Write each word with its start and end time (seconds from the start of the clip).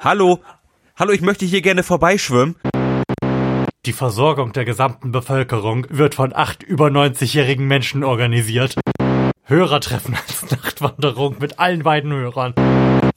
Hallo? 0.00 0.38
Hallo, 0.96 1.10
ich 1.10 1.22
möchte 1.22 1.44
hier 1.44 1.60
gerne 1.60 1.82
vorbeischwimmen. 1.82 2.54
Die 3.84 3.92
Versorgung 3.92 4.52
der 4.52 4.64
gesamten 4.64 5.10
Bevölkerung 5.10 5.86
wird 5.90 6.14
von 6.14 6.32
acht 6.32 6.62
über 6.62 6.86
90-jährigen 6.86 7.66
Menschen 7.66 8.04
organisiert. 8.04 8.76
Hörertreffen 9.42 10.14
als 10.14 10.48
Nachtwanderung 10.52 11.38
mit 11.40 11.58
allen 11.58 11.82
beiden 11.82 12.12
Hörern. 12.12 12.54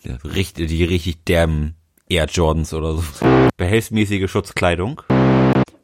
Ja, 0.02 0.16
richtig, 0.24 0.70
die 0.70 0.84
richtig 0.84 1.24
derben 1.26 1.76
Air 2.10 2.26
Jordans 2.26 2.74
oder 2.74 2.96
so. 2.96 3.04
Behelfsmäßige 3.58 4.32
Schutzkleidung. 4.32 5.04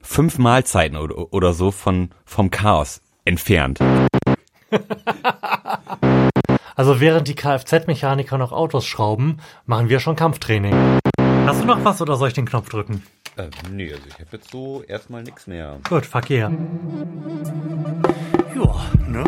Fünf 0.01 0.39
Mahlzeiten 0.39 0.97
oder, 0.97 1.31
oder 1.31 1.53
so 1.53 1.69
von, 1.69 2.09
vom 2.25 2.49
Chaos 2.49 3.01
entfernt. 3.23 3.77
Also 6.77 6.99
während 6.99 7.27
die 7.27 7.33
Kfz-Mechaniker 7.33 8.37
noch 8.37 8.51
Autos 8.51 8.85
schrauben, 8.85 9.37
machen 9.65 9.89
wir 9.89 9.99
schon 9.99 10.15
Kampftraining. 10.15 10.99
Hast 11.47 11.63
du 11.63 11.65
noch 11.65 11.83
was 11.83 11.99
oder 12.03 12.17
soll 12.17 12.27
ich 12.27 12.35
den 12.35 12.45
Knopf 12.45 12.69
drücken? 12.69 13.01
Äh, 13.35 13.49
nee, 13.71 13.91
also 13.91 14.03
ich 14.07 14.13
habe 14.13 14.27
jetzt 14.33 14.51
so 14.51 14.83
erstmal 14.83 15.23
nichts 15.23 15.47
mehr. 15.47 15.79
Gut, 15.89 16.05
Verkehr. 16.05 16.51
Ja, 18.55 18.75
ne? 19.07 19.23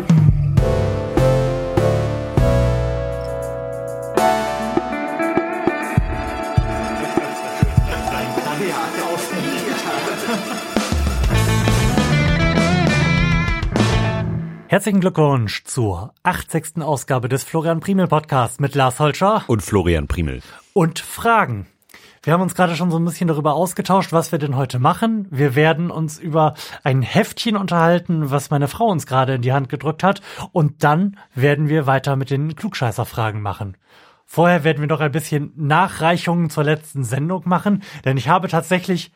Herzlichen 14.70 15.00
Glückwunsch 15.00 15.64
zur 15.64 16.14
80. 16.22 16.80
Ausgabe 16.80 17.28
des 17.28 17.42
Florian 17.42 17.80
Primel 17.80 18.06
Podcasts 18.06 18.60
mit 18.60 18.76
Lars 18.76 19.00
Holscher 19.00 19.42
Und 19.48 19.62
Florian 19.62 20.06
Primel. 20.06 20.42
und 20.74 21.00
Fragen. 21.00 21.66
Wir 22.22 22.32
haben 22.32 22.42
uns 22.42 22.54
gerade 22.54 22.76
schon 22.76 22.92
so 22.92 22.96
ein 22.96 23.04
bisschen 23.04 23.26
darüber 23.26 23.54
ausgetauscht, 23.54 24.12
was 24.12 24.30
wir 24.30 24.38
denn 24.38 24.54
heute 24.54 24.78
machen. 24.78 25.26
Wir 25.32 25.56
werden 25.56 25.90
uns 25.90 26.20
über 26.20 26.54
ein 26.84 27.02
Heftchen 27.02 27.56
unterhalten, 27.56 28.30
was 28.30 28.50
meine 28.50 28.68
Frau 28.68 28.86
uns 28.86 29.06
gerade 29.06 29.34
in 29.34 29.42
die 29.42 29.52
Hand 29.52 29.70
gedrückt 29.70 30.04
hat. 30.04 30.22
Und 30.52 30.84
dann 30.84 31.16
werden 31.34 31.68
wir 31.68 31.88
weiter 31.88 32.14
mit 32.14 32.30
den 32.30 32.54
Klugscheißer-Fragen 32.54 33.42
machen. 33.42 33.76
Vorher 34.24 34.62
werden 34.62 34.80
wir 34.80 34.86
noch 34.86 35.00
ein 35.00 35.10
bisschen 35.10 35.52
Nachreichungen 35.56 36.48
zur 36.48 36.62
letzten 36.62 37.02
Sendung 37.02 37.42
machen, 37.46 37.82
denn 38.04 38.16
ich 38.16 38.28
habe 38.28 38.46
tatsächlich, 38.46 39.10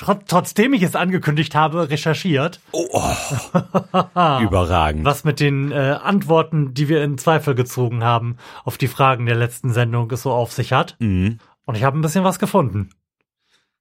trot 0.00 0.22
trotzdem 0.26 0.72
ich 0.72 0.82
es 0.82 0.96
angekündigt 0.96 1.54
habe, 1.54 1.90
recherchiert, 1.90 2.60
Oh, 2.72 2.86
oh. 2.92 3.14
Überragend. 4.40 5.04
was 5.04 5.24
mit 5.24 5.40
den 5.40 5.70
äh, 5.72 5.98
Antworten, 6.02 6.74
die 6.74 6.88
wir 6.88 7.04
in 7.04 7.18
Zweifel 7.18 7.54
gezogen 7.54 8.02
haben, 8.02 8.36
auf 8.64 8.78
die 8.78 8.88
Fragen 8.88 9.26
der 9.26 9.36
letzten 9.36 9.72
Sendung 9.72 10.10
es 10.10 10.22
so 10.22 10.32
auf 10.32 10.52
sich 10.52 10.72
hat. 10.72 10.96
Mhm. 10.98 11.38
Und 11.66 11.76
ich 11.76 11.84
habe 11.84 11.98
ein 11.98 12.02
bisschen 12.02 12.24
was 12.24 12.38
gefunden. 12.38 12.90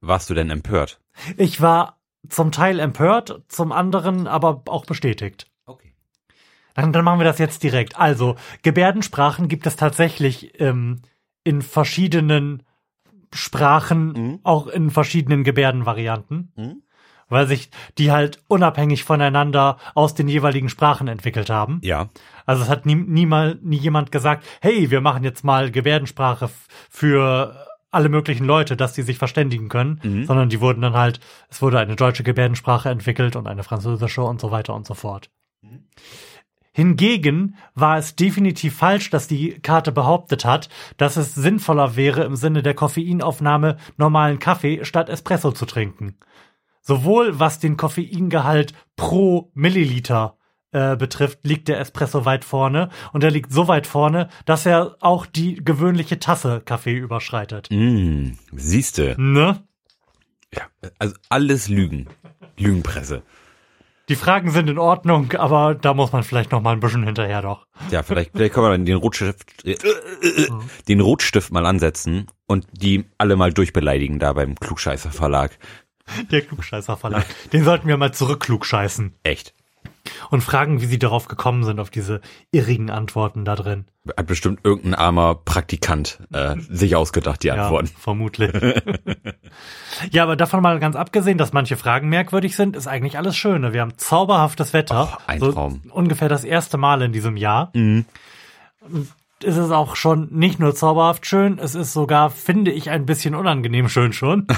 Warst 0.02 0.30
du 0.30 0.34
denn 0.34 0.50
empört? 0.50 1.00
Ich 1.38 1.62
war 1.62 2.00
zum 2.28 2.52
Teil 2.52 2.80
empört, 2.80 3.42
zum 3.48 3.72
anderen 3.72 4.28
aber 4.28 4.64
auch 4.68 4.86
bestätigt. 4.86 5.48
Okay. 5.66 5.94
Dann, 6.76 6.94
dann 6.94 7.04
machen 7.06 7.20
wir 7.20 7.26
das 7.26 7.40
jetzt 7.40 7.64
direkt. 7.64 7.98
Also, 7.98 8.36
Gebärdensprachen 8.62 9.48
gibt 9.48 9.66
es 9.66 9.76
tatsächlich 9.78 10.60
ähm, 10.60 11.02
in 11.44 11.62
verschiedenen 11.62 12.64
Sprachen, 13.34 14.12
Mhm. 14.14 14.40
auch 14.44 14.68
in 14.68 14.90
verschiedenen 14.90 15.44
Gebärdenvarianten, 15.44 16.52
Mhm. 16.56 16.82
weil 17.28 17.48
sich 17.48 17.70
die 17.98 18.12
halt 18.12 18.44
unabhängig 18.48 19.04
voneinander 19.04 19.78
aus 19.96 20.16
den 20.16 20.28
jeweiligen 20.28 20.70
Sprachen 20.70 21.08
entwickelt 21.08 21.50
haben. 21.50 21.80
Ja. 21.84 22.10
Also 22.46 22.64
es 22.64 22.70
hat 22.70 22.86
nie, 22.86 22.96
nie 22.96 23.26
mal 23.26 23.60
nie 23.62 23.78
jemand 23.78 24.12
gesagt, 24.12 24.44
hey, 24.62 24.90
wir 24.92 25.02
machen 25.02 25.24
jetzt 25.24 25.44
mal 25.44 25.72
Gebärdensprache 25.72 26.50
für 26.90 27.68
alle 27.92 28.10
möglichen 28.10 28.46
Leute, 28.46 28.78
dass 28.78 28.94
die 28.94 29.02
sich 29.02 29.18
verständigen 29.18 29.68
können, 29.70 30.00
Mhm. 30.04 30.26
sondern 30.26 30.50
die 30.50 30.62
wurden 30.62 30.82
dann 30.82 30.94
halt, 30.94 31.20
es 31.50 31.62
wurde 31.62 31.80
eine 31.80 31.96
deutsche 31.96 32.24
Gebärdensprache 32.24 32.90
entwickelt 32.90 33.36
und 33.36 33.48
eine 33.48 33.64
französische 33.64 34.22
und 34.24 34.40
so 34.42 34.52
weiter 34.52 34.76
und 34.76 34.86
so 34.86 34.94
fort. 34.94 35.30
Hingegen 36.72 37.56
war 37.74 37.98
es 37.98 38.16
definitiv 38.16 38.76
falsch, 38.76 39.10
dass 39.10 39.28
die 39.28 39.60
Karte 39.60 39.92
behauptet 39.92 40.46
hat, 40.46 40.70
dass 40.98 41.18
es 41.18 41.36
sinnvoller 41.36 41.96
wäre, 41.96 42.24
im 42.24 42.36
Sinne 42.36 42.62
der 42.62 42.76
Koffeinaufnahme 42.76 43.78
normalen 43.98 44.40
Kaffee 44.40 44.86
statt 44.86 45.10
Espresso 45.10 45.52
zu 45.52 45.66
trinken. 45.66 46.18
Sowohl 46.82 47.40
was 47.40 47.60
den 47.60 47.76
Koffeingehalt 47.76 48.74
pro 48.96 49.52
Milliliter 49.54 50.38
äh, 50.72 50.96
betrifft, 50.96 51.40
liegt 51.44 51.68
der 51.68 51.80
Espresso 51.80 52.26
weit 52.26 52.46
vorne 52.46 52.90
und 53.12 53.24
er 53.24 53.32
liegt 53.32 53.52
so 53.52 53.68
weit 53.68 53.88
vorne, 53.88 54.30
dass 54.46 54.66
er 54.66 54.96
auch 55.00 55.26
die 55.26 55.56
gewöhnliche 55.56 56.20
Tasse 56.20 56.62
Kaffee 56.64 56.96
überschreitet. 56.96 57.70
Mm, 57.72 58.34
siehste. 58.52 59.16
Ne? 59.18 59.64
Ja. 60.54 60.64
Also 61.00 61.16
alles 61.30 61.70
Lügen. 61.70 62.08
Lügenpresse. 62.58 63.24
Die 64.10 64.16
Fragen 64.16 64.50
sind 64.50 64.68
in 64.68 64.80
Ordnung, 64.80 65.34
aber 65.34 65.76
da 65.76 65.94
muss 65.94 66.12
man 66.12 66.24
vielleicht 66.24 66.52
noch 66.52 66.62
mal 66.62 66.72
ein 66.72 66.80
bisschen 66.80 67.04
hinterher 67.04 67.44
doch. 67.44 67.68
Ja, 67.92 68.02
vielleicht, 68.02 68.32
vielleicht 68.32 68.56
können 68.56 68.72
wir 68.72 68.78
den 68.78 68.98
Rotstift, 68.98 69.64
äh, 69.64 69.74
äh, 69.74 70.44
äh, 70.44 70.50
den 70.88 71.00
Rotstift 71.00 71.52
mal 71.52 71.68
ansetzen 71.68 72.26
und 72.48 72.66
die 72.72 73.06
alle 73.20 73.36
mal 73.36 73.54
durchbeleidigen 73.54 74.18
da 74.18 74.34
beim 74.34 74.56
Klugscheißer 74.56 75.12
Verlag. 75.12 75.60
Der 76.32 76.42
Klugscheißer 76.42 76.98
Verlag. 76.98 77.28
Den 77.54 77.64
sollten 77.64 77.88
wir 77.88 77.98
mal 77.98 78.12
zurückklugscheißen 78.12 79.14
Echt. 79.22 79.54
Und 80.30 80.42
fragen, 80.42 80.82
wie 80.82 80.86
sie 80.86 81.00
darauf 81.00 81.28
gekommen 81.28 81.64
sind, 81.64 81.80
auf 81.80 81.90
diese 81.90 82.22
irrigen 82.52 82.90
Antworten 82.90 83.46
da 83.46 83.56
drin. 83.56 83.86
Hat 84.18 84.28
bestimmt 84.28 84.62
irgendein 84.64 84.96
armer 84.96 85.36
Praktikant 85.36 86.20
äh, 86.34 86.56
sich 86.58 86.96
ausgedacht, 86.96 87.44
die 87.44 87.52
Antworten. 87.52 87.88
Ja, 87.88 87.94
vermutlich. 88.00 88.52
ja, 90.12 90.24
aber 90.24 90.36
davon 90.36 90.62
mal 90.62 90.80
ganz 90.80 90.96
abgesehen, 90.96 91.38
dass 91.38 91.54
manche 91.54 91.78
Fragen 91.78 92.10
merkwürdig 92.10 92.56
sind, 92.56 92.76
ist 92.76 92.88
eigentlich 92.88 93.18
alles 93.18 93.36
Schöne. 93.36 93.74
Wir 93.74 93.82
haben 93.82 93.98
zauberhaftes 93.98 94.74
Wetter. 94.74 95.10
Oh, 95.14 95.18
ein 95.28 95.40
so 95.40 95.52
Traum. 95.52 95.82
Ungefähr 95.92 96.30
das 96.30 96.44
erste 96.44 96.78
Mal 96.78 97.02
in 97.02 97.12
diesem 97.12 97.38
Jahr. 97.38 97.72
Mhm. 97.74 98.06
Es 99.44 99.56
ist 99.56 99.72
auch 99.72 99.96
schon 99.96 100.28
nicht 100.32 100.60
nur 100.60 100.76
zauberhaft 100.76 101.26
schön, 101.26 101.60
es 101.60 101.76
ist 101.76 101.94
sogar, 101.94 102.30
finde 102.30 102.72
ich, 102.72 102.90
ein 102.90 103.06
bisschen 103.06 103.36
unangenehm 103.36 103.88
schön 103.88 104.12
schon. 104.12 104.48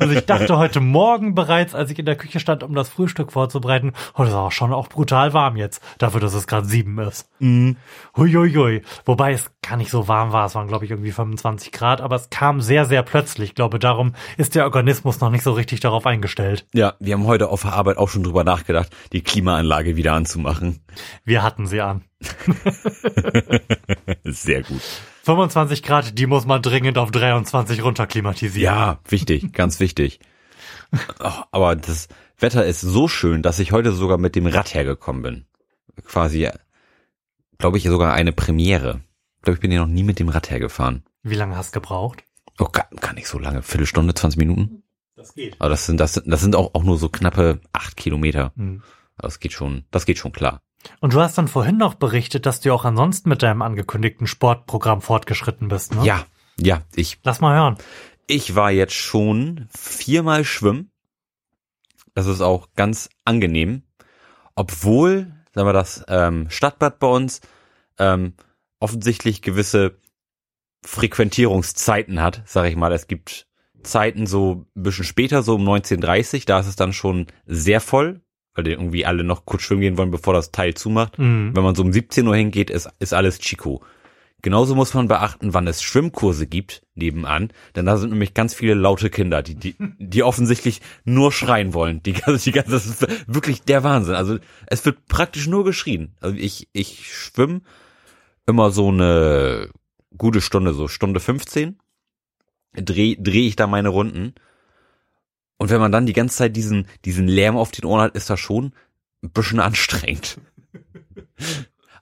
also 0.00 0.14
ich 0.14 0.26
dachte 0.26 0.58
heute 0.58 0.80
Morgen 0.80 1.34
bereits, 1.34 1.74
als 1.74 1.90
ich 1.90 1.98
in 1.98 2.06
der 2.06 2.16
Küche 2.16 2.40
stand, 2.40 2.62
um 2.62 2.74
das 2.74 2.88
Frühstück 2.88 3.32
vorzubereiten, 3.32 3.92
oh, 4.14 4.22
das 4.22 4.30
ist 4.30 4.34
auch 4.34 4.52
schon 4.52 4.72
auch 4.72 4.88
brutal 4.88 5.32
warm 5.32 5.56
jetzt, 5.56 5.82
dafür, 5.98 6.20
dass 6.20 6.34
es 6.34 6.46
gerade 6.46 6.66
sieben 6.66 6.98
ist. 6.98 7.28
Mhm. 7.38 7.76
Huiuiui. 8.16 8.82
Wobei 9.04 9.32
es 9.32 9.50
gar 9.62 9.76
nicht 9.76 9.90
so 9.90 10.08
warm 10.08 10.32
war. 10.32 10.46
Es 10.46 10.54
waren, 10.54 10.68
glaube 10.68 10.84
ich, 10.84 10.90
irgendwie 10.90 11.12
25 11.12 11.70
Grad, 11.70 12.00
aber 12.00 12.16
es 12.16 12.30
kam 12.30 12.60
sehr, 12.60 12.86
sehr 12.86 13.02
plötzlich. 13.02 13.50
Ich 13.50 13.54
glaube, 13.54 13.78
darum 13.78 14.14
ist 14.36 14.54
der 14.54 14.64
Organismus 14.64 15.20
noch 15.20 15.30
nicht 15.30 15.42
so 15.42 15.52
richtig 15.52 15.80
darauf 15.80 16.06
eingestellt. 16.06 16.66
Ja, 16.72 16.94
wir 16.98 17.14
haben 17.14 17.26
heute 17.26 17.48
auf 17.48 17.62
der 17.62 17.74
Arbeit 17.74 17.98
auch 17.98 18.08
schon 18.08 18.22
drüber 18.22 18.44
nachgedacht, 18.44 18.90
die 19.12 19.22
Klimaanlage 19.22 19.96
wieder 19.96 20.14
anzumachen. 20.14 20.80
Wir 21.24 21.42
hatten 21.42 21.66
sie 21.66 21.80
an. 21.80 22.02
Sehr 24.24 24.62
gut. 24.62 24.82
25 25.30 25.84
Grad, 25.84 26.18
die 26.18 26.26
muss 26.26 26.44
man 26.44 26.60
dringend 26.60 26.98
auf 26.98 27.12
23 27.12 27.84
runterklimatisieren. 27.84 28.64
Ja, 28.64 28.98
wichtig, 29.08 29.52
ganz 29.52 29.78
wichtig. 29.78 30.18
Aber 31.52 31.76
das 31.76 32.08
Wetter 32.36 32.66
ist 32.66 32.80
so 32.80 33.06
schön, 33.06 33.40
dass 33.40 33.60
ich 33.60 33.70
heute 33.70 33.92
sogar 33.92 34.18
mit 34.18 34.34
dem 34.34 34.48
Rad 34.48 34.74
hergekommen 34.74 35.22
bin. 35.22 35.46
Quasi, 36.04 36.48
glaube 37.58 37.78
ich, 37.78 37.84
sogar 37.84 38.12
eine 38.12 38.32
Premiere. 38.32 39.02
Ich 39.36 39.42
glaube, 39.42 39.54
ich 39.54 39.60
bin 39.60 39.70
ja 39.70 39.78
noch 39.78 39.86
nie 39.86 40.02
mit 40.02 40.18
dem 40.18 40.30
Rad 40.30 40.50
hergefahren. 40.50 41.04
Wie 41.22 41.36
lange 41.36 41.56
hast 41.56 41.76
du 41.76 41.80
gebraucht? 41.80 42.24
Oh, 42.58 42.64
gar, 42.64 42.88
gar 43.00 43.12
nicht 43.12 43.28
so 43.28 43.38
lange. 43.38 43.62
Viertelstunde, 43.62 44.14
20 44.14 44.36
Minuten. 44.36 44.82
Das 45.14 45.34
geht. 45.34 45.54
Aber 45.60 45.68
das 45.68 45.86
sind, 45.86 46.00
das 46.00 46.14
sind, 46.14 46.26
das 46.26 46.40
sind 46.40 46.56
auch, 46.56 46.74
auch 46.74 46.82
nur 46.82 46.98
so 46.98 47.08
knappe 47.08 47.60
acht 47.72 47.96
Kilometer. 47.96 48.52
Hm. 48.56 48.82
Aber 49.16 49.28
Das 49.28 49.38
geht 49.38 49.52
schon, 49.52 49.84
das 49.92 50.06
geht 50.06 50.18
schon 50.18 50.32
klar. 50.32 50.60
Und 51.00 51.14
du 51.14 51.20
hast 51.20 51.36
dann 51.36 51.48
vorhin 51.48 51.76
noch 51.76 51.94
berichtet, 51.94 52.46
dass 52.46 52.60
du 52.60 52.72
auch 52.72 52.84
ansonsten 52.84 53.28
mit 53.28 53.42
deinem 53.42 53.62
angekündigten 53.62 54.26
Sportprogramm 54.26 55.02
fortgeschritten 55.02 55.68
bist, 55.68 55.94
ne? 55.94 56.04
Ja, 56.04 56.26
ja, 56.58 56.82
ich, 56.94 57.18
Lass 57.22 57.40
mal 57.40 57.56
hören. 57.56 57.78
ich 58.26 58.54
war 58.54 58.70
jetzt 58.70 58.94
schon 58.94 59.68
viermal 59.76 60.44
schwimmen. 60.44 60.90
Das 62.14 62.26
ist 62.26 62.40
auch 62.40 62.68
ganz 62.76 63.08
angenehm. 63.24 63.82
Obwohl, 64.54 65.32
sagen 65.54 65.68
wir 65.68 65.72
das, 65.72 66.04
ähm, 66.08 66.50
Stadtbad 66.50 66.98
bei 66.98 67.06
uns 67.06 67.40
ähm, 67.98 68.34
offensichtlich 68.78 69.42
gewisse 69.42 69.98
Frequentierungszeiten 70.84 72.20
hat, 72.20 72.42
sag 72.46 72.66
ich 72.66 72.76
mal. 72.76 72.92
Es 72.92 73.06
gibt 73.06 73.46
Zeiten 73.82 74.26
so 74.26 74.66
ein 74.76 74.82
bisschen 74.82 75.04
später, 75.04 75.42
so 75.42 75.54
um 75.54 75.66
19.30 75.66 76.46
da 76.46 76.60
ist 76.60 76.66
es 76.66 76.76
dann 76.76 76.92
schon 76.92 77.26
sehr 77.46 77.80
voll, 77.80 78.20
weil 78.54 78.64
die 78.64 78.72
irgendwie 78.72 79.06
alle 79.06 79.24
noch 79.24 79.44
kurz 79.46 79.62
schwimmen 79.62 79.80
gehen 79.82 79.98
wollen, 79.98 80.10
bevor 80.10 80.34
das 80.34 80.50
Teil 80.50 80.74
zumacht. 80.74 81.18
Mhm. 81.18 81.52
Wenn 81.54 81.62
man 81.62 81.74
so 81.74 81.82
um 81.82 81.92
17 81.92 82.26
Uhr 82.26 82.36
hingeht, 82.36 82.70
ist, 82.70 82.88
ist 82.98 83.14
alles 83.14 83.38
Chico. 83.38 83.82
Genauso 84.42 84.74
muss 84.74 84.94
man 84.94 85.06
beachten, 85.06 85.52
wann 85.52 85.66
es 85.66 85.82
Schwimmkurse 85.82 86.46
gibt 86.46 86.82
nebenan, 86.94 87.52
denn 87.76 87.84
da 87.84 87.98
sind 87.98 88.08
nämlich 88.10 88.32
ganz 88.32 88.54
viele 88.54 88.72
laute 88.72 89.10
Kinder, 89.10 89.42
die, 89.42 89.54
die, 89.54 89.74
die 89.98 90.22
offensichtlich 90.22 90.80
nur 91.04 91.30
schreien 91.30 91.74
wollen. 91.74 92.02
Die, 92.02 92.14
ganze- 92.14 92.44
die 92.44 92.52
ganze, 92.52 92.70
das 92.70 92.86
ist 92.86 93.06
wirklich 93.26 93.62
der 93.62 93.84
Wahnsinn. 93.84 94.14
Also 94.14 94.38
es 94.66 94.82
wird 94.86 95.04
praktisch 95.08 95.46
nur 95.46 95.64
geschrien. 95.64 96.14
Also 96.22 96.36
ich, 96.36 96.68
ich 96.72 97.14
schwimme 97.14 97.60
immer 98.46 98.70
so 98.70 98.88
eine 98.88 99.68
gute 100.16 100.40
Stunde, 100.40 100.72
so 100.72 100.88
Stunde 100.88 101.20
15. 101.20 101.78
drehe 102.74 103.16
dreh 103.18 103.46
ich 103.46 103.56
da 103.56 103.66
meine 103.66 103.90
Runden. 103.90 104.34
Und 105.60 105.68
wenn 105.68 105.78
man 105.78 105.92
dann 105.92 106.06
die 106.06 106.14
ganze 106.14 106.38
Zeit 106.38 106.56
diesen, 106.56 106.86
diesen 107.04 107.28
Lärm 107.28 107.58
auf 107.58 107.70
den 107.70 107.84
Ohren 107.84 108.00
hat, 108.00 108.14
ist 108.16 108.30
das 108.30 108.40
schon 108.40 108.72
ein 109.22 109.30
bisschen 109.30 109.60
anstrengend. 109.60 110.40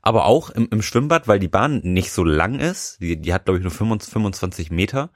Aber 0.00 0.26
auch 0.26 0.50
im, 0.50 0.68
im 0.70 0.80
Schwimmbad, 0.80 1.26
weil 1.26 1.40
die 1.40 1.48
Bahn 1.48 1.80
nicht 1.82 2.12
so 2.12 2.22
lang 2.22 2.60
ist, 2.60 3.00
die, 3.00 3.20
die 3.20 3.34
hat 3.34 3.46
glaube 3.46 3.58
ich 3.58 3.64
nur 3.64 3.72
25 3.72 4.70
Meter, 4.70 5.10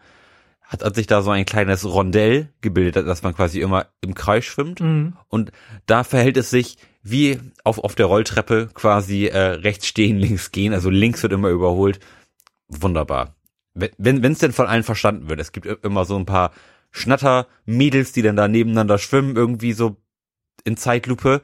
hat, 0.60 0.82
hat 0.82 0.96
sich 0.96 1.06
da 1.06 1.22
so 1.22 1.30
ein 1.30 1.44
kleines 1.44 1.84
Rondell 1.84 2.48
gebildet, 2.62 3.06
dass 3.06 3.22
man 3.22 3.32
quasi 3.32 3.60
immer 3.60 3.86
im 4.00 4.14
Kreis 4.14 4.44
schwimmt. 4.44 4.80
Mhm. 4.80 5.16
Und 5.28 5.52
da 5.86 6.02
verhält 6.02 6.36
es 6.36 6.50
sich 6.50 6.78
wie 7.04 7.38
auf, 7.62 7.78
auf 7.78 7.94
der 7.94 8.06
Rolltreppe 8.06 8.70
quasi 8.74 9.26
äh, 9.26 9.38
rechts 9.38 9.86
stehen, 9.86 10.18
links 10.18 10.50
gehen. 10.50 10.74
Also 10.74 10.90
links 10.90 11.22
wird 11.22 11.32
immer 11.32 11.50
überholt. 11.50 12.00
Wunderbar. 12.66 13.36
Wenn 13.74 14.24
wenn 14.24 14.32
es 14.32 14.40
denn 14.40 14.52
von 14.52 14.66
allen 14.66 14.82
verstanden 14.82 15.28
wird. 15.28 15.38
Es 15.38 15.52
gibt 15.52 15.64
immer 15.84 16.04
so 16.04 16.16
ein 16.16 16.26
paar 16.26 16.50
Schnatter-Mädels, 16.92 18.12
die 18.12 18.22
dann 18.22 18.36
da 18.36 18.48
nebeneinander 18.48 18.98
schwimmen, 18.98 19.36
irgendwie 19.36 19.72
so 19.72 19.96
in 20.64 20.76
Zeitlupe. 20.76 21.42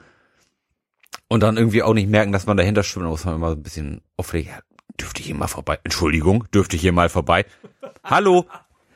Und 1.26 1.42
dann 1.42 1.56
irgendwie 1.56 1.82
auch 1.82 1.94
nicht 1.94 2.08
merken, 2.08 2.32
dass 2.32 2.46
man 2.46 2.56
dahinter 2.56 2.82
schwimmt. 2.82 3.06
Muss 3.06 3.24
man 3.24 3.34
immer 3.34 3.50
so 3.50 3.56
ein 3.56 3.62
bisschen 3.62 4.00
auflegen. 4.16 4.50
Ja, 4.50 4.60
dürfte 4.98 5.20
ich 5.20 5.26
hier 5.26 5.34
mal 5.34 5.48
vorbei? 5.48 5.78
Entschuldigung, 5.84 6.44
dürfte 6.54 6.76
ich 6.76 6.82
hier 6.82 6.92
mal 6.92 7.08
vorbei? 7.08 7.44
Hallo, 8.02 8.46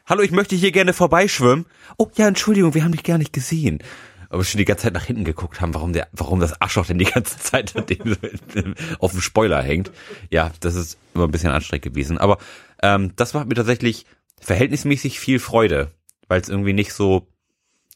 hallo, 0.07 0.23
ich 0.23 0.31
möchte 0.31 0.57
hier 0.57 0.73
gerne 0.73 0.93
vorbeischwimmen. 0.93 1.67
Oh 1.99 2.09
ja, 2.15 2.29
Entschuldigung, 2.29 2.75
wir 2.75 2.85
haben 2.85 2.93
dich 2.93 3.05
gar 3.05 3.19
nicht 3.19 3.33
gesehen. 3.33 3.83
Aber 4.31 4.45
schon 4.45 4.59
die 4.59 4.65
ganze 4.65 4.85
Zeit 4.85 4.95
nach 4.95 5.05
hinten 5.05 5.25
geguckt 5.25 5.61
haben, 5.61 5.75
warum 5.75 5.93
der, 5.93 6.09
warum 6.13 6.41
das 6.41 6.59
Arschloch 6.59 6.87
denn 6.87 6.97
die 6.97 7.05
ganze 7.05 7.39
Zeit 7.39 7.75
auf 8.99 9.13
dem 9.13 9.21
Spoiler 9.21 9.63
hängt. 9.63 9.91
Ja, 10.31 10.53
das 10.61 10.75
ist 10.75 10.97
immer 11.15 11.25
ein 11.25 11.31
bisschen 11.31 11.51
anstrengend 11.51 11.85
gewesen. 11.85 12.17
Aber 12.17 12.39
ähm, 12.83 13.13
das 13.17 13.35
macht 13.35 13.49
mir 13.49 13.55
tatsächlich 13.55 14.07
verhältnismäßig 14.41 15.21
viel 15.21 15.39
Freude, 15.39 15.91
weil 16.29 16.41
es 16.41 16.49
irgendwie 16.49 16.73
nicht 16.73 16.93
so, 16.93 17.27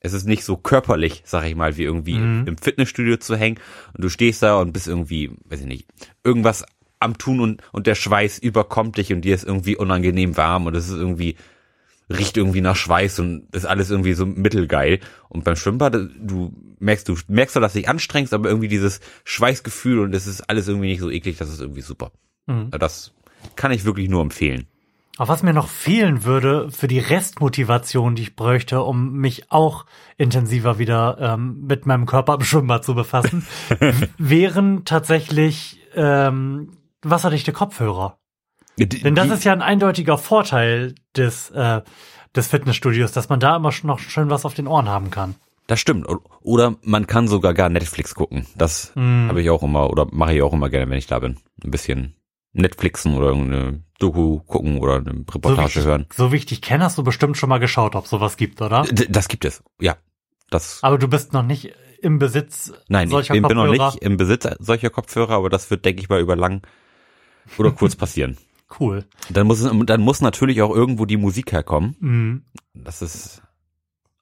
es 0.01 0.13
ist 0.13 0.27
nicht 0.27 0.45
so 0.45 0.57
körperlich, 0.57 1.23
sag 1.25 1.45
ich 1.47 1.55
mal, 1.55 1.77
wie 1.77 1.85
irgendwie 1.85 2.19
Mhm. 2.19 2.47
im 2.47 2.59
Fitnessstudio 2.59 3.17
zu 3.17 3.37
hängen 3.37 3.59
und 3.95 4.05
du 4.05 4.09
stehst 4.09 4.43
da 4.43 4.57
und 4.61 4.73
bist 4.73 4.89
irgendwie, 4.89 5.31
weiß 5.47 5.61
ich 5.61 5.67
nicht, 5.67 5.87
irgendwas 6.25 6.65
am 6.99 7.19
tun 7.19 7.41
und, 7.41 7.63
und 7.73 7.87
der 7.87 7.95
Schweiß 7.95 8.39
überkommt 8.39 8.97
dich 8.97 9.13
und 9.13 9.23
dir 9.23 9.35
ist 9.35 9.45
irgendwie 9.45 9.77
unangenehm 9.77 10.37
warm 10.37 10.67
und 10.67 10.75
es 10.75 10.89
ist 10.89 10.95
irgendwie, 10.97 11.37
riecht 12.09 12.37
irgendwie 12.37 12.61
nach 12.61 12.77
Schweiß 12.77 13.19
und 13.19 13.55
ist 13.55 13.67
alles 13.67 13.91
irgendwie 13.91 14.13
so 14.15 14.25
mittelgeil. 14.27 15.01
Und 15.29 15.45
beim 15.45 15.57
Schwimmbad, 15.57 15.95
du 15.95 16.53
merkst, 16.79 17.09
du 17.09 17.17
merkst 17.29 17.55
zwar, 17.55 17.61
dass 17.63 17.73
du 17.73 17.81
dich 17.81 17.89
anstrengst, 17.89 18.33
aber 18.33 18.49
irgendwie 18.49 18.69
dieses 18.69 19.01
Schweißgefühl 19.25 19.99
und 19.99 20.15
es 20.15 20.27
ist 20.27 20.43
alles 20.49 20.69
irgendwie 20.69 20.87
nicht 20.89 21.01
so 21.01 21.11
eklig, 21.11 21.37
das 21.37 21.51
ist 21.51 21.61
irgendwie 21.61 21.81
super. 21.83 22.13
Mhm. 22.47 22.71
Das 22.71 23.13
kann 23.57 23.73
ich 23.73 23.85
wirklich 23.85 24.09
nur 24.09 24.23
empfehlen. 24.23 24.67
Aber 25.19 25.29
was 25.29 25.43
mir 25.43 25.53
noch 25.55 25.69
fehlen 25.69 26.25
würde 26.25 26.71
für 26.71 26.89
die 26.89 26.99
Restmotivation, 26.99 28.15
die 28.15 28.23
ich 28.23 28.37
bräuchte, 28.37 28.83
um 28.83 29.13
mich 29.15 29.51
auch 29.51 29.87
intensiver 30.19 30.79
wieder 30.79 31.17
ähm, 31.21 31.63
mit 31.67 31.87
meinem 31.87 32.07
Körper 32.07 32.35
im 32.39 32.43
Schwimmbad 32.43 32.85
zu 32.85 32.95
befassen, 32.95 33.47
wären 34.19 34.85
tatsächlich 34.85 35.81
ähm, 35.95 36.73
wasserdichte 37.03 37.53
Kopfhörer. 37.53 38.19
Denn 38.79 39.15
das 39.15 39.31
ist 39.31 39.45
ja 39.45 39.53
ein 39.55 39.63
eindeutiger 39.63 40.19
Vorteil 40.19 40.95
des, 41.17 41.51
äh, 41.51 41.81
des 42.35 42.49
Fitnessstudios, 42.49 43.13
dass 43.13 43.31
man 43.31 43.41
da 43.41 43.57
immer 43.57 43.73
noch 43.85 43.99
schön 43.99 44.29
was 44.29 44.45
auf 44.45 44.53
den 44.53 44.67
Ohren 44.67 44.89
haben 44.89 45.11
kann. 45.11 45.35
Das 45.67 45.81
stimmt. 45.81 46.07
Oder 46.43 46.77
man 46.83 47.07
kann 47.07 47.27
sogar 47.27 47.55
gar 47.55 47.71
Netflix 47.71 48.15
gucken. 48.15 48.47
Das 48.55 48.93
Mhm. 48.95 49.29
habe 49.29 49.41
ich 49.41 49.49
auch 49.51 49.63
immer 49.63 49.89
oder 49.91 50.07
mache 50.13 50.35
ich 50.35 50.43
auch 50.43 50.53
immer 50.53 50.69
gerne, 50.69 50.91
wenn 50.91 50.99
ich 50.99 51.07
da 51.07 51.19
bin. 51.19 51.39
Ein 51.65 51.71
bisschen 51.71 52.15
Netflixen 52.53 53.15
oder 53.17 53.29
irgendeine 53.29 53.83
Doku 53.99 54.41
gucken 54.41 54.79
oder 54.79 54.97
eine 54.97 55.13
So 55.27 55.33
Reportage 55.35 55.67
wichtig, 55.69 55.85
hören. 55.85 56.07
so 56.13 56.33
wichtig 56.33 56.63
kenne, 56.63 56.85
hast 56.85 56.99
du 56.99 57.03
bestimmt 57.03 57.37
schon 57.37 57.49
mal 57.49 57.59
geschaut, 57.59 57.95
ob 57.95 58.07
sowas 58.07 58.37
gibt, 58.37 58.61
oder? 58.61 58.83
D 58.83 59.07
das 59.09 59.29
gibt 59.29 59.45
es. 59.45 59.63
Ja. 59.81 59.97
Das 60.51 60.79
Aber 60.83 60.99
du 60.99 61.09
bist 61.09 61.33
noch 61.33 61.43
nicht 61.43 61.73
im 62.03 62.19
Besitz 62.19 62.73
Nein, 62.89 63.09
ich 63.09 63.13
solcher 63.13 63.33
bin, 63.35 63.43
bin 63.43 63.57
noch 63.57 63.67
Kopfhörer. 63.67 63.93
nicht 63.93 64.03
im 64.03 64.17
Besitz 64.17 64.47
solcher 64.61 64.91
Kopfhörer, 64.91 65.33
aber 65.35 65.49
das 65.51 65.71
wird, 65.71 65.85
denke 65.85 66.03
ich 66.03 66.09
mal, 66.09 66.21
über 66.21 66.37
lang 66.37 66.63
oder 67.59 67.71
kurz 67.73 67.97
passieren. 67.97 68.37
Cool. 68.79 69.05
Dann 69.31 69.47
muss, 69.47 69.61
es, 69.61 69.73
dann 69.87 70.01
muss 70.03 70.21
natürlich 70.21 70.61
auch 70.63 70.75
irgendwo 70.75 71.05
die 71.07 71.17
Musik 71.17 71.53
herkommen. 71.53 71.97
Mhm. 72.01 72.45
Das 72.75 73.01
ist 73.01 73.43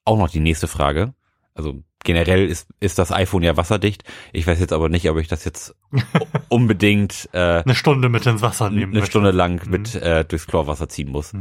auch 0.05 0.19
noch 0.19 0.31
die 0.31 0.41
nächste 0.41 0.69
Frage. 0.69 1.15
Also 1.55 1.83
generell 2.03 2.47
ist, 2.49 2.69
ist 2.81 2.99
das 2.99 3.13
iPhone 3.13 3.43
ja 3.45 3.57
wasserdicht. 3.57 4.03
Ich 4.33 4.47
weiß 4.47 4.59
jetzt 4.61 4.73
aber 4.73 4.89
nicht, 4.89 5.09
ob 5.09 5.17
ich 5.19 5.29
das 5.29 5.45
jetzt 5.45 5.75
unbedingt 6.49 7.29
äh, 7.33 7.63
Eine 7.63 7.75
Stunde 7.75 8.09
mit 8.09 8.27
ins 8.27 8.43
Wasser 8.43 8.71
nehmen. 8.71 8.91
eine 8.91 9.01
möchte. 9.01 9.11
Stunde 9.13 9.31
lang 9.31 9.63
Mhm. 9.65 9.71
mit 9.71 9.95
äh, 9.95 10.25
durchs 10.25 10.47
Chlorwasser 10.47 10.89
ziehen 10.89 11.11
muss. 11.11 11.33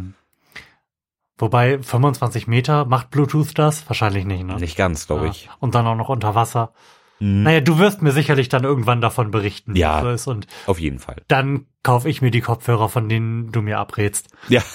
Wobei 1.37 1.81
25 1.81 2.47
Meter 2.47 2.85
macht 2.85 3.09
Bluetooth 3.09 3.57
das? 3.57 3.89
Wahrscheinlich 3.89 4.25
nicht, 4.25 4.43
ne? 4.43 4.55
Nicht 4.57 4.77
ganz, 4.77 5.07
glaube 5.07 5.25
Ja. 5.25 5.31
ich. 5.31 5.49
Und 5.59 5.73
dann 5.75 5.87
auch 5.87 5.95
noch 5.95 6.09
unter 6.09 6.35
Wasser. 6.35 6.73
Mhm. 7.19 7.43
Naja, 7.43 7.61
du 7.61 7.77
wirst 7.79 8.01
mir 8.01 8.11
sicherlich 8.11 8.49
dann 8.49 8.63
irgendwann 8.63 8.99
davon 9.01 9.31
berichten, 9.31 9.75
wie 9.75 9.79
Ja. 9.79 10.01
so 10.01 10.09
ist. 10.09 10.27
Und 10.27 10.47
Auf 10.65 10.79
jeden 10.79 10.99
Fall. 10.99 11.17
dann 11.27 11.65
kaufe 11.83 12.09
ich 12.09 12.21
mir 12.21 12.31
die 12.31 12.41
Kopfhörer, 12.41 12.89
von 12.89 13.07
denen 13.09 13.51
du 13.51 13.61
mir 13.61 13.77
abrätst. 13.79 14.27
Ja. 14.49 14.61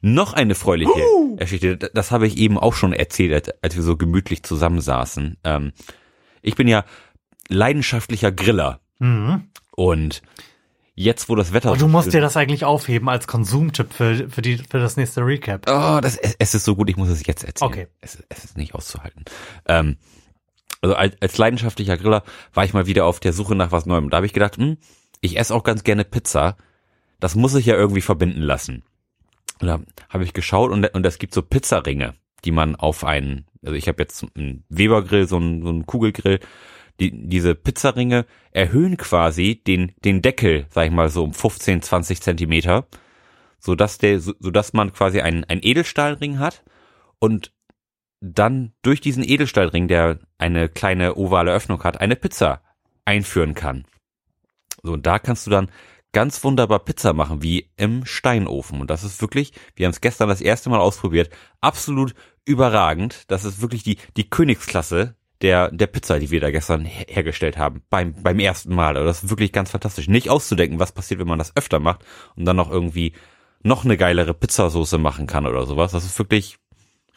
Noch 0.00 0.32
eine 0.32 0.54
freuliche 0.54 0.92
Geschichte. 1.36 1.76
Das 1.76 2.10
habe 2.10 2.26
ich 2.26 2.36
eben 2.36 2.58
auch 2.58 2.74
schon 2.74 2.92
erzählt, 2.92 3.62
als 3.62 3.74
wir 3.76 3.82
so 3.82 3.96
gemütlich 3.96 4.42
zusammensaßen. 4.42 5.36
Ähm, 5.44 5.72
ich 6.42 6.54
bin 6.54 6.68
ja 6.68 6.84
leidenschaftlicher 7.48 8.30
Griller 8.32 8.80
Mhm. 9.00 9.44
und 9.76 10.22
jetzt, 10.98 11.28
wo 11.28 11.36
das 11.36 11.52
Wetter 11.52 11.72
Und 11.72 11.80
du 11.80 11.88
musst 11.88 12.12
dir 12.12 12.20
das 12.20 12.36
eigentlich 12.36 12.64
aufheben 12.64 13.08
als 13.08 13.26
Konsumtipp 13.26 13.92
für, 13.92 14.28
für, 14.28 14.42
die, 14.42 14.58
für 14.58 14.78
das 14.78 14.96
nächste 14.96 15.24
Recap. 15.24 15.66
Oh, 15.68 16.00
das, 16.00 16.16
es 16.16 16.34
es 16.38 16.54
ist 16.54 16.64
so 16.64 16.74
gut, 16.74 16.90
ich 16.90 16.96
muss 16.96 17.08
es 17.08 17.24
jetzt 17.24 17.44
erzählen. 17.44 17.70
Okay. 17.70 17.86
Es, 18.00 18.18
es 18.28 18.44
ist 18.44 18.56
nicht 18.56 18.74
auszuhalten. 18.74 19.24
Ähm, 19.66 19.96
also 20.80 20.96
als, 20.96 21.14
als 21.20 21.38
leidenschaftlicher 21.38 21.96
Griller 21.96 22.24
war 22.52 22.64
ich 22.64 22.74
mal 22.74 22.86
wieder 22.86 23.04
auf 23.04 23.20
der 23.20 23.32
Suche 23.32 23.54
nach 23.54 23.70
was 23.70 23.86
Neuem. 23.86 24.10
Da 24.10 24.16
habe 24.16 24.26
ich 24.26 24.32
gedacht, 24.32 24.56
hm, 24.56 24.76
ich 25.20 25.38
esse 25.38 25.54
auch 25.54 25.62
ganz 25.62 25.84
gerne 25.84 26.04
Pizza. 26.04 26.56
Das 27.20 27.34
muss 27.34 27.54
ich 27.54 27.66
ja 27.66 27.74
irgendwie 27.74 28.00
verbinden 28.00 28.42
lassen. 28.42 28.82
Und 29.60 29.68
da 29.68 29.80
habe 30.08 30.24
ich 30.24 30.32
geschaut 30.32 30.70
und, 30.70 30.84
und 30.94 31.06
es 31.06 31.18
gibt 31.18 31.34
so 31.34 31.42
Pizzaringe, 31.42 32.14
die 32.44 32.52
man 32.52 32.76
auf 32.76 33.04
einen, 33.04 33.46
also 33.62 33.74
ich 33.74 33.88
habe 33.88 34.02
jetzt 34.02 34.24
einen 34.36 34.64
Webergrill, 34.68 35.28
so 35.28 35.36
einen, 35.36 35.62
so 35.62 35.68
einen 35.68 35.86
Kugelgrill, 35.86 36.40
die, 37.00 37.28
diese 37.28 37.54
Pizzaringe 37.54 38.26
erhöhen 38.50 38.96
quasi 38.96 39.62
den, 39.66 39.92
den 40.04 40.22
Deckel, 40.22 40.66
sag 40.70 40.86
ich 40.86 40.92
mal 40.92 41.08
so 41.08 41.24
um 41.24 41.32
15, 41.32 41.82
20 41.82 42.20
Zentimeter, 42.20 42.86
so 43.58 43.74
dass 43.74 43.98
der, 43.98 44.20
so, 44.20 44.34
so 44.38 44.50
dass 44.50 44.72
man 44.72 44.92
quasi 44.92 45.20
einen, 45.20 45.44
einen 45.44 45.62
Edelstahlring 45.62 46.38
hat 46.38 46.64
und 47.18 47.52
dann 48.20 48.72
durch 48.82 49.00
diesen 49.00 49.22
Edelstahlring, 49.22 49.86
der 49.88 50.18
eine 50.38 50.68
kleine 50.68 51.16
ovale 51.16 51.52
Öffnung 51.52 51.82
hat, 51.84 52.00
eine 52.00 52.16
Pizza 52.16 52.62
einführen 53.04 53.54
kann. 53.54 53.84
So, 54.82 54.92
und 54.92 55.06
da 55.06 55.18
kannst 55.18 55.46
du 55.46 55.50
dann 55.50 55.70
ganz 56.12 56.42
wunderbar 56.42 56.80
Pizza 56.80 57.12
machen, 57.12 57.42
wie 57.42 57.70
im 57.76 58.04
Steinofen. 58.04 58.80
Und 58.80 58.90
das 58.90 59.04
ist 59.04 59.20
wirklich, 59.20 59.52
wir 59.76 59.86
haben 59.86 59.92
es 59.92 60.00
gestern 60.00 60.28
das 60.28 60.40
erste 60.40 60.70
Mal 60.70 60.80
ausprobiert, 60.80 61.30
absolut 61.60 62.14
überragend. 62.44 63.24
Das 63.28 63.44
ist 63.44 63.60
wirklich 63.60 63.82
die, 63.82 63.98
die 64.16 64.28
Königsklasse 64.28 65.14
der, 65.42 65.70
der 65.70 65.86
Pizza, 65.86 66.18
die 66.18 66.30
wir 66.30 66.40
da 66.40 66.50
gestern 66.50 66.84
her 66.84 67.06
hergestellt 67.08 67.58
haben, 67.58 67.82
beim, 67.90 68.14
beim 68.22 68.38
ersten 68.38 68.74
Mal. 68.74 68.96
Also 68.96 69.06
das 69.06 69.22
ist 69.22 69.30
wirklich 69.30 69.52
ganz 69.52 69.70
fantastisch. 69.70 70.08
Nicht 70.08 70.30
auszudenken, 70.30 70.80
was 70.80 70.92
passiert, 70.92 71.20
wenn 71.20 71.28
man 71.28 71.38
das 71.38 71.56
öfter 71.56 71.78
macht 71.78 72.04
und 72.36 72.44
dann 72.44 72.56
noch 72.56 72.70
irgendwie 72.70 73.12
noch 73.62 73.84
eine 73.84 73.96
geilere 73.96 74.34
Pizzasoße 74.34 74.98
machen 74.98 75.26
kann 75.26 75.46
oder 75.46 75.66
sowas. 75.66 75.92
Das 75.92 76.04
ist 76.04 76.18
wirklich 76.18 76.58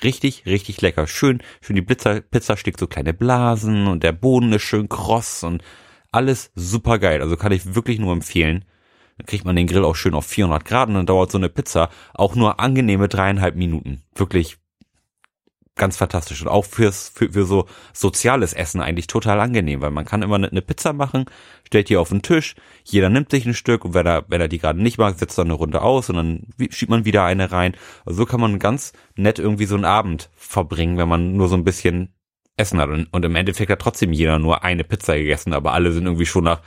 richtig, 0.04 0.46
richtig 0.46 0.82
lecker. 0.82 1.08
Schön, 1.08 1.42
schön 1.62 1.76
die 1.76 1.82
Pizza, 1.82 2.22
Pizza 2.22 2.58
steckt 2.58 2.80
so 2.80 2.88
kleine 2.88 3.14
Blasen 3.14 3.88
und 3.88 4.04
der 4.04 4.12
Boden 4.12 4.54
ist 4.54 4.64
schön 4.64 4.90
kross 4.90 5.44
und 5.44 5.64
alles 6.12 6.52
super 6.56 7.00
geil. 7.00 7.22
Also 7.22 7.38
kann 7.38 7.52
ich 7.52 7.76
wirklich 7.76 8.00
nur 8.00 8.14
empfehlen. 8.14 8.66
Dann 9.18 9.26
kriegt 9.26 9.46
man 9.46 9.56
den 9.56 9.68
Grill 9.68 9.86
auch 9.86 9.96
schön 9.96 10.14
auf 10.14 10.26
400 10.26 10.66
Grad 10.66 10.90
und 10.90 10.96
dann 10.96 11.06
dauert 11.06 11.32
so 11.32 11.38
eine 11.38 11.50
Pizza 11.50 11.90
auch 12.14 12.36
nur 12.36 12.60
angenehme 12.60 13.08
dreieinhalb 13.08 13.56
Minuten. 13.56 14.04
Wirklich 14.16 14.58
ganz 15.76 15.98
fantastisch 15.98 16.42
und 16.42 16.48
auch 16.48 16.66
fürs 16.66 17.10
für, 17.10 17.32
für 17.32 17.46
so 17.46 17.66
soziales 17.94 18.54
Essen 18.54 18.82
eigentlich 18.82 19.08
total 19.08 19.40
angenehm, 19.40 19.82
weil 19.82 19.92
man 19.92 20.06
kann 20.06 20.22
immer 20.22 20.36
eine, 20.36 20.50
eine 20.50 20.62
Pizza 20.62 20.94
machen, 20.94 21.26
stellt 21.66 21.90
die 21.90 21.98
auf 21.98 22.10
den 22.10 22.22
Tisch, 22.22 22.56
jeder 22.84 23.10
nimmt 23.10 23.32
sich 23.32 23.46
ein 23.46 23.54
Stück 23.54 23.86
und 23.86 23.94
wenn 23.94 24.06
er 24.06 24.26
wenn 24.28 24.42
er 24.42 24.48
die 24.48 24.60
gerade 24.60 24.82
nicht 24.82 24.98
mag, 24.98 25.18
setzt 25.18 25.40
er 25.40 25.46
eine 25.46 25.54
Runde 25.54 25.82
aus 25.82 26.10
und 26.10 26.18
dann 26.18 26.48
schiebt 26.70 26.90
man 26.90 27.06
wieder 27.06 27.24
eine 27.24 27.52
rein. 27.52 27.76
Also 28.06 28.18
so 28.18 28.26
kann 28.26 28.42
man 28.42 28.60
ganz 28.60 28.94
nett 29.16 29.40
irgendwie 29.40 29.66
so 29.66 29.76
einen 29.76 29.86
Abend 29.86 30.30
verbringen, 30.36 30.98
wenn 30.98 31.10
man 31.10 31.36
nur 31.38 31.48
so 31.48 31.56
ein 31.56 31.64
bisschen 31.64 32.14
Essen 32.58 32.80
hat 32.80 32.90
und, 32.90 33.08
und 33.12 33.26
im 33.26 33.36
Endeffekt 33.36 33.72
hat 33.72 33.80
trotzdem 33.80 34.12
jeder 34.14 34.40
nur 34.40 34.64
eine 34.64 34.84
Pizza 34.84 35.16
gegessen, 35.16 35.54
aber 35.54 35.74
alle 35.74 35.94
sind 35.94 36.06
irgendwie 36.06 36.26
schon 36.26 36.44
nach 36.44 36.62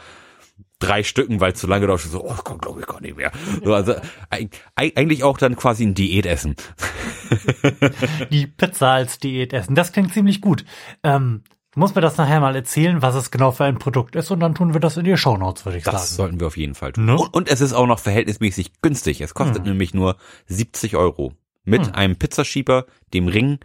drei 0.84 1.02
Stücken, 1.02 1.40
weil 1.40 1.52
es 1.52 1.58
zu 1.60 1.66
lange 1.66 1.86
dauert, 1.86 2.00
so, 2.00 2.24
oh, 2.24 2.36
komm, 2.44 2.58
glaube 2.58 2.80
ich 2.80 2.86
gar 2.86 3.00
nicht 3.00 3.16
mehr. 3.16 3.32
So, 3.64 3.74
also 3.74 3.92
eig- 4.30 4.50
eig- 4.76 4.96
eigentlich 4.96 5.22
auch 5.24 5.38
dann 5.38 5.56
quasi 5.56 5.84
ein 5.84 5.94
Diätessen. 5.94 6.56
Die 8.30 8.46
Pizza 8.46 8.90
als 8.92 9.18
Diät 9.18 9.52
essen. 9.52 9.74
Das 9.74 9.92
klingt 9.92 10.12
ziemlich 10.12 10.40
gut. 10.40 10.64
Ähm, 11.02 11.42
Du 11.72 11.80
musst 11.80 11.96
mir 11.96 12.02
das 12.02 12.16
nachher 12.16 12.38
mal 12.38 12.54
erzählen, 12.54 13.02
was 13.02 13.16
es 13.16 13.32
genau 13.32 13.50
für 13.50 13.64
ein 13.64 13.80
Produkt 13.80 14.14
ist 14.14 14.30
und 14.30 14.38
dann 14.38 14.54
tun 14.54 14.74
wir 14.74 14.78
das 14.80 14.96
in 14.96 15.02
die 15.02 15.16
Shownotes, 15.16 15.64
würde 15.64 15.78
ich 15.78 15.82
Das 15.82 16.10
sagen. 16.10 16.14
sollten 16.16 16.38
wir 16.40 16.46
auf 16.46 16.56
jeden 16.56 16.76
Fall 16.76 16.92
tun. 16.92 17.06
Ne? 17.06 17.16
Und, 17.18 17.34
und 17.34 17.48
es 17.48 17.60
ist 17.60 17.72
auch 17.72 17.88
noch 17.88 17.98
verhältnismäßig 17.98 18.80
günstig. 18.80 19.20
Es 19.20 19.34
kostet 19.34 19.64
nämlich 19.64 19.92
nur 19.92 20.16
70 20.46 20.94
Euro. 20.94 21.32
Mit 21.64 21.96
einem 21.96 22.14
Pizzaschieber, 22.14 22.86
dem 23.12 23.26
Ring 23.26 23.58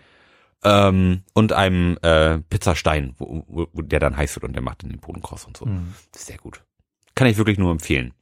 ähm, 0.64 1.22
und 1.36 1.54
einem 1.54 2.00
äh, 2.02 2.40
Pizzastein, 2.50 3.14
wo, 3.20 3.44
wo, 3.48 3.68
wo 3.74 3.82
der 3.84 4.00
dann 4.00 4.18
heiß 4.18 4.36
wird 4.38 4.44
und 4.46 4.54
der 4.54 4.64
macht 4.64 4.82
dann 4.82 4.90
den 4.90 5.00
Bodenkross 5.02 5.46
und 5.46 5.56
so. 5.56 5.68
Sehr 6.16 6.40
gut. 6.40 6.64
Kann 7.20 7.28
ich 7.28 7.38
wirklich 7.38 7.58
nur 7.58 7.72
empfehlen. 7.72 8.14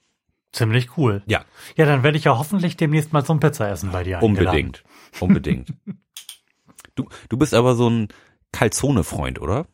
Ziemlich 0.52 0.98
cool. 0.98 1.22
Ja, 1.28 1.46
Ja, 1.76 1.86
dann 1.86 2.02
werde 2.02 2.18
ich 2.18 2.24
ja 2.24 2.36
hoffentlich 2.38 2.78
demnächst 2.78 3.14
mal 3.14 3.24
zum 3.24 3.40
Pizzaessen 3.40 3.92
bei 3.92 4.04
dir 4.04 4.18
eingeladen. 4.20 4.48
unbedingt. 4.48 4.84
Unbedingt. 5.20 5.74
du, 6.96 7.08
du 7.30 7.38
bist 7.38 7.54
aber 7.54 7.76
so 7.76 7.90
ein 7.90 8.08
Calzone-Freund, 8.52 9.40
oder? 9.40 9.68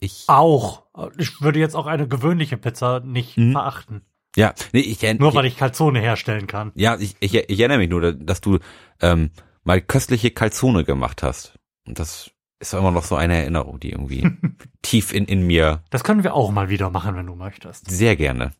Ich. 0.00 0.24
Auch. 0.28 0.84
Ich 1.18 1.40
würde 1.42 1.58
jetzt 1.58 1.74
auch 1.74 1.86
eine 1.86 2.08
gewöhnliche 2.08 2.56
Pizza 2.56 3.00
nicht 3.00 3.36
Mhm. 3.36 3.52
verachten. 3.52 4.02
Ja, 4.34 4.54
nee, 4.72 4.80
ich, 4.80 5.02
Nur 5.18 5.34
weil 5.34 5.44
ich 5.44 5.58
Calzone 5.58 6.00
herstellen 6.00 6.46
kann. 6.46 6.72
Ja, 6.74 6.96
ich, 6.98 7.14
ich, 7.20 7.34
ich 7.34 7.60
erinnere 7.60 7.76
mich 7.78 7.90
nur, 7.90 8.12
dass 8.14 8.40
du 8.40 8.58
ähm, 9.02 9.30
mal 9.64 9.82
köstliche 9.82 10.30
Calzone 10.30 10.84
gemacht 10.84 11.22
hast. 11.22 11.58
Und 11.86 11.98
das 11.98 12.30
ist 12.62 12.72
immer 12.74 12.90
noch 12.90 13.04
so 13.04 13.16
eine 13.16 13.36
Erinnerung, 13.36 13.78
die 13.80 13.90
irgendwie 13.90 14.26
tief 14.82 15.12
in, 15.12 15.26
in 15.26 15.46
mir 15.46 15.82
Das 15.90 16.04
können 16.04 16.22
wir 16.24 16.34
auch 16.34 16.50
mal 16.50 16.68
wieder 16.70 16.88
machen, 16.90 17.14
wenn 17.16 17.26
du 17.26 17.34
möchtest. 17.34 17.90
sehr 17.90 18.16
gerne. 18.16 18.52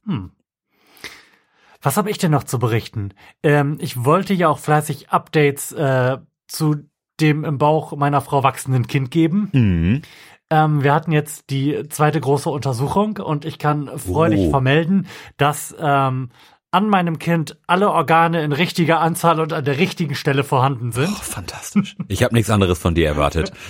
Was 1.81 1.97
habe 1.97 2.11
ich 2.11 2.19
denn 2.19 2.31
noch 2.31 2.45
zu 2.45 2.59
berichten? 2.59 3.11
Ähm, 3.43 3.79
ich 3.81 4.05
wollte 4.05 4.35
ja 4.35 4.49
auch 4.49 4.59
fleißig 4.59 5.11
Updates 5.11 5.73
äh, 5.73 6.19
zu 6.47 6.77
dem 7.21 7.45
im 7.45 7.59
Bauch 7.59 7.97
meiner 7.97 8.21
Frau 8.21 8.43
wachsenden 8.43 8.87
Kind 8.87 9.11
geben. 9.11 9.49
Mhm. 9.53 10.03
Ähm, 10.51 10.83
wir 10.85 10.93
hatten 10.95 11.13
jetzt 11.13 11.51
die 11.51 11.89
zweite 11.89 12.21
große 12.21 12.51
Untersuchung 12.51 13.17
und 13.19 13.45
ich 13.45 13.59
kann 13.59 13.91
freudig 13.99 14.41
Oh. 14.41 14.51
vermelden, 14.51 15.07
dass 15.37 15.75
ähm, 15.79 16.31
an 16.71 16.89
meinem 16.89 17.19
Kind 17.19 17.59
alle 17.67 17.91
Organe 17.91 18.43
in 18.43 18.53
richtiger 18.53 19.01
Anzahl 19.01 19.41
und 19.41 19.53
an 19.53 19.65
der 19.65 19.79
richtigen 19.79 20.15
Stelle 20.15 20.43
vorhanden 20.45 20.91
sind. 20.93 21.09
Oh, 21.11 21.23
fantastisch. 21.23 21.97
Ich 22.09 22.23
habe 22.23 22.35
nichts 22.35 22.51
anderes 22.51 22.79
von 22.79 22.95
dir 22.95 23.07
erwartet. 23.09 23.53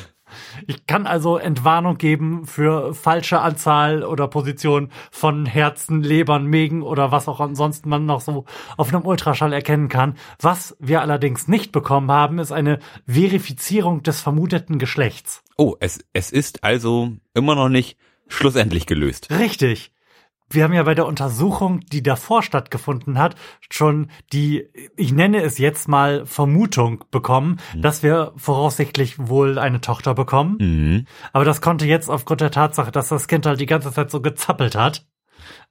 Ich 0.67 0.87
kann 0.87 1.07
also 1.07 1.37
Entwarnung 1.37 1.99
geben 1.99 2.47
für 2.47 2.95
falsche 2.95 3.41
Anzahl 3.41 4.05
oder 4.05 4.29
Position 4.29 4.91
von 5.11 5.47
Herzen, 5.47 6.03
Lebern, 6.03 6.47
Mägen 6.47 6.83
oder 6.83 7.12
was 7.12 7.29
auch 7.29 7.41
ansonsten 7.41 7.89
man 7.89 8.07
noch 8.07 8.21
so 8.21 8.45
auf 8.77 8.93
einem 8.93 9.05
Ultraschall 9.05 9.53
erkennen 9.53 9.89
kann. 9.89 10.15
Was 10.41 10.77
wir 10.79 11.01
allerdings 11.01 11.49
nicht 11.49 11.73
bekommen 11.73 12.11
haben, 12.11 12.39
ist 12.39 12.53
eine 12.53 12.79
Verifizierung 13.07 14.03
des 14.03 14.21
vermuteten 14.21 14.79
Geschlechts. 14.79 15.43
Oh, 15.57 15.77
es, 15.81 16.05
es 16.12 16.31
ist 16.31 16.65
also 16.65 17.12
immer 17.35 17.55
noch 17.55 17.69
nicht 17.69 17.99
schlussendlich 18.29 18.87
gelöst. 18.87 19.31
Richtig. 19.31 19.91
Wir 20.54 20.64
haben 20.64 20.73
ja 20.73 20.82
bei 20.82 20.94
der 20.94 21.06
Untersuchung, 21.06 21.80
die 21.92 22.02
davor 22.02 22.42
stattgefunden 22.42 23.18
hat, 23.18 23.37
schon 23.71 24.09
die, 24.32 24.68
ich 24.97 25.12
nenne 25.12 25.42
es 25.42 25.59
jetzt 25.59 25.88
mal 25.88 26.26
Vermutung 26.26 27.04
bekommen, 27.11 27.59
dass 27.76 28.02
wir 28.02 28.32
voraussichtlich 28.37 29.18
wohl 29.18 29.59
eine 29.59 29.80
Tochter 29.80 30.14
bekommen. 30.14 30.56
Mhm. 30.61 31.06
Aber 31.32 31.44
das 31.44 31.61
konnte 31.61 31.87
jetzt 31.87 32.09
aufgrund 32.11 32.40
der 32.40 32.50
Tatsache, 32.50 32.92
dass 32.92 33.09
das 33.09 33.28
Kind 33.28 33.47
halt 33.47 33.61
die 33.61 33.66
ganze 33.66 33.92
Zeit 33.92 34.11
so 34.11 34.21
gezappelt 34.21 34.75
hat, 34.75 35.06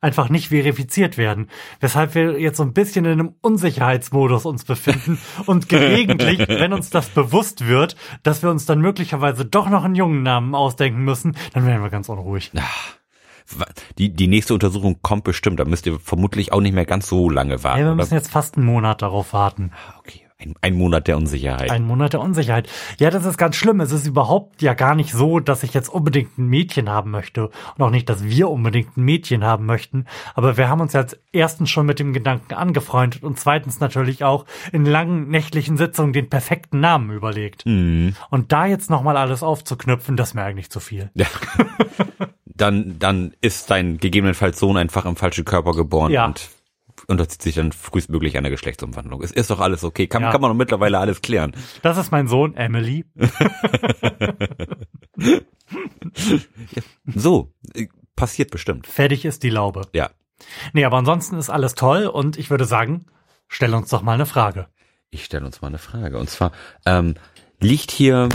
einfach 0.01 0.29
nicht 0.29 0.50
verifiziert 0.50 1.17
werden. 1.17 1.47
Weshalb 1.79 2.15
wir 2.15 2.39
jetzt 2.39 2.57
so 2.57 2.63
ein 2.63 2.73
bisschen 2.73 3.05
in 3.05 3.11
einem 3.11 3.35
Unsicherheitsmodus 3.41 4.45
uns 4.45 4.65
befinden 4.65 5.19
und 5.45 5.69
gelegentlich, 5.69 6.39
wenn 6.47 6.73
uns 6.73 6.89
das 6.89 7.09
bewusst 7.09 7.67
wird, 7.67 7.95
dass 8.23 8.43
wir 8.43 8.50
uns 8.50 8.65
dann 8.65 8.81
möglicherweise 8.81 9.45
doch 9.45 9.69
noch 9.69 9.83
einen 9.83 9.95
jungen 9.95 10.23
Namen 10.23 10.55
ausdenken 10.55 11.03
müssen, 11.03 11.38
dann 11.53 11.65
werden 11.65 11.81
wir 11.81 11.89
ganz 11.89 12.09
unruhig. 12.09 12.51
Die, 13.98 14.10
die 14.10 14.27
nächste 14.27 14.53
Untersuchung 14.53 15.00
kommt 15.01 15.24
bestimmt. 15.24 15.60
Da 15.60 15.65
müsst 15.65 15.86
ihr 15.86 16.00
vermutlich 16.00 16.51
auch 16.51 16.62
nicht 16.62 16.74
mehr 16.74 16.86
ganz 16.86 17.08
so 17.08 17.29
lange 17.29 17.63
warten. 17.63 17.79
Ja, 17.79 17.86
wir 17.86 17.91
oder? 17.91 18.03
müssen 18.03 18.13
jetzt 18.13 18.31
fast 18.31 18.58
einen 18.58 18.65
Monat 18.65 19.01
darauf 19.01 19.34
warten. 19.34 19.72
Ah, 19.74 19.96
okay, 20.00 20.22
ein, 20.41 20.55
ein 20.62 20.75
Monat 20.75 21.08
der 21.08 21.17
Unsicherheit. 21.17 21.70
Ein 21.70 21.86
Monat 21.86 22.13
der 22.13 22.20
Unsicherheit. 22.20 22.67
Ja, 23.00 23.10
das 23.10 23.25
ist 23.25 23.38
ganz 23.38 23.55
schlimm. 23.55 23.79
Es 23.79 23.91
ist 23.91 24.08
überhaupt 24.08 24.62
ja 24.62 24.74
gar 24.74 24.96
nicht 24.96 25.12
so, 25.12 25.39
dass 25.39 25.63
ich 25.63 25.74
jetzt 25.74 25.89
unbedingt 25.89 26.38
ein 26.38 26.48
Mädchen 26.48 26.89
haben 26.89 27.12
möchte. 27.12 27.50
Und 27.77 27.84
auch 27.84 27.91
nicht, 27.91 28.10
dass 28.10 28.24
wir 28.24 28.50
unbedingt 28.50 28.98
ein 28.98 29.03
Mädchen 29.03 29.43
haben 29.43 29.65
möchten. 29.65 30.05
Aber 30.34 30.58
wir 30.58 30.67
haben 30.67 30.81
uns 30.81 30.93
jetzt 30.93 31.20
erstens 31.31 31.70
schon 31.70 31.86
mit 31.86 32.00
dem 32.00 32.13
Gedanken 32.13 32.53
angefreundet 32.53 33.24
und 33.24 33.39
zweitens 33.39 33.79
natürlich 33.79 34.24
auch 34.24 34.46
in 34.72 34.86
langen 34.86 35.29
nächtlichen 35.29 35.77
Sitzungen 35.77 36.13
den 36.13 36.29
perfekten 36.29 36.79
Namen 36.79 37.12
überlegt. 37.12 37.65
Mhm. 37.65 38.15
Und 38.29 38.51
da 38.51 38.65
jetzt 38.65 38.89
nochmal 38.89 39.17
alles 39.17 39.43
aufzuknüpfen, 39.43 40.17
das 40.17 40.29
ist 40.29 40.34
mir 40.34 40.43
eigentlich 40.43 40.70
zu 40.70 40.79
viel. 40.79 41.12
Ja. 41.13 41.27
dann, 42.55 42.98
dann 43.00 43.34
ist 43.41 43.70
dein 43.72 43.98
gegebenenfalls 43.98 44.60
Sohn 44.60 44.77
einfach 44.77 45.05
im 45.05 45.15
falschen 45.15 45.46
Körper 45.46 45.72
geboren 45.74 46.12
Ja. 46.12 46.25
und 46.25 46.50
unterzieht 47.08 47.41
sich 47.41 47.55
dann 47.55 47.72
frühestmöglich 47.72 48.38
einer 48.38 48.50
Geschlechtsumwandlung. 48.50 49.22
Es 49.24 49.31
ist 49.31 49.50
doch 49.50 49.60
alles 49.60 49.84
okay. 49.84 50.08
Kann, 50.08 50.22
Ja. 50.22 50.31
kann 50.31 50.41
man 50.41 50.50
doch 50.51 50.55
mittlerweile 50.58 51.00
alles 51.00 51.22
klären. 51.22 51.53
Das 51.81 51.98
ist 51.98 52.12
mein 52.12 52.27
Sohn, 52.27 52.55
Emily. 52.55 53.05
So, 57.05 57.53
äh, 57.74 57.88
passiert 58.15 58.51
bestimmt. 58.51 58.88
Fertig 58.88 59.25
ist 59.25 59.43
die 59.43 59.50
Laube. 59.50 59.88
Ja. 59.93 60.10
Nee, 60.74 60.86
aber 60.86 60.98
ansonsten 60.98 61.38
ist 61.38 61.50
alles 61.50 61.75
toll 61.75 62.05
und 62.08 62.38
ich 62.38 62.50
würde 62.50 62.65
sagen, 62.65 63.05
stell 63.48 63.74
uns 63.74 63.89
doch 63.89 64.01
mal 64.01 64.13
eine 64.13 64.25
Frage. 64.25 64.67
Ich 65.10 65.25
stelle 65.25 65.46
uns 65.46 65.62
mal 65.62 65.67
eine 65.70 65.77
Frage. 65.77 66.17
Und 66.17 66.29
zwar, 66.29 66.51
ähm, 66.86 67.15
liegt 67.60 67.91
hier, 67.91 68.29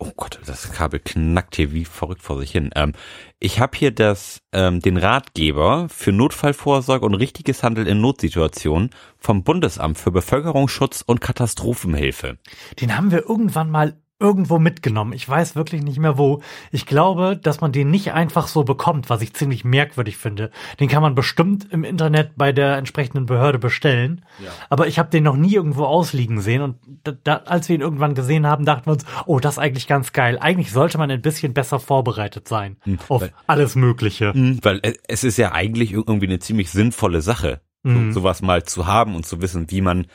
oh 0.00 0.10
Gott, 0.16 0.40
das 0.46 0.72
Kabel 0.72 0.98
knackt 0.98 1.56
hier 1.56 1.72
wie 1.72 1.84
verrückt 1.84 2.22
vor 2.22 2.38
sich 2.38 2.50
hin. 2.50 2.70
Ähm, 2.74 2.92
ich 3.38 3.60
habe 3.60 3.76
hier 3.76 3.92
das, 3.92 4.42
ähm, 4.52 4.80
den 4.80 4.96
Ratgeber 4.96 5.88
für 5.88 6.10
Notfallvorsorge 6.10 7.06
und 7.06 7.14
richtiges 7.14 7.62
Handeln 7.62 7.86
in 7.86 8.00
Notsituationen 8.00 8.90
vom 9.18 9.44
Bundesamt 9.44 9.98
für 9.98 10.10
Bevölkerungsschutz 10.10 11.02
und 11.06 11.20
Katastrophenhilfe. 11.20 12.38
Den 12.80 12.96
haben 12.96 13.10
wir 13.10 13.28
irgendwann 13.28 13.70
mal 13.70 13.94
irgendwo 14.20 14.58
mitgenommen. 14.58 15.14
Ich 15.14 15.26
weiß 15.28 15.56
wirklich 15.56 15.82
nicht 15.82 15.98
mehr 15.98 16.18
wo. 16.18 16.42
Ich 16.70 16.84
glaube, 16.86 17.36
dass 17.36 17.60
man 17.62 17.72
den 17.72 17.90
nicht 17.90 18.12
einfach 18.12 18.46
so 18.48 18.62
bekommt, 18.64 19.08
was 19.10 19.22
ich 19.22 19.32
ziemlich 19.32 19.64
merkwürdig 19.64 20.18
finde. 20.18 20.50
Den 20.78 20.88
kann 20.88 21.00
man 21.02 21.14
bestimmt 21.14 21.66
im 21.72 21.82
Internet 21.84 22.32
bei 22.36 22.52
der 22.52 22.76
entsprechenden 22.76 23.24
Behörde 23.26 23.58
bestellen. 23.58 24.22
Aber 24.68 24.86
ich 24.86 24.98
habe 24.98 25.08
den 25.10 25.24
noch 25.24 25.36
nie 25.36 25.54
irgendwo 25.54 25.84
ausliegen 25.84 26.40
sehen. 26.42 26.60
Und 26.62 26.76
da, 27.02 27.12
da, 27.24 27.36
als 27.46 27.68
wir 27.68 27.76
ihn 27.76 27.80
irgendwann 27.80 28.14
gesehen 28.14 28.46
haben, 28.46 28.64
dachten 28.66 28.86
wir 28.86 28.92
uns, 28.92 29.06
oh, 29.26 29.40
das 29.40 29.54
ist 29.54 29.58
eigentlich 29.58 29.86
ganz 29.86 30.12
geil. 30.12 30.38
Eigentlich 30.38 30.70
sollte 30.70 30.98
man 30.98 31.10
ein 31.10 31.22
bisschen 31.22 31.54
besser 31.54 31.80
vorbereitet 31.80 32.46
sein 32.46 32.76
auf 33.08 33.22
weil- 33.22 33.32
alles 33.46 33.74
Mögliche. 33.74 34.32
Mhm, 34.34 34.58
Weil 34.62 34.80
es- 34.82 34.98
es 35.08 35.24
ist 35.24 35.38
ja 35.38 35.52
eigentlich 35.52 35.92
irgendwie 35.92 36.26
eine 36.26 36.38
ziemlich 36.40 36.70
sinnvolle 36.70 37.22
Sache, 37.22 37.62
Mhm. 37.82 38.12
so, 38.12 38.20
sowas 38.20 38.42
mal 38.42 38.64
zu 38.64 38.86
haben 38.86 39.14
und 39.16 39.24
zu 39.24 39.40
wissen, 39.40 39.70
wie 39.70 39.80
man, 39.80 40.06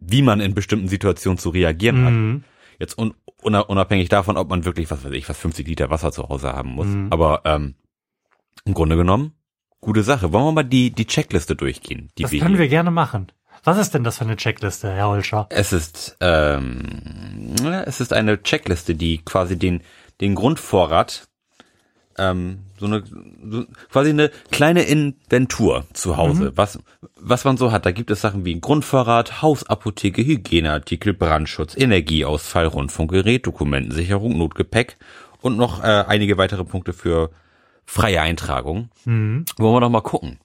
wie 0.00 0.22
man 0.22 0.40
in 0.40 0.54
bestimmten 0.54 0.88
Situationen 0.88 1.36
zu 1.38 1.50
reagieren 1.50 2.04
hat. 2.04 2.53
Jetzt 2.78 2.98
un, 2.98 3.14
una- 3.42 3.60
unabhängig 3.60 4.08
davon, 4.08 4.36
ob 4.36 4.48
man 4.48 4.64
wirklich, 4.64 4.90
was 4.90 5.04
weiß 5.04 5.12
ich, 5.12 5.28
was 5.28 5.38
50 5.38 5.66
Liter 5.66 5.90
Wasser 5.90 6.12
zu 6.12 6.28
Hause 6.28 6.52
haben 6.52 6.70
muss. 6.70 6.86
Mhm. 6.86 7.08
Aber 7.10 7.42
ähm, 7.44 7.74
im 8.64 8.74
Grunde 8.74 8.96
genommen, 8.96 9.32
gute 9.80 10.02
Sache. 10.02 10.32
Wollen 10.32 10.44
wir 10.46 10.52
mal 10.52 10.62
die, 10.64 10.90
die 10.90 11.06
Checkliste 11.06 11.54
durchgehen? 11.56 12.10
Die 12.18 12.22
Das 12.22 12.32
wir 12.32 12.40
können 12.40 12.52
hier- 12.54 12.60
wir 12.60 12.68
gerne 12.68 12.90
machen. 12.90 13.30
Was 13.62 13.78
ist 13.78 13.94
denn 13.94 14.04
das 14.04 14.18
für 14.18 14.24
eine 14.24 14.36
Checkliste, 14.36 14.90
Herr 14.92 15.08
Holscher? 15.08 15.46
Es 15.50 15.72
ist, 15.72 16.16
ähm, 16.20 17.54
es 17.86 18.00
ist 18.00 18.12
eine 18.12 18.42
Checkliste, 18.42 18.94
die 18.94 19.18
quasi 19.24 19.58
den, 19.58 19.82
den 20.20 20.34
Grundvorrat, 20.34 21.28
ähm, 22.18 22.60
so 22.78 22.86
eine, 22.86 23.04
so 23.04 23.64
quasi 23.90 24.10
eine 24.10 24.30
kleine 24.50 24.82
Inventur 24.82 25.84
zu 25.92 26.16
Hause, 26.16 26.52
was, 26.56 26.78
was 27.16 27.44
man 27.44 27.56
so 27.56 27.72
hat. 27.72 27.86
Da 27.86 27.92
gibt 27.92 28.10
es 28.10 28.20
Sachen 28.20 28.44
wie 28.44 28.60
Grundvorrat, 28.60 29.42
Hausapotheke, 29.42 30.24
Hygieneartikel, 30.24 31.14
Brandschutz, 31.14 31.76
Energieausfall, 31.76 32.66
Rundfunkgerät, 32.66 33.46
Dokumentensicherung, 33.46 34.36
Notgepäck 34.38 34.96
und 35.40 35.56
noch 35.56 35.82
äh, 35.82 36.04
einige 36.06 36.38
weitere 36.38 36.64
Punkte 36.64 36.92
für 36.92 37.30
freie 37.84 38.20
Eintragung. 38.20 38.90
Mhm. 39.04 39.44
Wollen 39.56 39.74
wir 39.74 39.80
doch 39.80 39.90
mal 39.90 40.00
gucken. 40.00 40.38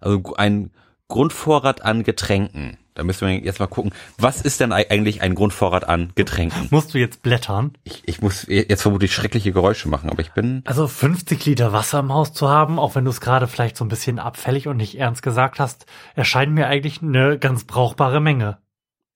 Also 0.00 0.34
ein 0.36 0.70
Grundvorrat 1.08 1.82
an 1.84 2.02
Getränken. 2.02 2.78
Da 2.96 3.04
müssen 3.04 3.28
wir 3.28 3.34
jetzt 3.38 3.60
mal 3.60 3.66
gucken, 3.66 3.92
was 4.18 4.40
ist 4.40 4.58
denn 4.58 4.72
ei- 4.72 4.90
eigentlich 4.90 5.20
ein 5.22 5.34
Grundvorrat 5.34 5.84
an 5.86 6.10
Getränken? 6.14 6.66
Musst 6.70 6.94
du 6.94 6.98
jetzt 6.98 7.22
blättern? 7.22 7.72
Ich, 7.84 8.02
ich 8.06 8.20
muss 8.22 8.46
jetzt 8.48 8.80
vermutlich 8.82 9.12
schreckliche 9.14 9.52
Geräusche 9.52 9.88
machen, 9.88 10.08
aber 10.10 10.22
ich 10.22 10.32
bin. 10.32 10.62
Also 10.64 10.88
50 10.88 11.44
Liter 11.44 11.72
Wasser 11.72 12.00
im 12.00 12.12
Haus 12.12 12.32
zu 12.32 12.48
haben, 12.48 12.78
auch 12.78 12.94
wenn 12.94 13.04
du 13.04 13.10
es 13.10 13.20
gerade 13.20 13.46
vielleicht 13.46 13.76
so 13.76 13.84
ein 13.84 13.88
bisschen 13.88 14.18
abfällig 14.18 14.66
und 14.66 14.78
nicht 14.78 14.98
ernst 14.98 15.22
gesagt 15.22 15.60
hast, 15.60 15.86
erscheint 16.14 16.52
mir 16.52 16.66
eigentlich 16.68 17.02
eine 17.02 17.38
ganz 17.38 17.64
brauchbare 17.64 18.20
Menge. 18.20 18.58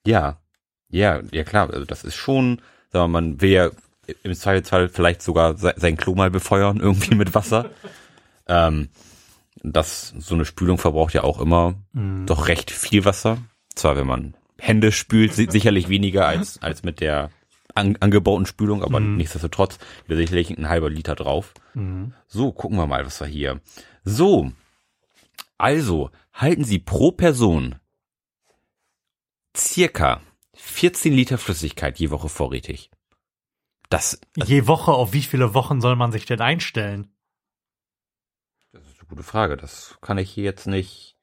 Ja. 0.07 0.37
Ja, 0.91 1.21
ja 1.33 1.45
klar, 1.45 1.71
also 1.73 1.85
das 1.87 2.05
ist 2.05 2.17
schon, 2.17 2.61
sagen 2.93 3.05
wir 3.05 3.09
mal, 3.09 3.21
man 3.23 3.41
will 3.41 3.51
ja 3.51 3.71
im 4.25 4.35
Zweifelsfall 4.35 4.89
vielleicht 4.91 5.23
sogar 5.23 5.57
se- 5.57 5.75
sein 5.77 5.97
Klo 5.97 6.15
mal 6.15 6.31
befeuern, 6.31 6.77
irgendwie 6.81 7.15
mit 7.15 7.35
Wasser. 7.35 7.71
ähm, 8.47 8.89
das, 9.63 10.15
so 10.19 10.35
eine 10.35 10.45
Spülung 10.45 10.79
verbraucht 10.79 11.13
ja 11.15 11.23
auch 11.23 11.41
immer 11.41 11.75
doch 12.27 12.49
recht 12.49 12.71
viel 12.71 13.05
Wasser. 13.05 13.39
Zwar, 13.75 13.97
wenn 13.97 14.07
man 14.07 14.35
Hände 14.59 14.93
spült, 14.93 15.33
si- 15.35 15.49
sicherlich 15.51 15.89
weniger 15.89 16.27
als, 16.27 16.59
als 16.63 16.83
mit 16.83 17.01
der 17.01 17.31
an, 17.75 17.97
angebauten 18.01 18.47
Spülung, 18.47 18.83
aber 18.83 18.99
nichtsdestotrotz 19.01 19.79
wieder 20.07 20.17
sicherlich 20.17 20.51
ein 20.51 20.69
halber 20.69 20.91
Liter 20.91 21.15
drauf. 21.15 21.55
Mhm. 21.75 22.15
So, 22.27 22.53
gucken 22.53 22.77
wir 22.77 22.87
mal, 22.87 23.07
was 23.07 23.21
wir 23.21 23.27
hier. 23.29 23.61
So, 24.05 24.53
also 25.57 26.11
halten 26.33 26.65
Sie 26.65 26.79
pro 26.79 27.13
Person 27.13 27.77
circa 29.57 30.21
14 30.55 31.13
Liter 31.13 31.39
Flüssigkeit 31.39 31.99
je 31.99 32.11
Woche 32.11 32.29
vorrätig. 32.29 32.91
Das, 33.89 34.21
Je 34.37 34.67
Woche, 34.67 34.93
auf 34.93 35.13
wie 35.13 35.23
viele 35.23 35.55
Wochen 35.55 35.81
soll 35.81 35.97
man 35.97 36.13
sich 36.13 36.25
denn 36.25 36.41
einstellen? 36.41 37.13
das 38.73 38.87
ist 38.87 39.01
eine 39.01 39.09
gute 39.09 39.23
Frage. 39.25 39.57
Das 39.57 39.99
kann 40.01 40.17
ich 40.19 40.31
hier 40.31 40.45
jetzt 40.45 40.67
nicht. 40.69 41.17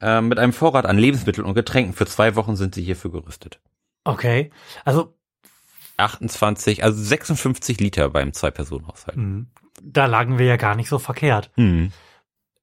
Ähm, 0.00 0.28
mit 0.28 0.38
einem 0.38 0.52
Vorrat 0.52 0.86
an 0.86 0.98
Lebensmitteln 0.98 1.46
und 1.46 1.54
Getränken 1.54 1.94
für 1.94 2.06
zwei 2.06 2.36
Wochen 2.36 2.56
sind 2.56 2.74
Sie 2.74 2.82
hierfür 2.82 3.10
gerüstet. 3.10 3.60
Okay. 4.04 4.50
Also, 4.84 5.14
28, 5.96 6.84
also 6.84 7.02
56 7.02 7.80
Liter 7.80 8.10
beim 8.10 8.32
Zwei-Personen-Haushalt. 8.32 9.16
mh, 9.16 9.46
da 9.82 10.06
lagen 10.06 10.38
wir 10.38 10.46
ja 10.46 10.56
gar 10.56 10.74
nicht 10.74 10.88
so 10.88 10.98
verkehrt. 10.98 11.50
Hm. 11.54 11.92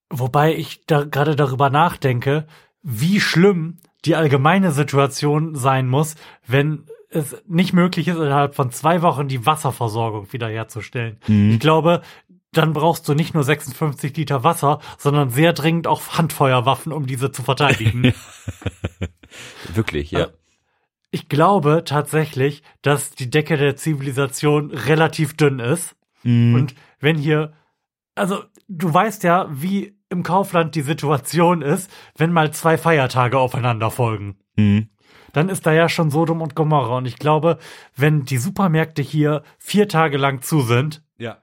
Wobei 0.09 0.55
ich 0.55 0.85
da 0.85 1.03
gerade 1.03 1.35
darüber 1.35 1.69
nachdenke, 1.69 2.47
wie 2.81 3.19
schlimm 3.19 3.79
die 4.05 4.15
allgemeine 4.15 4.71
Situation 4.71 5.55
sein 5.55 5.87
muss, 5.87 6.15
wenn 6.45 6.85
es 7.09 7.35
nicht 7.47 7.73
möglich 7.73 8.07
ist, 8.07 8.17
innerhalb 8.17 8.55
von 8.55 8.71
zwei 8.71 9.01
Wochen 9.01 9.27
die 9.27 9.45
Wasserversorgung 9.45 10.33
wiederherzustellen. 10.33 11.17
Mhm. 11.27 11.51
Ich 11.51 11.59
glaube, 11.59 12.01
dann 12.53 12.73
brauchst 12.73 13.07
du 13.07 13.13
nicht 13.13 13.33
nur 13.33 13.43
56 13.43 14.15
Liter 14.15 14.43
Wasser, 14.43 14.79
sondern 14.97 15.29
sehr 15.29 15.53
dringend 15.53 15.87
auch 15.87 16.17
Handfeuerwaffen, 16.17 16.91
um 16.91 17.05
diese 17.05 17.31
zu 17.31 17.43
verteidigen. 17.43 18.13
Wirklich, 19.73 20.11
ja. 20.11 20.27
ich 21.11 21.29
glaube 21.29 21.83
tatsächlich, 21.85 22.63
dass 22.81 23.11
die 23.11 23.29
Decke 23.29 23.57
der 23.57 23.75
Zivilisation 23.75 24.71
relativ 24.71 25.35
dünn 25.35 25.59
ist. 25.59 25.95
Mhm. 26.23 26.55
Und 26.55 26.75
wenn 26.99 27.17
hier, 27.17 27.53
also 28.15 28.43
du 28.67 28.93
weißt 28.93 29.23
ja, 29.23 29.47
wie 29.49 29.97
im 30.09 30.23
Kaufland 30.23 30.75
die 30.75 30.81
Situation 30.81 31.61
ist, 31.61 31.91
wenn 32.15 32.31
mal 32.31 32.51
zwei 32.53 32.77
Feiertage 32.77 33.37
aufeinander 33.37 33.89
folgen. 33.91 34.37
Mhm. 34.55 34.89
Dann 35.33 35.49
ist 35.49 35.65
da 35.65 35.73
ja 35.73 35.89
schon 35.89 36.11
Sodom 36.11 36.41
und 36.41 36.55
Gomorra. 36.55 36.97
Und 36.97 37.07
ich 37.07 37.17
glaube, 37.17 37.57
wenn 37.95 38.23
die 38.23 38.37
Supermärkte 38.37 39.01
hier 39.01 39.41
vier 39.57 39.87
Tage 39.87 40.17
lang 40.17 40.41
zu 40.43 40.61
sind, 40.61 41.03
Ja. 41.17 41.37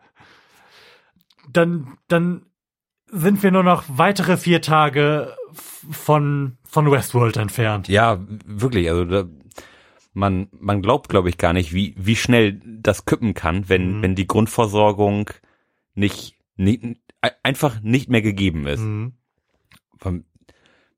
Dann, 1.52 1.96
dann 2.08 2.46
sind 3.06 3.42
wir 3.42 3.50
nur 3.50 3.62
noch 3.64 3.84
weitere 3.88 4.36
vier 4.36 4.62
Tage 4.62 5.34
von, 5.52 6.58
von 6.64 6.90
Westworld 6.90 7.36
entfernt. 7.36 7.88
Ja, 7.88 8.18
wirklich. 8.46 8.88
Also 8.88 9.04
da, 9.04 9.24
man, 10.12 10.48
man 10.52 10.82
glaubt, 10.82 11.08
glaube 11.08 11.28
ich, 11.28 11.38
gar 11.38 11.52
nicht, 11.52 11.72
wie, 11.72 11.94
wie 11.98 12.16
schnell 12.16 12.60
das 12.64 13.04
kippen 13.04 13.34
kann, 13.34 13.68
wenn, 13.68 13.98
Mhm. 13.98 14.02
wenn 14.02 14.14
die 14.14 14.26
Grundversorgung 14.26 15.30
nicht, 15.94 16.36
nicht 16.56 16.82
einfach 17.42 17.80
nicht 17.82 18.08
mehr 18.08 18.22
gegeben 18.22 18.66
ist. 18.66 18.80
Mhm. 18.80 19.12
Man- 20.02 20.24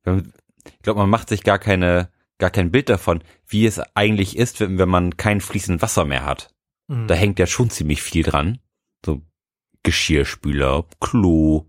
man- 0.05 0.33
Ich 0.67 0.83
glaube, 0.83 1.01
man 1.01 1.11
macht 1.11 1.29
sich 1.29 1.43
gar 1.43 1.59
keine, 1.59 2.11
gar 2.39 2.51
kein 2.51 2.71
Bild 2.71 2.89
davon, 2.89 3.23
wie 3.47 3.67
es 3.67 3.81
eigentlich 3.95 4.37
ist, 4.37 4.61
wenn, 4.61 4.79
wenn 4.79 4.89
man 4.89 5.17
kein 5.17 5.41
fließendes 5.41 5.83
Wasser 5.83 6.05
mehr 6.05 6.25
hat. 6.25 6.55
Mhm. 6.89 7.07
Da 7.09 7.15
hängt 7.15 7.39
ja 7.39 7.47
schon 7.47 7.71
ziemlich 7.71 8.03
viel 8.03 8.23
dran. 8.23 8.59
Geschirrspüler, 9.83 10.85
Klo, 11.01 11.67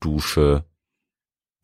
Dusche, 0.00 0.64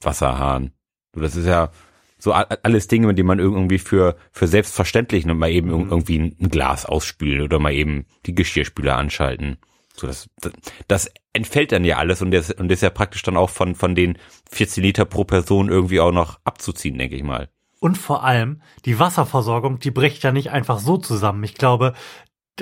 Wasserhahn. 0.01 0.73
So, 1.15 1.21
das 1.21 1.37
ist 1.37 1.47
ja 1.47 1.71
so 2.19 2.33
alles 2.33 2.89
Dinge, 2.89 3.07
mit 3.09 3.19
denen 3.19 3.29
man 3.29 3.39
irgendwie 3.39 3.79
für, 3.79 4.17
für 4.33 4.47
selbstverständlich 4.47 5.27
nimmt, 5.27 5.41
mal 5.41 5.51
eben 5.51 5.69
Mhm. 5.69 5.91
irgendwie 5.91 6.19
ein 6.19 6.37
ein 6.41 6.49
Glas 6.49 6.87
ausspülen 6.87 7.43
oder 7.43 7.59
mal 7.59 7.73
eben 7.73 8.07
die 8.25 8.35
Geschirrspüler 8.35 8.97
anschalten. 8.97 9.59
So, 9.95 10.07
das, 10.07 10.29
das, 10.41 10.53
das 10.89 11.11
entfällt 11.33 11.73
dann 11.73 11.85
ja 11.85 11.97
alles 11.99 12.21
und 12.23 12.31
das, 12.31 12.51
und 12.51 12.69
das 12.69 12.79
ist 12.79 12.83
ja 12.83 12.91
praktisch 12.91 13.23
dann 13.23 13.37
auch 13.37 13.51
von, 13.51 13.75
von 13.75 13.95
den 13.95 14.19
14 14.51 14.83
Liter 14.83 15.05
pro 15.05 15.25
Person 15.25 15.69
irgendwie 15.69 16.01
auch 16.01 16.13
noch 16.13 16.39
abzuziehen, 16.45 16.99
denke 16.99 17.17
ich 17.17 17.23
mal. 17.23 17.49
Und 17.79 17.99
vor 17.99 18.25
allem, 18.25 18.63
die 18.87 18.99
Wasserversorgung, 18.99 19.79
die 19.79 19.91
bricht 19.91 20.23
ja 20.23 20.33
nicht 20.33 20.51
einfach 20.51 20.79
so 20.79 20.97
zusammen. 20.97 21.45
Ich 21.45 21.55
glaube, 21.55 21.93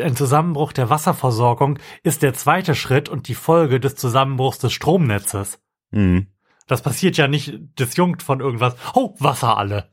ein 0.01 0.17
Zusammenbruch 0.17 0.73
der 0.73 0.91
Wasserversorgung 0.91 1.79
ist 2.03 2.23
der 2.23 2.35
zweite 2.35 2.75
Schritt 2.75 3.09
und 3.09 3.29
die 3.29 3.35
Folge 3.35 3.81
des 3.81 3.97
Zusammenbruchs 3.97 4.59
des 4.59 4.73
Stromnetzes. 4.73 5.61
Mhm. 5.91 6.29
Das 6.67 6.83
passiert 6.83 7.17
ja 7.17 7.29
nicht 7.29 7.61
disjunkt 7.79 8.23
von 8.23 8.41
irgendwas. 8.41 8.75
Oh, 8.95 9.15
Wasser 9.19 9.57
alle. 9.57 9.89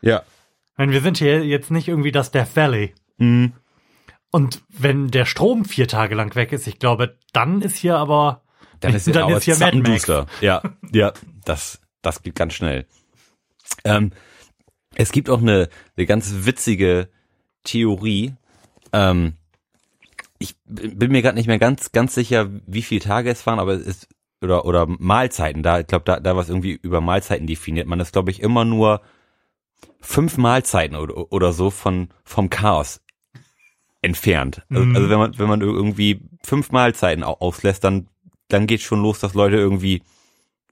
Ja. 0.00 0.22
Meine, 0.76 0.92
wir 0.92 1.00
sind 1.00 1.18
hier 1.18 1.44
jetzt 1.44 1.70
nicht 1.70 1.88
irgendwie 1.88 2.12
das 2.12 2.30
Death 2.30 2.56
Valley. 2.56 2.94
Mhm. 3.18 3.52
Und 4.30 4.62
wenn 4.68 5.08
der 5.10 5.24
Strom 5.24 5.64
vier 5.64 5.88
Tage 5.88 6.14
lang 6.14 6.34
weg 6.34 6.52
ist, 6.52 6.66
ich 6.66 6.78
glaube, 6.78 7.16
dann 7.32 7.62
ist 7.62 7.76
hier 7.76 7.96
aber 7.96 8.42
Dann 8.80 8.94
ist, 8.94 9.06
Dann 9.14 9.30
ist 9.30 9.44
hier 9.44 9.56
Mad 9.56 9.78
Max. 9.78 10.06
Ja, 10.40 10.62
ja, 10.92 11.12
das, 11.44 11.80
das 12.02 12.22
geht 12.22 12.34
ganz 12.34 12.54
schnell. 12.54 12.86
Ähm, 13.84 14.12
es 14.94 15.12
gibt 15.12 15.30
auch 15.30 15.40
eine, 15.40 15.68
eine 15.96 16.06
ganz 16.06 16.30
witzige 16.44 17.08
Theorie. 17.64 18.34
Ähm, 18.92 19.34
ich 20.38 20.56
bin 20.64 21.12
mir 21.12 21.22
gerade 21.22 21.36
nicht 21.36 21.46
mehr 21.46 21.58
ganz, 21.58 21.92
ganz 21.92 22.14
sicher, 22.14 22.48
wie 22.66 22.82
viele 22.82 23.00
Tage 23.00 23.30
es 23.30 23.46
waren, 23.46 23.58
aber 23.58 23.74
es 23.74 23.86
ist, 23.86 24.08
oder, 24.42 24.64
oder 24.64 24.86
Mahlzeiten, 24.86 25.62
da, 25.62 25.80
ich 25.80 25.86
glaube, 25.86 26.04
da, 26.04 26.20
da 26.20 26.34
war 26.36 26.42
es 26.42 26.48
irgendwie 26.48 26.72
über 26.72 27.00
Mahlzeiten 27.00 27.46
definiert. 27.46 27.86
Man 27.86 28.00
ist, 28.00 28.12
glaube 28.12 28.30
ich, 28.30 28.40
immer 28.42 28.64
nur 28.64 29.00
fünf 30.00 30.36
Mahlzeiten 30.36 30.96
oder, 30.96 31.32
oder 31.32 31.52
so 31.52 31.70
von, 31.70 32.08
vom 32.24 32.50
Chaos 32.50 33.00
entfernt. 34.02 34.62
Also, 34.70 34.84
Mhm. 34.84 34.96
also 34.96 35.08
wenn 35.10 35.18
man, 35.18 35.38
wenn 35.38 35.48
man 35.48 35.60
irgendwie 35.62 36.20
fünf 36.44 36.70
Mahlzeiten 36.70 37.24
au- 37.24 37.38
auslässt, 37.40 37.82
dann, 37.82 38.08
dann 38.48 38.66
geht 38.66 38.82
schon 38.82 39.02
los, 39.02 39.18
dass 39.20 39.34
Leute 39.34 39.56
irgendwie 39.56 40.02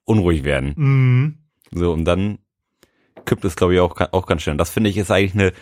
unruhig 0.04 0.44
werden. 0.44 0.74
mm, 0.76 1.38
So, 1.78 1.92
und 1.92 2.04
dann 2.04 2.38
kippt 3.24 3.44
es, 3.44 3.56
glaube 3.56 3.74
ich, 3.74 3.80
auch, 3.80 3.98
auch 4.12 4.26
ganz 4.26 4.42
schnell. 4.42 4.56
Das 4.56 4.70
finde 4.70 4.90
ich 4.90 4.98
ist 4.98 5.10
eigentlich 5.10 5.34
eine 5.34 5.52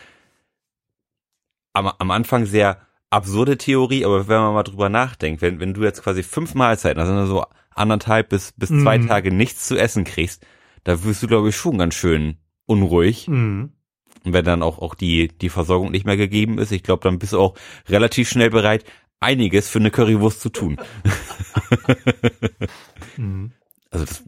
am, 1.73 1.87
am 1.99 2.11
Anfang 2.11 2.45
sehr 2.45 2.87
absurde 3.13 3.59
Theorie, 3.59 4.05
aber 4.05 4.27
wenn 4.29 4.41
man 4.41 4.55
mal 4.55 4.63
drüber 4.63 4.89
nachdenkt, 4.89 5.43
wenn, 5.43 5.61
wenn 5.61 5.75
du 5.75 5.83
jetzt 5.83 6.03
quasi 6.03 6.23
fünf 6.23 6.55
Mahlzeiten, 6.55 7.01
also 7.01 7.27
so 7.27 7.45
anderthalb 7.75 8.29
bis, 8.31 8.53
bis 8.53 8.69
zwei 8.71 8.99
Mhm. 8.99 9.09
Tage 9.09 9.33
nichts 9.33 9.67
zu 9.67 9.77
essen 9.77 10.05
kriegst, 10.05 10.45
da 10.85 11.05
wirst 11.05 11.23
du, 11.23 11.27
glaube 11.27 11.49
ich, 11.51 11.57
schon 11.57 11.79
ganz 11.79 11.95
schön 11.95 12.39
unruhig. 12.67 13.29
mm. 13.29 13.65
Und 14.25 14.33
wenn 14.33 14.45
dann 14.45 14.63
auch, 14.63 14.79
auch 14.79 14.95
die, 14.95 15.29
die 15.29 15.49
Versorgung 15.49 15.91
nicht 15.91 16.07
mehr 16.07 16.17
gegeben 16.17 16.59
ist, 16.59 16.71
ich 16.71 16.83
glaube, 16.85 17.03
dann 17.03 17.19
bist 17.19 17.33
du 17.33 17.41
auch 17.41 17.55
relativ 17.89 18.29
schnell 18.29 18.51
bereit, 18.51 18.85
einiges 19.21 19.69
für 19.69 19.79
eine 19.81 19.91
Currywurst 19.91 20.41
zu 20.41 20.49
tun. 20.51 20.79
Mm. 23.17 23.47
Also 23.91 24.07
das, 24.07 24.25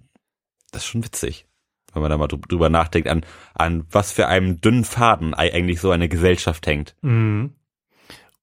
das 0.72 0.82
ist 0.82 0.88
schon 0.88 1.04
witzig, 1.04 1.46
wenn 1.94 2.02
man 2.02 2.10
da 2.10 2.18
mal 2.18 2.26
drü- 2.28 2.46
drüber 2.46 2.68
nachdenkt, 2.68 3.08
an, 3.08 3.24
an 3.54 3.86
was 3.90 4.12
für 4.12 4.26
einem 4.28 4.60
dünnen 4.60 4.84
Faden 4.84 5.32
ei- 5.32 5.54
eigentlich 5.54 5.80
so 5.80 5.90
eine 5.90 6.10
Gesellschaft 6.10 6.66
hängt. 6.66 6.94
Mhm. 7.00 7.54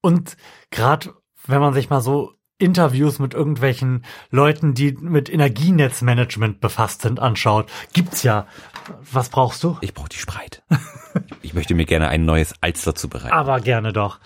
Und 0.01 0.35
gerade 0.71 1.13
wenn 1.47 1.59
man 1.59 1.73
sich 1.73 1.89
mal 1.89 2.01
so 2.01 2.33
Interviews 2.57 3.19
mit 3.19 3.33
irgendwelchen 3.33 4.05
Leuten, 4.29 4.73
die 4.73 4.93
mit 4.93 5.33
Energienetzmanagement 5.33 6.61
befasst 6.61 7.01
sind, 7.01 7.19
anschaut, 7.19 7.69
gibt's 7.93 8.23
ja. 8.23 8.45
Was 9.11 9.29
brauchst 9.29 9.63
du? 9.63 9.77
Ich 9.81 9.93
brauche 9.93 10.09
die 10.09 10.17
Spreit. 10.17 10.63
ich 11.41 11.53
möchte 11.53 11.73
mir 11.73 11.85
gerne 11.85 12.09
ein 12.09 12.25
neues 12.25 12.53
Alster 12.61 12.93
zubereiten. 12.93 13.33
Aber 13.33 13.59
gerne 13.59 13.93
doch. 13.93 14.19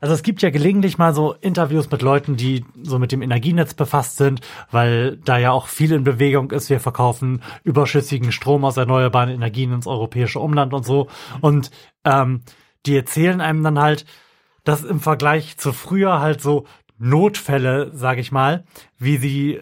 Also 0.00 0.14
es 0.14 0.24
gibt 0.24 0.42
ja 0.42 0.50
gelegentlich 0.50 0.98
mal 0.98 1.14
so 1.14 1.32
Interviews 1.32 1.88
mit 1.88 2.02
Leuten, 2.02 2.36
die 2.36 2.64
so 2.82 2.98
mit 2.98 3.12
dem 3.12 3.22
Energienetz 3.22 3.74
befasst 3.74 4.16
sind, 4.16 4.40
weil 4.72 5.18
da 5.18 5.38
ja 5.38 5.52
auch 5.52 5.68
viel 5.68 5.92
in 5.92 6.02
Bewegung 6.02 6.50
ist. 6.50 6.70
Wir 6.70 6.80
verkaufen 6.80 7.40
überschüssigen 7.62 8.32
Strom 8.32 8.64
aus 8.64 8.76
erneuerbaren 8.76 9.30
Energien 9.30 9.72
ins 9.72 9.86
europäische 9.86 10.40
Umland 10.40 10.74
und 10.74 10.84
so. 10.84 11.06
Und 11.40 11.70
ähm, 12.04 12.42
die 12.84 12.96
erzählen 12.96 13.40
einem 13.40 13.62
dann 13.62 13.78
halt, 13.78 14.04
dass 14.64 14.84
im 14.84 15.00
Vergleich 15.00 15.56
zu 15.58 15.72
früher 15.72 16.20
halt 16.20 16.40
so 16.40 16.66
Notfälle, 16.98 17.90
sage 17.94 18.20
ich 18.20 18.30
mal, 18.32 18.64
wie 18.98 19.16
sie 19.16 19.60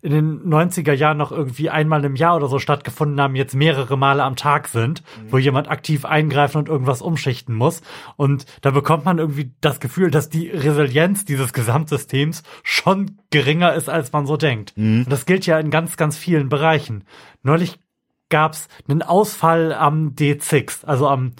in 0.00 0.12
den 0.12 0.42
90er 0.44 0.92
Jahren 0.92 1.18
noch 1.18 1.32
irgendwie 1.32 1.70
einmal 1.70 2.04
im 2.04 2.14
Jahr 2.14 2.36
oder 2.36 2.46
so 2.46 2.58
stattgefunden 2.58 3.20
haben, 3.20 3.34
jetzt 3.34 3.54
mehrere 3.54 3.96
Male 3.96 4.22
am 4.22 4.36
Tag 4.36 4.68
sind, 4.68 5.02
wo 5.28 5.38
jemand 5.38 5.68
aktiv 5.68 6.04
eingreifen 6.04 6.58
und 6.58 6.68
irgendwas 6.68 7.02
umschichten 7.02 7.54
muss. 7.54 7.82
Und 8.16 8.46
da 8.60 8.70
bekommt 8.70 9.04
man 9.04 9.18
irgendwie 9.18 9.52
das 9.60 9.80
Gefühl, 9.80 10.10
dass 10.10 10.28
die 10.28 10.48
Resilienz 10.48 11.24
dieses 11.24 11.52
Gesamtsystems 11.52 12.44
schon 12.62 13.18
geringer 13.30 13.74
ist, 13.74 13.88
als 13.88 14.12
man 14.12 14.26
so 14.26 14.36
denkt. 14.36 14.72
Und 15.02 15.10
das 15.12 15.26
gilt 15.26 15.46
ja 15.46 15.58
in 15.58 15.70
ganz, 15.70 15.96
ganz 15.96 16.16
vielen 16.16 16.48
Bereichen. 16.48 17.04
Neulich 17.42 17.80
gab's 18.28 18.68
einen 18.88 19.02
Ausfall 19.02 19.72
am 19.72 20.14
D6, 20.14 20.84
also 20.84 21.08
am 21.08 21.32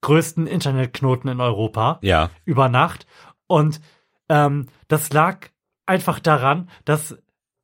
größten 0.00 0.46
Internetknoten 0.46 1.30
in 1.30 1.40
Europa 1.40 1.98
Ja. 2.02 2.30
über 2.44 2.68
Nacht. 2.68 3.06
Und 3.46 3.80
ähm, 4.28 4.66
das 4.88 5.12
lag 5.12 5.48
einfach 5.86 6.18
daran, 6.20 6.68
dass 6.84 7.16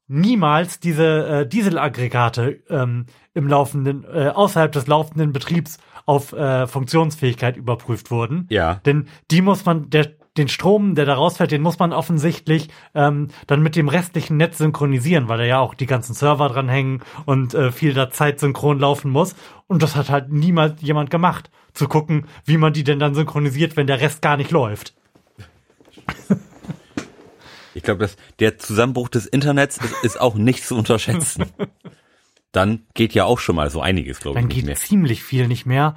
niemals 0.07 0.81
diese 0.81 1.27
äh, 1.27 1.47
Dieselaggregate 1.47 2.63
ähm, 2.69 3.07
im 3.33 3.49
laufenden, 3.49 4.05
äh, 4.05 4.29
außerhalb 4.35 4.73
des 4.73 4.87
laufenden 4.87 5.33
Betriebs 5.33 5.79
auf 6.07 6.33
äh, 6.33 6.67
Funktionsfähigkeit 6.67 7.57
überprüft 7.57 8.11
wurden. 8.11 8.47
Ja. 8.51 8.75
Denn 8.87 9.09
die 9.31 9.41
muss 9.41 9.65
man, 9.65 9.89
der, 9.91 10.13
den 10.37 10.49
Strom, 10.49 10.95
der 10.95 11.05
da 11.05 11.15
rausfällt, 11.15 11.53
den 11.53 11.63
muss 11.63 11.79
man 11.79 11.93
offensichtlich 11.93 12.69
ähm, 12.95 13.29
dann 13.47 13.63
mit 13.63 13.77
dem 13.77 13.89
restlichen 13.89 14.37
Netz 14.37 14.59
synchronisieren, 14.59 15.29
weil 15.29 15.39
da 15.39 15.45
ja 15.45 15.61
auch 15.61 15.75
die 15.75 15.87
ganzen 15.87 16.15
Server 16.15 16.49
dran 16.49 16.69
hängen 16.69 17.03
und 17.25 17.55
äh, 17.55 17.71
viel 17.71 17.95
da 17.95 18.11
Zeit 18.11 18.41
synchron 18.41 18.79
laufen 18.79 19.11
muss. 19.11 19.37
Und 19.69 19.83
das 19.83 19.95
hat 19.97 20.11
halt 20.11 20.33
niemals 20.33 20.83
jemand 20.83 21.11
gemacht, 21.11 21.51
zu 21.73 21.89
gucken, 21.89 22.27
wie 22.45 22.57
man 22.57 22.73
die 22.73 22.85
denn 22.85 22.99
dann 22.99 23.15
synchronisiert, 23.15 23.77
wenn 23.77 23.87
der 23.87 24.01
Rest 24.01 24.23
gar 24.23 24.37
nicht 24.37 24.51
läuft. 24.51 24.95
Ich 27.75 27.83
glaube, 27.83 28.01
dass 28.01 28.17
der 28.39 28.59
Zusammenbruch 28.59 29.09
des 29.09 29.27
Internets 29.27 29.79
ist, 29.79 30.05
ist 30.05 30.21
auch 30.21 30.37
nicht 30.37 30.65
zu 30.65 30.77
unterschätzen. 30.77 31.47
Dann 32.53 32.87
geht 32.95 33.15
ja 33.15 33.25
auch 33.25 33.41
schon 33.41 33.57
mal 33.57 33.69
so 33.69 33.81
einiges, 33.81 34.21
glaube 34.21 34.39
ich, 34.39 34.43
Dann 34.45 34.49
geht 34.49 34.67
mehr. 34.67 34.77
ziemlich 34.77 35.25
viel 35.25 35.49
nicht 35.49 35.67
mehr. 35.67 35.97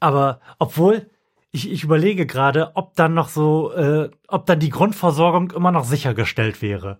Aber 0.00 0.40
obwohl, 0.58 1.10
ich, 1.52 1.70
ich 1.70 1.84
überlege 1.84 2.26
gerade, 2.26 2.72
ob 2.74 2.96
dann 2.96 3.14
noch 3.14 3.28
so, 3.28 3.72
äh, 3.72 4.10
ob 4.26 4.46
dann 4.46 4.58
die 4.58 4.70
Grundversorgung 4.70 5.52
immer 5.52 5.70
noch 5.70 5.84
sichergestellt 5.84 6.62
wäre. 6.62 6.98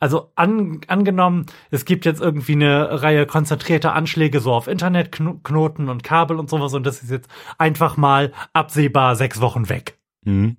Also 0.00 0.32
an, 0.34 0.80
angenommen, 0.88 1.46
es 1.70 1.84
gibt 1.84 2.04
jetzt 2.04 2.20
irgendwie 2.20 2.54
eine 2.54 3.02
Reihe 3.02 3.24
konzentrierter 3.24 3.94
Anschläge 3.94 4.40
so 4.40 4.52
auf 4.52 4.66
Internetknoten 4.66 5.88
und 5.88 6.02
Kabel 6.02 6.40
und 6.40 6.50
sowas 6.50 6.74
und 6.74 6.84
das 6.84 7.04
ist 7.04 7.10
jetzt 7.12 7.30
einfach 7.56 7.96
mal 7.96 8.32
absehbar 8.52 9.14
sechs 9.14 9.40
Wochen 9.40 9.68
weg. 9.68 10.00
Mhm. 10.24 10.56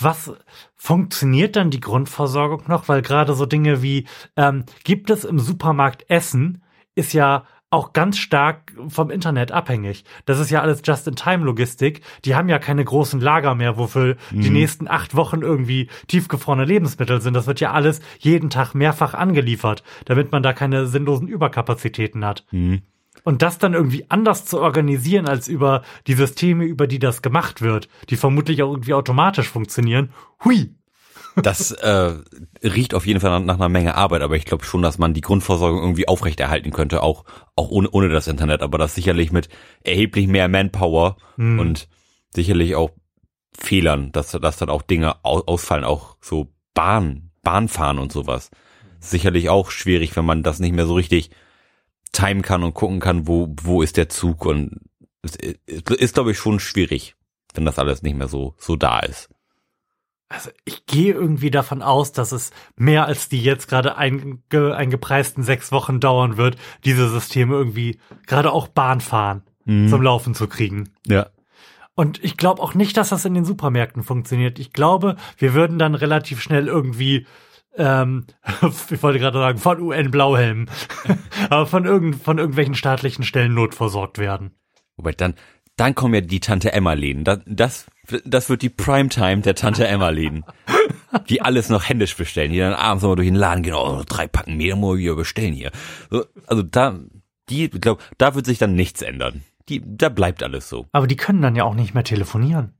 Was 0.00 0.32
funktioniert 0.74 1.56
dann 1.56 1.70
die 1.70 1.80
Grundversorgung 1.80 2.62
noch? 2.68 2.88
Weil 2.88 3.02
gerade 3.02 3.34
so 3.34 3.44
Dinge 3.44 3.82
wie 3.82 4.06
ähm, 4.36 4.64
gibt 4.84 5.10
es 5.10 5.24
im 5.24 5.38
Supermarkt 5.38 6.08
Essen 6.08 6.62
ist 6.94 7.12
ja 7.12 7.44
auch 7.72 7.92
ganz 7.92 8.18
stark 8.18 8.72
vom 8.88 9.10
Internet 9.10 9.50
abhängig. 9.50 10.04
Das 10.26 10.38
ist 10.38 10.50
ja 10.50 10.60
alles 10.60 10.82
Just-in-Time-Logistik. 10.84 12.02
Die 12.24 12.34
haben 12.34 12.48
ja 12.48 12.58
keine 12.58 12.84
großen 12.84 13.20
Lager 13.20 13.54
mehr, 13.54 13.78
wofür 13.78 14.16
die 14.30 14.50
nächsten 14.50 14.88
acht 14.88 15.14
Wochen 15.14 15.40
irgendwie 15.40 15.88
tiefgefrorene 16.06 16.66
Lebensmittel 16.66 17.20
sind. 17.20 17.34
Das 17.34 17.46
wird 17.46 17.60
ja 17.60 17.72
alles 17.72 18.00
jeden 18.18 18.50
Tag 18.50 18.74
mehrfach 18.74 19.14
angeliefert, 19.14 19.82
damit 20.04 20.32
man 20.32 20.42
da 20.42 20.52
keine 20.52 20.86
sinnlosen 20.86 21.28
Überkapazitäten 21.28 22.24
hat. 22.24 22.44
Mhm. 22.50 22.82
Und 23.24 23.42
das 23.42 23.58
dann 23.58 23.74
irgendwie 23.74 24.04
anders 24.10 24.44
zu 24.44 24.60
organisieren 24.60 25.26
als 25.26 25.48
über 25.48 25.82
die 26.06 26.14
Systeme, 26.14 26.64
über 26.64 26.86
die 26.86 26.98
das 26.98 27.22
gemacht 27.22 27.62
wird, 27.62 27.88
die 28.10 28.16
vermutlich 28.16 28.62
auch 28.62 28.70
irgendwie 28.70 28.94
automatisch 28.94 29.48
funktionieren. 29.48 30.10
Hui! 30.44 30.74
Das 31.36 31.70
äh, 31.70 32.14
riecht 32.62 32.94
auf 32.94 33.06
jeden 33.06 33.20
Fall 33.20 33.30
nach, 33.30 33.46
nach 33.46 33.54
einer 33.54 33.68
Menge 33.68 33.94
Arbeit, 33.94 34.22
aber 34.22 34.36
ich 34.36 34.44
glaube 34.44 34.64
schon, 34.64 34.82
dass 34.82 34.98
man 34.98 35.14
die 35.14 35.20
Grundversorgung 35.22 35.80
irgendwie 35.80 36.08
aufrechterhalten 36.08 36.72
könnte, 36.72 37.02
auch, 37.02 37.24
auch 37.56 37.70
ohne, 37.70 37.90
ohne 37.90 38.08
das 38.10 38.28
Internet, 38.28 38.60
aber 38.62 38.76
das 38.78 38.94
sicherlich 38.94 39.32
mit 39.32 39.48
erheblich 39.82 40.26
mehr 40.28 40.48
Manpower 40.48 41.16
Hm. 41.36 41.58
und 41.58 41.88
sicherlich 42.34 42.74
auch 42.74 42.90
Fehlern, 43.56 44.12
dass, 44.12 44.32
dass 44.32 44.56
dann 44.56 44.70
auch 44.70 44.82
Dinge 44.82 45.24
au- 45.24 45.42
ausfallen, 45.46 45.84
auch 45.84 46.16
so 46.20 46.52
Bahn, 46.74 47.30
Bahnfahren 47.42 47.98
und 47.98 48.12
sowas. 48.12 48.50
Sicherlich 49.00 49.48
auch 49.48 49.70
schwierig, 49.70 50.14
wenn 50.16 50.24
man 50.24 50.42
das 50.42 50.58
nicht 50.60 50.74
mehr 50.74 50.86
so 50.86 50.94
richtig 50.94 51.30
timen 52.12 52.42
kann 52.42 52.62
und 52.62 52.74
gucken 52.74 53.00
kann, 53.00 53.26
wo, 53.26 53.54
wo 53.62 53.82
ist 53.82 53.96
der 53.96 54.08
Zug 54.08 54.44
und 54.44 54.80
es 55.22 55.36
ist, 55.36 55.90
ist 55.90 56.14
glaube 56.14 56.32
ich, 56.32 56.38
schon 56.38 56.60
schwierig, 56.60 57.14
wenn 57.54 57.64
das 57.64 57.78
alles 57.78 58.02
nicht 58.02 58.16
mehr 58.16 58.28
so, 58.28 58.54
so 58.58 58.76
da 58.76 59.00
ist. 59.00 59.28
Also 60.32 60.50
ich 60.64 60.86
gehe 60.86 61.12
irgendwie 61.12 61.50
davon 61.50 61.82
aus, 61.82 62.12
dass 62.12 62.32
es 62.32 62.50
mehr 62.76 63.06
als 63.06 63.28
die 63.28 63.42
jetzt 63.42 63.68
gerade 63.68 63.96
einge 63.96 64.40
eingepreisten 64.74 65.42
sechs 65.42 65.72
Wochen 65.72 66.00
dauern 66.00 66.36
wird, 66.36 66.56
diese 66.84 67.08
Systeme 67.08 67.54
irgendwie 67.54 67.98
gerade 68.26 68.52
auch 68.52 68.68
Bahnfahren 68.68 69.42
zum 69.64 70.02
Laufen 70.02 70.34
zu 70.34 70.48
kriegen. 70.48 70.90
Ja. 71.06 71.28
Und 71.94 72.22
ich 72.24 72.36
glaube 72.36 72.62
auch 72.62 72.74
nicht, 72.74 72.96
dass 72.96 73.10
das 73.10 73.24
in 73.24 73.34
den 73.34 73.44
Supermärkten 73.44 74.02
funktioniert. 74.02 74.58
Ich 74.58 74.72
glaube, 74.72 75.16
wir 75.36 75.54
würden 75.54 75.78
dann 75.78 75.94
relativ 75.94 76.40
schnell 76.40 76.66
irgendwie, 76.66 77.26
ähm, 77.76 78.26
ich 78.90 79.02
wollte 79.02 79.18
gerade 79.18 79.38
sagen, 79.38 79.58
von 79.58 79.80
UN 79.80 80.10
Blauhelm, 80.10 80.66
aber 81.50 81.66
von, 81.66 81.84
irgend, 81.84 82.22
von 82.22 82.38
irgendwelchen 82.38 82.74
staatlichen 82.74 83.24
Stellen 83.24 83.54
notversorgt 83.54 84.18
werden. 84.18 84.52
Wobei 84.96 85.12
dann, 85.12 85.34
dann 85.76 85.94
kommen 85.94 86.14
ja 86.14 86.22
die 86.22 86.40
Tante 86.40 86.72
Emma 86.72 86.94
Läden. 86.94 87.24
Das, 87.24 87.40
das, 87.46 87.86
das 88.24 88.48
wird 88.48 88.62
die 88.62 88.68
Primetime 88.68 89.42
der 89.42 89.54
Tante 89.54 89.86
Emma 89.86 90.10
Läden. 90.10 90.44
Die 91.28 91.42
alles 91.42 91.68
noch 91.68 91.88
händisch 91.88 92.16
bestellen, 92.16 92.52
die 92.52 92.58
dann 92.58 92.74
abends 92.74 93.02
nochmal 93.02 93.16
durch 93.16 93.28
den 93.28 93.34
Laden 93.34 93.62
gehen, 93.62 93.74
oh, 93.74 94.02
drei 94.06 94.26
Packen 94.26 94.56
mehr 94.56 94.76
muss 94.76 94.98
ich 94.98 95.02
hier 95.02 95.14
bestellen 95.14 95.52
hier. 95.52 95.70
So, 96.10 96.24
also 96.46 96.62
da, 96.62 96.98
die, 97.48 97.64
ich 97.64 97.80
glaube, 97.80 98.02
da 98.18 98.34
wird 98.34 98.46
sich 98.46 98.58
dann 98.58 98.74
nichts 98.74 99.02
ändern. 99.02 99.42
Die, 99.68 99.82
da 99.84 100.08
bleibt 100.08 100.42
alles 100.42 100.68
so. 100.68 100.86
Aber 100.92 101.06
die 101.06 101.16
können 101.16 101.42
dann 101.42 101.56
ja 101.56 101.64
auch 101.64 101.74
nicht 101.74 101.94
mehr 101.94 102.04
telefonieren. 102.04 102.74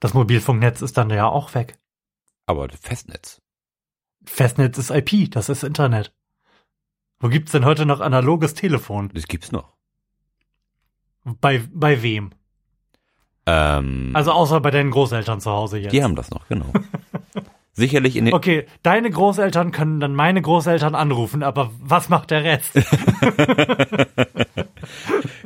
Das 0.00 0.14
Mobilfunknetz 0.14 0.82
ist 0.82 0.96
dann 0.96 1.10
ja 1.10 1.26
auch 1.26 1.54
weg. 1.54 1.78
Aber 2.46 2.68
das 2.68 2.80
Festnetz. 2.80 3.40
Festnetz 4.24 4.78
ist 4.78 4.90
IP, 4.90 5.30
das 5.30 5.48
ist 5.48 5.62
Internet. 5.62 6.12
Wo 7.20 7.28
gibt's 7.28 7.52
denn 7.52 7.64
heute 7.64 7.86
noch 7.86 8.00
analoges 8.00 8.54
Telefon? 8.54 9.10
Das 9.12 9.26
gibt's 9.26 9.52
noch. 9.52 9.72
Bei, 11.24 11.62
bei 11.72 12.02
wem? 12.02 12.30
Ähm, 13.50 14.10
Also 14.12 14.32
außer 14.32 14.60
bei 14.60 14.70
deinen 14.70 14.90
Großeltern 14.90 15.40
zu 15.40 15.50
Hause 15.50 15.78
jetzt. 15.78 15.92
die 15.92 16.02
haben 16.04 16.14
das 16.14 16.30
noch, 16.30 16.46
genau. 16.48 16.66
Sicherlich 17.72 18.16
in 18.16 18.26
den, 18.26 18.34
Okay, 18.34 18.66
deine 18.82 19.08
Großeltern 19.08 19.70
können 19.70 20.00
dann 20.00 20.14
meine 20.14 20.42
Großeltern 20.42 20.94
anrufen, 20.94 21.42
aber 21.42 21.70
was 21.80 22.08
macht 22.10 22.30
der 22.30 22.44
Rest? 22.44 22.72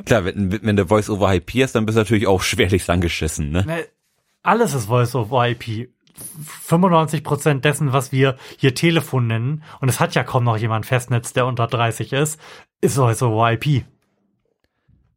klar, 0.05 0.25
wenn, 0.25 0.51
wenn 0.63 0.75
der 0.75 0.87
Voice 0.87 1.09
over 1.09 1.33
IP 1.33 1.55
ist, 1.55 1.75
dann 1.75 1.85
bist 1.85 1.95
du 1.95 2.01
natürlich 2.01 2.27
auch 2.27 2.41
schwerlich 2.41 2.89
angeschissen, 2.89 3.51
ne? 3.51 3.63
Ne, 3.65 3.85
Alles 4.41 4.73
ist 4.73 4.85
Voice 4.85 5.15
over 5.15 5.47
IP. 5.47 5.89
95% 6.67 7.59
dessen, 7.61 7.93
was 7.93 8.11
wir 8.11 8.35
hier 8.57 8.75
Telefon 8.75 9.27
nennen, 9.27 9.63
und 9.79 9.87
es 9.89 9.99
hat 9.99 10.13
ja 10.15 10.23
kaum 10.23 10.43
noch 10.43 10.57
jemand 10.57 10.85
Festnetz, 10.85 11.33
der 11.33 11.45
unter 11.45 11.67
30 11.67 12.11
ist, 12.13 12.39
ist 12.81 12.95
Voice 12.95 13.21
over 13.21 13.51
IP. 13.53 13.85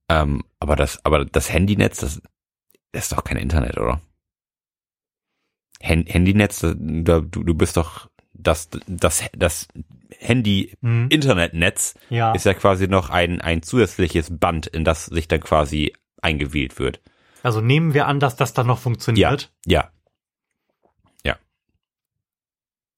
Ähm, 0.09 0.43
aber 0.61 0.77
das, 0.77 1.05
aber 1.05 1.25
das 1.25 1.53
Handynetz, 1.53 1.99
das, 1.99 2.21
das 2.93 3.05
ist 3.05 3.13
doch 3.13 3.25
kein 3.25 3.37
Internet, 3.39 3.77
oder? 3.79 4.01
Hand, 5.83 6.13
Handynetz, 6.13 6.61
du, 6.61 7.21
du 7.21 7.55
bist 7.55 7.77
doch 7.77 8.09
das, 8.33 8.69
das, 8.87 9.25
das 9.37 9.69
Handy-Internetnetz 10.19 11.95
Ja. 12.11 12.33
ist 12.33 12.45
ja 12.47 12.55
quasi 12.55 12.89
noch 12.89 13.11
ein, 13.11 13.41
ein 13.41 13.63
zusätzliches 13.63 14.29
Band, 14.39 14.67
in 14.67 14.85
das 14.85 15.07
sich 15.07 15.29
dann 15.29 15.41
quasi 15.41 15.93
eingewählt 16.23 16.79
wird. 16.79 17.01
Also 17.43 17.61
nehmen 17.61 17.93
wir 17.95 18.07
an, 18.07 18.21
dass 18.21 18.37
das 18.37 18.53
dann 18.55 18.67
noch 18.67 18.79
Ja, 18.79 18.83
funktioniert. 18.83 19.53
ja. 19.67 19.91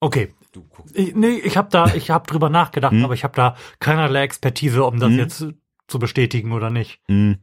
Okay. 0.01 0.33
Du 0.53 0.63
guckst. 0.63 0.97
Ich, 0.97 1.15
nee, 1.15 1.39
ich 1.39 1.57
habe 1.57 1.69
da, 1.71 1.87
ich 1.95 2.11
habe 2.11 2.27
drüber 2.27 2.49
nachgedacht, 2.51 2.93
Hm. 2.93 3.05
aber 3.05 3.15
ich 3.15 3.25
habe 3.25 3.35
da 3.35 3.57
keinerlei 3.81 4.23
Expertise, 4.23 4.85
um 4.85 4.99
das 5.01 5.11
Hm. 5.11 5.19
jetzt 5.19 5.45
zu 5.89 5.99
bestätigen 5.99 6.53
oder 6.53 6.71
nicht. 6.71 7.01
Hm. 7.09 7.39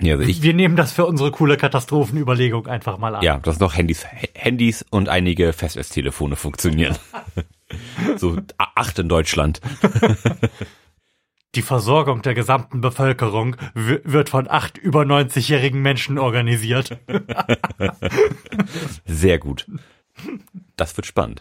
Ja, 0.00 0.14
also 0.14 0.28
ich, 0.28 0.42
Wir 0.42 0.54
nehmen 0.54 0.76
das 0.76 0.92
für 0.92 1.06
unsere 1.06 1.30
coole 1.30 1.56
Katastrophenüberlegung 1.56 2.66
einfach 2.66 2.98
mal 2.98 3.14
an. 3.14 3.22
ja, 3.22 3.38
dass 3.38 3.60
noch 3.60 3.76
Handys, 3.76 4.04
Handys 4.34 4.84
und 4.90 5.08
einige 5.08 5.52
Festnetztelefone 5.52 6.36
funktionieren. 6.36 6.96
so 8.16 8.36
acht 8.58 8.98
in 8.98 9.08
Deutschland. 9.08 9.60
Die 11.54 11.62
Versorgung 11.62 12.22
der 12.22 12.34
gesamten 12.34 12.80
Bevölkerung 12.80 13.56
wird 13.74 14.28
von 14.28 14.50
acht 14.50 14.76
über 14.76 15.02
90-jährigen 15.02 15.80
Menschen 15.80 16.18
organisiert. 16.18 16.98
Sehr 19.04 19.38
gut. 19.38 19.66
Das 20.76 20.96
wird 20.96 21.06
spannend. 21.06 21.40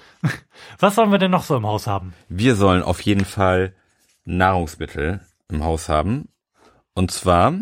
Was 0.77 0.95
sollen 0.95 1.11
wir 1.11 1.17
denn 1.17 1.31
noch 1.31 1.43
so 1.43 1.55
im 1.55 1.65
Haus 1.65 1.87
haben? 1.87 2.13
Wir 2.29 2.55
sollen 2.55 2.83
auf 2.83 3.01
jeden 3.01 3.25
Fall 3.25 3.73
Nahrungsmittel 4.25 5.21
im 5.49 5.63
Haus 5.63 5.89
haben. 5.89 6.29
Und 6.93 7.09
zwar 7.09 7.53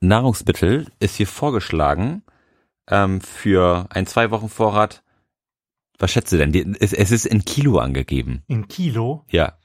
Nahrungsmittel 0.00 0.90
ist 0.98 1.16
hier 1.16 1.26
vorgeschlagen 1.26 2.22
ähm, 2.88 3.20
für 3.20 3.86
ein 3.90 4.06
zwei 4.06 4.30
Wochen 4.30 4.48
Vorrat. 4.48 5.02
Was 5.98 6.10
schätzt 6.10 6.32
du 6.32 6.38
denn? 6.38 6.74
Es, 6.80 6.92
es 6.92 7.10
ist 7.10 7.26
in 7.26 7.44
Kilo 7.44 7.78
angegeben. 7.78 8.42
In 8.46 8.68
Kilo? 8.68 9.24
Ja. 9.28 9.58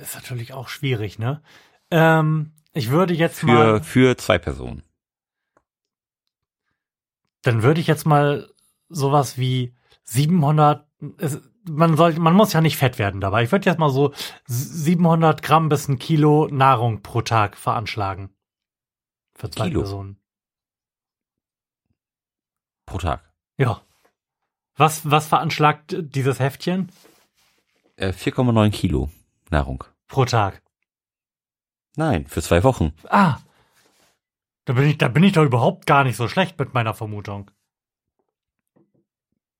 Ist 0.00 0.14
natürlich 0.14 0.52
auch 0.52 0.68
schwierig, 0.68 1.18
ne? 1.18 1.42
Ähm, 1.90 2.52
ich 2.72 2.90
würde 2.90 3.14
jetzt 3.14 3.40
Für, 3.40 3.46
mal, 3.46 3.82
für 3.82 4.16
zwei 4.18 4.38
Personen. 4.38 4.82
dann 7.42 7.62
würde 7.62 7.80
ich 7.80 7.86
jetzt 7.86 8.04
mal 8.04 8.50
sowas 8.88 9.38
wie 9.38 9.74
700, 10.04 10.86
es, 11.18 11.40
man 11.68 11.96
soll, 11.96 12.14
man 12.14 12.34
muss 12.34 12.52
ja 12.52 12.60
nicht 12.60 12.76
fett 12.76 12.98
werden 12.98 13.20
dabei. 13.20 13.44
Ich 13.44 13.52
würde 13.52 13.68
jetzt 13.68 13.78
mal 13.78 13.90
so 13.90 14.12
700 14.46 15.42
Gramm 15.42 15.68
bis 15.68 15.88
ein 15.88 15.98
Kilo 15.98 16.48
Nahrung 16.50 17.02
pro 17.02 17.22
Tag 17.22 17.56
veranschlagen. 17.56 18.30
Für 19.34 19.50
zwei 19.50 19.68
Kilo? 19.68 19.80
Personen. 19.80 20.18
Pro 22.86 22.98
Tag. 22.98 23.22
Ja. 23.58 23.82
Was, 24.76 25.10
was 25.10 25.26
veranschlagt 25.26 25.96
dieses 25.98 26.38
Heftchen? 26.38 26.92
Äh, 27.96 28.10
4,9 28.10 28.70
Kilo 28.70 29.10
Nahrung. 29.50 29.84
Pro 30.06 30.24
Tag. 30.24 30.62
Nein, 31.96 32.26
für 32.26 32.42
zwei 32.42 32.62
Wochen. 32.62 32.92
Ah. 33.08 33.38
Da 34.66 34.74
bin 34.74 34.84
ich, 34.84 34.98
da 34.98 35.08
bin 35.08 35.22
ich 35.22 35.32
doch 35.32 35.44
überhaupt 35.44 35.86
gar 35.86 36.04
nicht 36.04 36.16
so 36.16 36.28
schlecht 36.28 36.58
mit 36.58 36.74
meiner 36.74 36.92
Vermutung. 36.92 37.50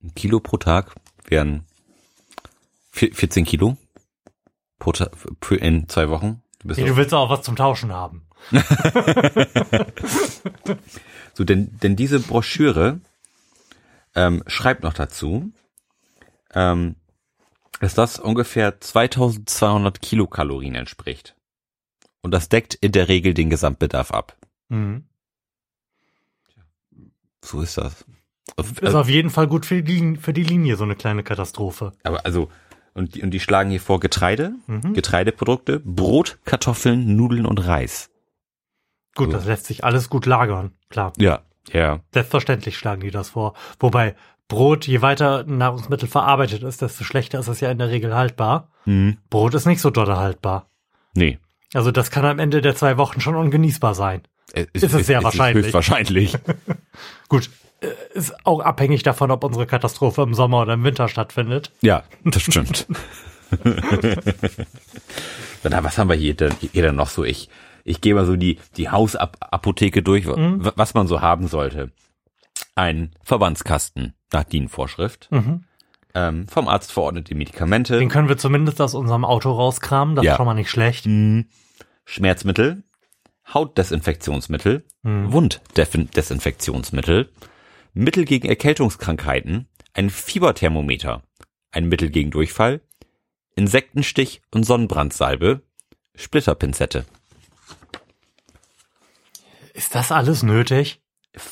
Ein 0.02 0.14
Kilo 0.14 0.40
pro 0.40 0.58
Tag 0.58 0.94
wären 1.24 1.64
14 2.96 3.44
Kilo 3.44 3.76
pro 4.78 4.92
in 5.54 5.88
zwei 5.88 6.08
Wochen. 6.08 6.42
Du 6.62 6.74
Ja, 6.74 6.86
du 6.86 6.96
willst 6.96 7.14
auch 7.14 7.30
was 7.30 7.42
zum 7.42 7.56
Tauschen 7.56 7.92
haben. 7.92 8.26
So, 11.36 11.44
denn, 11.44 11.78
denn 11.82 11.96
diese 11.96 12.18
Broschüre 12.18 13.00
ähm, 14.14 14.42
schreibt 14.46 14.84
noch 14.84 14.94
dazu, 14.94 15.52
ähm, 16.54 16.96
dass 17.80 17.92
das 17.92 18.18
ungefähr 18.18 18.80
2200 18.80 20.00
Kilokalorien 20.00 20.74
entspricht. 20.74 21.36
Und 22.22 22.30
das 22.30 22.48
deckt 22.48 22.74
in 22.74 22.92
der 22.92 23.08
Regel 23.08 23.34
den 23.34 23.50
Gesamtbedarf 23.50 24.12
ab. 24.12 24.38
Mhm. 24.70 25.04
So 27.44 27.60
ist 27.60 27.76
das. 27.76 28.06
Ist 28.80 28.94
auf 28.94 29.10
jeden 29.10 29.28
Fall 29.28 29.46
gut 29.46 29.66
für 29.66 29.82
die, 29.82 29.92
Linie, 29.92 30.18
für 30.18 30.32
die 30.32 30.42
Linie 30.42 30.76
so 30.76 30.84
eine 30.84 30.96
kleine 30.96 31.22
Katastrophe. 31.22 31.92
aber 32.02 32.24
also, 32.24 32.48
und 32.96 33.14
die, 33.14 33.22
und 33.22 33.30
die 33.30 33.40
schlagen 33.40 33.70
hier 33.70 33.80
vor 33.80 34.00
Getreide, 34.00 34.52
Mhm. 34.66 34.94
Getreideprodukte, 34.94 35.80
Brot, 35.80 36.38
Kartoffeln, 36.44 37.16
Nudeln 37.16 37.46
und 37.46 37.58
Reis. 37.66 38.10
Gut, 39.14 39.30
So. 39.30 39.36
das 39.36 39.46
lässt 39.46 39.66
sich 39.66 39.84
alles 39.84 40.10
gut 40.10 40.26
lagern. 40.26 40.72
Klar. 40.90 41.12
Ja, 41.18 41.40
ja. 41.72 42.00
Selbstverständlich 42.12 42.76
schlagen 42.76 43.00
die 43.02 43.10
das 43.10 43.30
vor. 43.30 43.54
Wobei 43.80 44.14
Brot, 44.48 44.86
je 44.86 45.02
weiter 45.02 45.44
Nahrungsmittel 45.44 46.08
verarbeitet 46.08 46.62
ist, 46.62 46.80
desto 46.82 47.02
schlechter 47.04 47.40
ist 47.40 47.48
es 47.48 47.60
ja 47.60 47.70
in 47.70 47.78
der 47.78 47.88
Regel 47.90 48.14
haltbar. 48.14 48.70
Hm, 48.84 49.16
Brot 49.30 49.54
ist 49.54 49.66
nicht 49.66 49.80
so 49.80 49.90
dolle 49.90 50.16
haltbar. 50.18 50.70
nee. 51.14 51.38
Also 51.74 51.90
das 51.90 52.10
kann 52.12 52.24
am 52.24 52.38
Ende 52.38 52.62
der 52.62 52.76
zwei 52.76 52.96
Wochen 52.96 53.20
schon 53.20 53.34
ungenießbar 53.34 53.94
sein. 53.94 54.22
Es 54.54 54.66
Ist 54.84 54.94
es 54.94 55.06
sehr 55.08 55.24
wahrscheinlich. 55.24 55.64
höchstwahrscheinlich. 55.64 56.38
Gut, 57.28 57.46
äh, 57.46 57.48
ist 58.14 58.34
auch 58.46 58.60
abhängig 58.60 59.02
davon, 59.02 59.30
ob 59.30 59.44
unsere 59.44 59.66
Katastrophe 59.66 60.22
im 60.22 60.32
Sommer 60.34 60.62
oder 60.62 60.74
im 60.74 60.84
Winter 60.84 61.08
stattfindet. 61.08 61.72
Ja, 61.82 62.04
das 62.24 62.42
stimmt. 62.42 62.86
Na, 65.62 65.84
was 65.84 65.98
haben 65.98 66.08
wir 66.08 66.16
hier 66.16 66.34
denn, 66.34 66.52
hier 66.60 66.82
denn 66.82 66.96
noch 66.96 67.08
so? 67.08 67.24
Ich, 67.24 67.48
ich 67.84 68.00
gehe 68.00 68.14
mal 68.14 68.24
so 68.26 68.36
die, 68.36 68.58
die 68.76 68.88
Hausapotheke 68.88 70.02
durch, 70.02 70.26
wa- 70.26 70.72
was 70.76 70.94
man 70.94 71.06
so 71.08 71.20
haben 71.20 71.48
sollte. 71.48 71.90
Ein 72.74 73.10
Verbandskasten 73.24 74.14
nach 74.32 74.44
DIN-Vorschrift. 74.44 75.28
Ähm, 76.14 76.48
vom 76.48 76.68
Arzt 76.68 76.92
verordnete 76.92 77.34
Medikamente. 77.34 77.98
Den 77.98 78.08
können 78.08 78.28
wir 78.28 78.38
zumindest 78.38 78.80
aus 78.80 78.94
unserem 78.94 79.24
Auto 79.24 79.50
rauskramen, 79.52 80.14
das 80.16 80.24
Ja. 80.24 80.32
ist 80.32 80.36
schon 80.38 80.46
mal 80.46 80.54
nicht 80.54 80.70
schlecht. 80.70 81.06
Schmerzmittel, 82.04 82.82
Hautdesinfektionsmittel, 83.52 84.84
Wunddesinfektionsmittel, 85.02 87.28
Mittel 87.98 88.26
gegen 88.26 88.46
Erkältungskrankheiten, 88.46 89.68
ein 89.94 90.10
Fieberthermometer, 90.10 91.22
ein 91.70 91.88
Mittel 91.88 92.10
gegen 92.10 92.30
Durchfall, 92.30 92.82
Insektenstich 93.54 94.42
und 94.50 94.64
Sonnenbrandsalbe, 94.64 95.62
Splitterpinzette. 96.14 97.06
Ist 99.72 99.94
das 99.94 100.12
alles 100.12 100.42
nötig? 100.42 101.00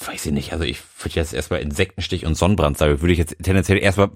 Weiß 0.07 0.27
ich 0.27 0.33
nicht, 0.33 0.53
also 0.53 0.65
ich 0.65 0.83
würde 1.03 1.15
jetzt 1.15 1.33
erstmal 1.33 1.63
Insektenstich 1.63 2.27
und 2.27 2.35
Sonnenbrandsalbe 2.35 3.01
würde 3.01 3.15
ich 3.15 3.19
jetzt 3.19 3.37
tendenziell 3.43 3.79
erstmal 3.79 4.11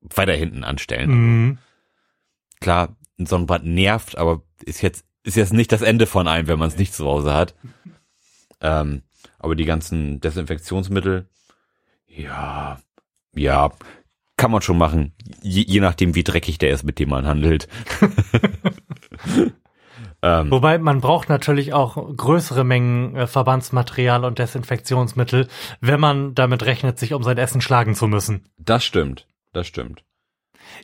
weiter 0.00 0.34
hinten 0.34 0.64
anstellen. 0.64 1.10
Mhm. 1.10 1.58
Klar, 2.60 2.96
ein 3.20 3.26
Sonnenbrand 3.26 3.66
nervt, 3.66 4.18
aber 4.18 4.42
ist 4.64 4.82
jetzt, 4.82 5.04
ist 5.22 5.36
jetzt 5.36 5.52
nicht 5.52 5.70
das 5.70 5.82
Ende 5.82 6.06
von 6.06 6.26
einem, 6.26 6.48
wenn 6.48 6.58
man 6.58 6.68
es 6.68 6.76
nicht 6.76 6.92
zu 6.92 7.04
Hause 7.04 7.32
hat. 7.32 7.54
Ähm, 8.60 9.02
aber 9.38 9.54
die 9.54 9.64
ganzen 9.64 10.20
Desinfektionsmittel, 10.20 11.28
ja, 12.14 12.78
ja, 13.34 13.70
kann 14.36 14.50
man 14.50 14.62
schon 14.62 14.78
machen. 14.78 15.12
Je, 15.42 15.64
je 15.66 15.80
nachdem, 15.80 16.14
wie 16.14 16.24
dreckig 16.24 16.58
der 16.58 16.70
ist, 16.70 16.82
mit 16.84 16.98
dem 16.98 17.08
man 17.10 17.26
handelt. 17.26 17.68
ähm, 20.22 20.50
Wobei 20.50 20.78
man 20.78 21.00
braucht 21.00 21.28
natürlich 21.28 21.72
auch 21.72 21.96
größere 22.16 22.64
Mengen 22.64 23.16
äh, 23.16 23.26
Verbandsmaterial 23.26 24.24
und 24.24 24.38
Desinfektionsmittel, 24.38 25.48
wenn 25.80 26.00
man 26.00 26.34
damit 26.34 26.64
rechnet, 26.64 26.98
sich 26.98 27.14
um 27.14 27.22
sein 27.22 27.38
Essen 27.38 27.60
schlagen 27.60 27.94
zu 27.94 28.06
müssen. 28.08 28.44
das 28.58 28.84
stimmt, 28.84 29.26
das 29.52 29.66
stimmt. 29.66 30.04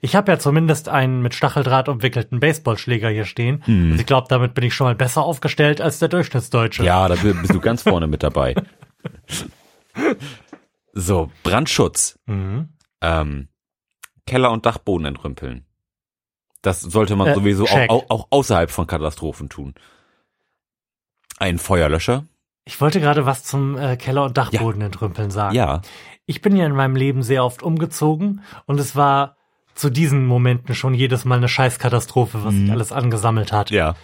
Ich 0.01 0.15
habe 0.17 0.31
ja 0.31 0.39
zumindest 0.39 0.89
einen 0.89 1.23
mit 1.23 1.35
Stacheldraht 1.35 1.89
umwickelten 1.89 2.41
Baseballschläger 2.41 3.09
hier 3.09 3.25
stehen. 3.25 3.63
Hm. 3.65 3.91
Also 3.93 4.01
ich 4.01 4.07
glaube, 4.07 4.27
damit 4.29 4.55
bin 4.55 4.65
ich 4.65 4.75
schon 4.75 4.87
mal 4.87 4.95
besser 4.95 5.23
aufgestellt 5.23 5.81
als 5.81 5.99
der 5.99 6.09
Durchschnittsdeutsche. 6.09 6.85
Ja, 6.85 7.09
da 7.09 7.15
bi- 7.15 7.33
bist 7.33 7.55
du 7.55 7.61
ganz 7.61 7.83
vorne 7.83 8.07
mit 8.07 8.23
dabei. 8.23 8.55
So, 11.01 11.31
Brandschutz. 11.45 12.19
Mhm. 12.27 12.71
ähm, 13.01 13.49
Keller 14.27 14.51
und 14.51 14.67
Dachboden 14.67 15.07
entrümpeln. 15.07 15.65
Das 16.61 16.81
sollte 16.81 17.15
man 17.15 17.29
Äh, 17.29 17.35
sowieso 17.35 17.67
auch, 17.67 17.89
auch, 17.89 18.11
auch 18.11 18.27
außerhalb 18.31 18.71
von 18.71 18.87
Katastrophen 18.87 19.49
tun. 19.49 19.75
Ein 21.39 21.59
Feuerlöscher? 21.59 22.25
Ich 22.65 22.81
wollte 22.81 23.01
gerade 23.01 23.25
was 23.25 23.45
zum 23.45 23.79
äh, 23.79 23.97
Keller- 23.97 24.25
und 24.25 24.37
Dachboden 24.37 24.83
entrümpeln 24.83 25.31
sagen. 25.31 25.55
Ja. 25.55 25.83
Ich 26.27 26.43
bin 26.43 26.57
ja 26.57 26.67
in 26.67 26.75
meinem 26.75 26.97
Leben 26.97 27.23
sehr 27.23 27.45
oft 27.45 27.63
umgezogen 27.63 28.43
und 28.67 28.81
es 28.81 28.97
war 28.97 29.37
zu 29.75 29.91
diesen 29.91 30.27
Momenten 30.27 30.75
schon 30.75 30.93
jedes 30.95 31.25
Mal 31.25 31.37
eine 31.39 31.49
Scheißkatastrophe, 31.49 32.45
was 32.45 32.53
sich 32.55 32.71
alles 32.73 32.91
angesammelt 32.91 33.53
hat. 33.53 33.71
Mhm. 33.71 33.77
Ja. 33.77 33.95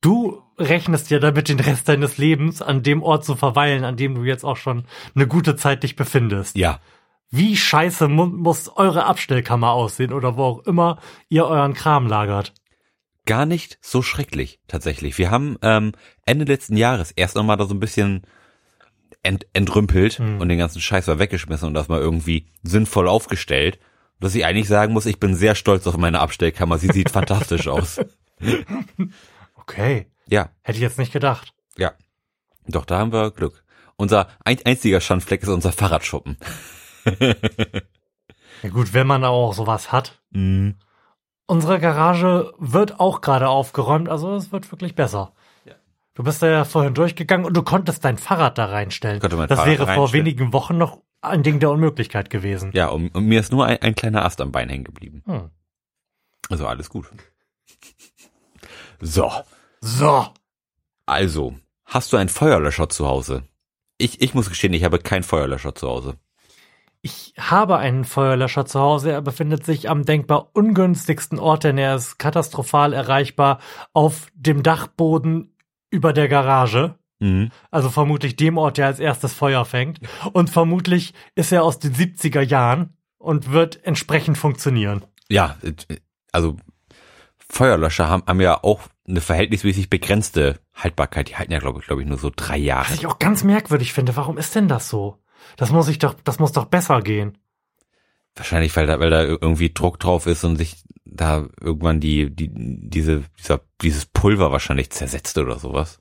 Du 0.00 0.42
rechnest 0.58 1.10
ja 1.10 1.18
damit 1.18 1.48
den 1.48 1.60
Rest 1.60 1.88
deines 1.88 2.18
Lebens 2.18 2.62
an 2.62 2.82
dem 2.82 3.02
Ort 3.02 3.24
zu 3.24 3.36
verweilen, 3.36 3.84
an 3.84 3.96
dem 3.96 4.14
du 4.14 4.24
jetzt 4.24 4.44
auch 4.44 4.56
schon 4.56 4.84
eine 5.14 5.26
gute 5.26 5.56
Zeit 5.56 5.82
dich 5.82 5.96
befindest. 5.96 6.56
Ja. 6.56 6.80
Wie 7.30 7.56
scheiße 7.56 8.08
mu 8.08 8.26
muss 8.26 8.68
eure 8.68 9.04
Abstellkammer 9.04 9.70
aussehen 9.70 10.12
oder 10.12 10.36
wo 10.36 10.44
auch 10.44 10.58
immer 10.60 10.98
ihr 11.28 11.46
euren 11.46 11.74
Kram 11.74 12.06
lagert? 12.06 12.54
Gar 13.26 13.44
nicht 13.44 13.78
so 13.82 14.00
schrecklich, 14.00 14.60
tatsächlich. 14.66 15.18
Wir 15.18 15.30
haben 15.30 15.58
ähm, 15.60 15.92
Ende 16.24 16.46
letzten 16.46 16.76
Jahres 16.76 17.10
erst 17.10 17.36
nochmal 17.36 17.58
da 17.58 17.66
so 17.66 17.74
ein 17.74 17.80
bisschen 17.80 18.22
ent 19.22 19.46
entrümpelt 19.52 20.20
und 20.20 20.48
den 20.48 20.58
ganzen 20.58 20.80
Scheiß 20.80 21.06
mal 21.06 21.18
weggeschmissen 21.18 21.68
und 21.68 21.74
das 21.74 21.88
mal 21.88 22.00
irgendwie 22.00 22.46
sinnvoll 22.62 23.08
aufgestellt. 23.08 23.78
Dass 24.20 24.34
ich 24.34 24.46
eigentlich 24.46 24.68
sagen 24.68 24.94
muss, 24.94 25.06
ich 25.06 25.20
bin 25.20 25.34
sehr 25.34 25.54
stolz 25.54 25.86
auf 25.86 25.96
meine 25.96 26.20
Abstellkammer. 26.20 26.78
Sie 26.78 26.88
sieht 26.88 27.10
fantastisch 27.10 27.68
aus. 27.68 28.00
Okay, 29.54 30.06
Ja, 30.28 30.50
hätte 30.62 30.76
ich 30.78 30.82
jetzt 30.82 30.98
nicht 30.98 31.12
gedacht. 31.12 31.52
ja. 31.76 31.92
Doch, 32.70 32.84
da 32.84 32.98
haben 32.98 33.12
wir 33.12 33.30
Glück. 33.30 33.64
Unser 33.96 34.28
ein 34.44 34.58
einziger 34.66 35.00
Schandfleck 35.00 35.42
ist 35.42 35.48
unser 35.48 35.72
Fahrradschuppen. 35.72 36.36
Ja 38.62 38.70
gut, 38.70 38.92
wenn 38.92 39.06
man 39.06 39.24
auch 39.24 39.54
sowas 39.54 39.92
hat. 39.92 40.20
Mhm. 40.30 40.74
Unsere 41.46 41.78
Garage 41.78 42.52
wird 42.58 42.98
auch 42.98 43.20
gerade 43.20 43.48
aufgeräumt, 43.48 44.08
also 44.08 44.34
es 44.34 44.50
wird 44.52 44.70
wirklich 44.72 44.94
besser. 44.96 45.32
Du 46.14 46.24
bist 46.24 46.42
da 46.42 46.48
ja 46.48 46.64
vorhin 46.64 46.92
durchgegangen 46.94 47.46
und 47.46 47.56
du 47.56 47.62
konntest 47.62 48.04
dein 48.04 48.18
Fahrrad 48.18 48.58
da 48.58 48.64
reinstellen. 48.66 49.20
Konnte 49.20 49.36
mein 49.36 49.46
das 49.46 49.60
Fahrrad 49.60 49.78
wäre 49.78 49.94
vor 49.94 50.12
wenigen 50.12 50.52
Wochen 50.52 50.76
noch 50.76 51.00
ein 51.20 51.44
Ding 51.44 51.60
der 51.60 51.70
Unmöglichkeit 51.70 52.28
gewesen. 52.30 52.72
Ja, 52.74 52.88
und, 52.88 53.14
und 53.14 53.26
mir 53.26 53.38
ist 53.38 53.52
nur 53.52 53.64
ein, 53.66 53.80
ein 53.80 53.94
kleiner 53.94 54.24
Ast 54.24 54.40
am 54.40 54.50
Bein 54.50 54.68
hängen 54.68 54.82
geblieben. 54.82 55.22
Hm. 55.26 55.50
Also 56.50 56.66
alles 56.66 56.90
gut. 56.90 57.08
So, 59.00 59.30
So. 59.80 60.26
also, 61.06 61.54
hast 61.84 62.12
du 62.12 62.16
einen 62.16 62.28
Feuerlöscher 62.28 62.88
zu 62.88 63.06
Hause? 63.06 63.44
Ich, 63.98 64.20
ich 64.20 64.34
muss 64.34 64.48
gestehen, 64.48 64.72
ich 64.74 64.84
habe 64.84 64.98
keinen 64.98 65.22
Feuerlöscher 65.22 65.74
zu 65.74 65.88
Hause. 65.88 66.18
Ich 67.00 67.34
habe 67.38 67.78
einen 67.78 68.04
Feuerlöscher 68.04 68.66
zu 68.66 68.80
Hause. 68.80 69.12
Er 69.12 69.22
befindet 69.22 69.64
sich 69.64 69.88
am 69.88 70.04
denkbar 70.04 70.50
ungünstigsten 70.52 71.38
Ort, 71.38 71.64
denn 71.64 71.78
er 71.78 71.94
ist 71.96 72.18
katastrophal 72.18 72.92
erreichbar 72.92 73.60
auf 73.92 74.28
dem 74.34 74.62
Dachboden 74.62 75.56
über 75.90 76.12
der 76.12 76.28
Garage. 76.28 76.96
Mhm. 77.20 77.50
Also 77.70 77.90
vermutlich 77.90 78.36
dem 78.36 78.58
Ort, 78.58 78.78
der 78.78 78.86
als 78.86 79.00
erstes 79.00 79.32
Feuer 79.32 79.64
fängt. 79.64 80.00
Und 80.32 80.50
vermutlich 80.50 81.14
ist 81.34 81.52
er 81.52 81.64
aus 81.64 81.78
den 81.78 81.94
70er 81.94 82.42
Jahren 82.42 82.96
und 83.18 83.52
wird 83.52 83.84
entsprechend 83.84 84.38
funktionieren. 84.38 85.04
Ja, 85.28 85.56
also 86.32 86.56
Feuerlöscher 87.48 88.08
haben, 88.08 88.22
haben 88.26 88.40
ja 88.40 88.62
auch 88.62 88.80
eine 89.08 89.20
verhältnismäßig 89.20 89.90
begrenzte 89.90 90.60
Haltbarkeit. 90.74 91.28
Die 91.28 91.36
halten 91.36 91.52
ja, 91.52 91.58
glaube 91.58 91.80
ich, 91.80 91.86
glaube 91.86 92.02
ich, 92.02 92.08
nur 92.08 92.18
so 92.18 92.30
drei 92.34 92.58
Jahre. 92.58 92.90
Was 92.90 92.98
ich 92.98 93.06
auch 93.06 93.18
ganz 93.18 93.42
merkwürdig 93.42 93.92
finde, 93.92 94.16
warum 94.16 94.38
ist 94.38 94.54
denn 94.54 94.68
das 94.68 94.88
so? 94.88 95.18
Das 95.56 95.70
muss 95.70 95.88
ich 95.88 95.98
doch, 95.98 96.14
das 96.24 96.38
muss 96.38 96.52
doch 96.52 96.66
besser 96.66 97.00
gehen. 97.00 97.38
Wahrscheinlich, 98.34 98.76
weil 98.76 98.86
da, 98.86 99.00
weil 99.00 99.10
da 99.10 99.22
irgendwie 99.22 99.72
Druck 99.72 99.98
drauf 99.98 100.26
ist 100.26 100.44
und 100.44 100.56
sich 100.56 100.76
da 101.04 101.48
irgendwann 101.60 102.00
die, 102.00 102.30
die, 102.30 102.50
diese, 102.52 103.24
dieser, 103.38 103.60
dieses 103.80 104.06
Pulver 104.06 104.52
wahrscheinlich 104.52 104.90
zersetzt 104.90 105.38
oder 105.38 105.58
sowas. 105.58 106.00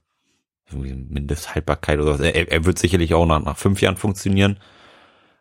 Irgendwie 0.69 0.93
Mindesthaltbarkeit 0.93 1.99
oder 1.99 2.13
was. 2.13 2.19
Er, 2.19 2.51
er 2.51 2.65
wird 2.65 2.77
sicherlich 2.77 3.13
auch 3.13 3.25
nach, 3.25 3.41
nach 3.41 3.57
fünf 3.57 3.81
Jahren 3.81 3.97
funktionieren. 3.97 4.59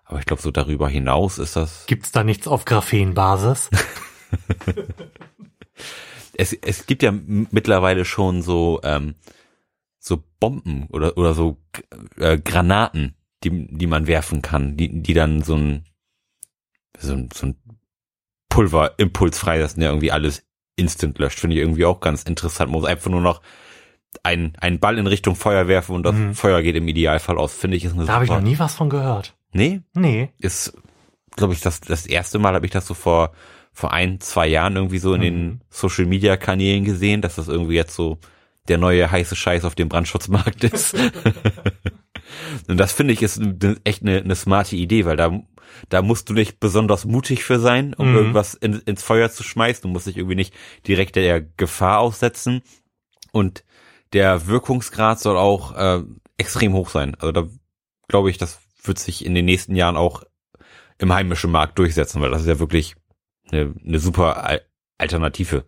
Aber 0.04 0.20
ich 0.20 0.24
glaube, 0.24 0.40
so 0.40 0.52
darüber 0.52 0.88
hinaus 0.88 1.38
ist 1.38 1.56
das. 1.56 1.84
Gibt's 1.86 2.12
da 2.12 2.22
nichts 2.22 2.46
auf 2.46 2.64
Graphenbasis? 2.64 3.70
es, 6.38 6.52
es 6.52 6.86
gibt 6.86 7.02
ja 7.02 7.12
mittlerweile 7.12 8.04
schon 8.04 8.42
so, 8.42 8.80
ähm, 8.82 9.14
so 9.98 10.22
Bomben 10.40 10.86
oder, 10.90 11.16
oder 11.18 11.34
so 11.34 11.56
äh, 12.18 12.38
Granaten, 12.38 13.14
die, 13.44 13.66
die 13.68 13.86
man 13.86 14.06
werfen 14.06 14.42
kann, 14.42 14.76
die, 14.76 15.02
die 15.02 15.14
dann 15.14 15.42
so 15.42 15.56
ein, 15.56 15.84
so 16.98 17.12
ein, 17.12 17.28
so 17.32 17.46
ein 17.46 17.56
Pulverimpuls 18.48 19.38
freilassen, 19.38 19.80
der 19.80 19.90
irgendwie 19.90 20.12
alles 20.12 20.44
instant 20.76 21.18
löscht. 21.18 21.38
Finde 21.40 21.56
ich 21.56 21.62
irgendwie 21.62 21.84
auch 21.84 22.00
ganz 22.00 22.22
interessant. 22.22 22.70
Man 22.70 22.80
muss 22.80 22.88
einfach 22.88 23.10
nur 23.10 23.20
noch 23.20 23.42
einen, 24.22 24.54
einen 24.60 24.78
Ball 24.78 24.98
in 24.98 25.06
Richtung 25.06 25.36
Feuer 25.36 25.68
werfen 25.68 25.94
und 25.94 26.04
das 26.04 26.14
Mhm. 26.14 26.34
Feuer 26.34 26.62
geht 26.62 26.76
im 26.76 26.88
Idealfall 26.88 27.36
aus. 27.38 27.52
Finde 27.52 27.76
ich 27.76 27.84
ist 27.84 27.92
eine 27.94 28.04
Da 28.06 28.14
habe 28.14 28.24
ich 28.24 28.30
noch 28.30 28.40
nie 28.40 28.58
was 28.58 28.74
von 28.74 28.88
gehört. 28.88 29.36
Nee, 29.52 29.80
Nee. 29.94 30.30
ist, 30.38 30.76
glaube 31.34 31.52
ich, 31.54 31.60
das, 31.60 31.80
das 31.80 32.06
erste 32.06 32.38
Mal 32.38 32.54
habe 32.54 32.66
ich 32.66 32.72
das 32.72 32.86
so 32.86 32.94
vor, 32.94 33.32
vor 33.76 33.92
ein, 33.92 34.20
zwei 34.20 34.46
Jahren 34.46 34.74
irgendwie 34.74 34.96
so 34.98 35.12
in 35.12 35.20
den 35.20 35.60
Social 35.68 36.06
Media 36.06 36.38
Kanälen 36.38 36.84
gesehen, 36.86 37.20
dass 37.20 37.34
das 37.34 37.48
irgendwie 37.48 37.74
jetzt 37.74 37.94
so 37.94 38.16
der 38.68 38.78
neue 38.78 39.10
heiße 39.10 39.36
Scheiß 39.36 39.66
auf 39.66 39.74
dem 39.74 39.90
Brandschutzmarkt 39.90 40.64
ist. 40.64 40.96
Und 42.68 42.78
das 42.78 42.92
finde 42.92 43.12
ich 43.12 43.20
ist 43.22 43.38
echt 43.84 44.00
eine, 44.00 44.16
eine 44.18 44.34
smarte 44.34 44.76
Idee, 44.76 45.04
weil 45.04 45.18
da, 45.18 45.40
da 45.90 46.00
musst 46.00 46.30
du 46.30 46.32
nicht 46.32 46.58
besonders 46.58 47.04
mutig 47.04 47.44
für 47.44 47.58
sein, 47.58 47.92
um 47.92 48.10
Mhm. 48.12 48.16
irgendwas 48.16 48.54
in, 48.54 48.80
ins 48.86 49.02
Feuer 49.02 49.30
zu 49.30 49.42
schmeißen. 49.42 49.82
Du 49.82 49.88
musst 49.88 50.06
dich 50.06 50.16
irgendwie 50.16 50.36
nicht 50.36 50.54
direkt 50.86 51.16
der 51.16 51.42
Gefahr 51.42 51.98
aussetzen. 52.00 52.62
Und 53.30 53.62
der 54.14 54.46
Wirkungsgrad 54.46 55.20
soll 55.20 55.36
auch 55.36 55.76
äh, 55.76 56.02
extrem 56.38 56.72
hoch 56.72 56.88
sein. 56.88 57.14
Also 57.16 57.32
da 57.32 57.46
glaube 58.08 58.30
ich, 58.30 58.38
das 58.38 58.58
wird 58.82 58.98
sich 58.98 59.22
in 59.26 59.34
den 59.34 59.44
nächsten 59.44 59.76
Jahren 59.76 59.98
auch 59.98 60.22
im 60.96 61.12
heimischen 61.12 61.50
Markt 61.50 61.78
durchsetzen, 61.78 62.22
weil 62.22 62.30
das 62.30 62.40
ist 62.40 62.48
ja 62.48 62.58
wirklich 62.58 62.96
eine, 63.50 63.74
eine 63.84 63.98
super 63.98 64.44
Al 64.44 64.62
Alternative. 64.98 65.64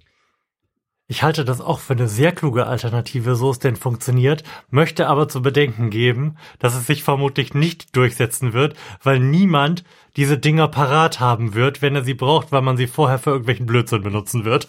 Ich 1.10 1.22
halte 1.22 1.44
das 1.44 1.62
auch 1.62 1.80
für 1.80 1.94
eine 1.94 2.06
sehr 2.06 2.32
kluge 2.32 2.66
Alternative, 2.66 3.34
so 3.34 3.50
es 3.50 3.58
denn 3.58 3.76
funktioniert, 3.76 4.44
möchte 4.68 5.06
aber 5.06 5.28
zu 5.28 5.40
bedenken 5.40 5.88
geben, 5.88 6.36
dass 6.58 6.74
es 6.74 6.86
sich 6.86 7.02
vermutlich 7.02 7.54
nicht 7.54 7.96
durchsetzen 7.96 8.52
wird, 8.52 8.76
weil 9.02 9.18
niemand 9.18 9.84
diese 10.16 10.36
Dinger 10.36 10.68
parat 10.68 11.18
haben 11.18 11.54
wird, 11.54 11.80
wenn 11.80 11.94
er 11.94 12.04
sie 12.04 12.12
braucht, 12.12 12.52
weil 12.52 12.60
man 12.60 12.76
sie 12.76 12.86
vorher 12.86 13.18
für 13.18 13.30
irgendwelchen 13.30 13.64
Blödsinn 13.64 14.02
benutzen 14.02 14.44
wird. 14.44 14.68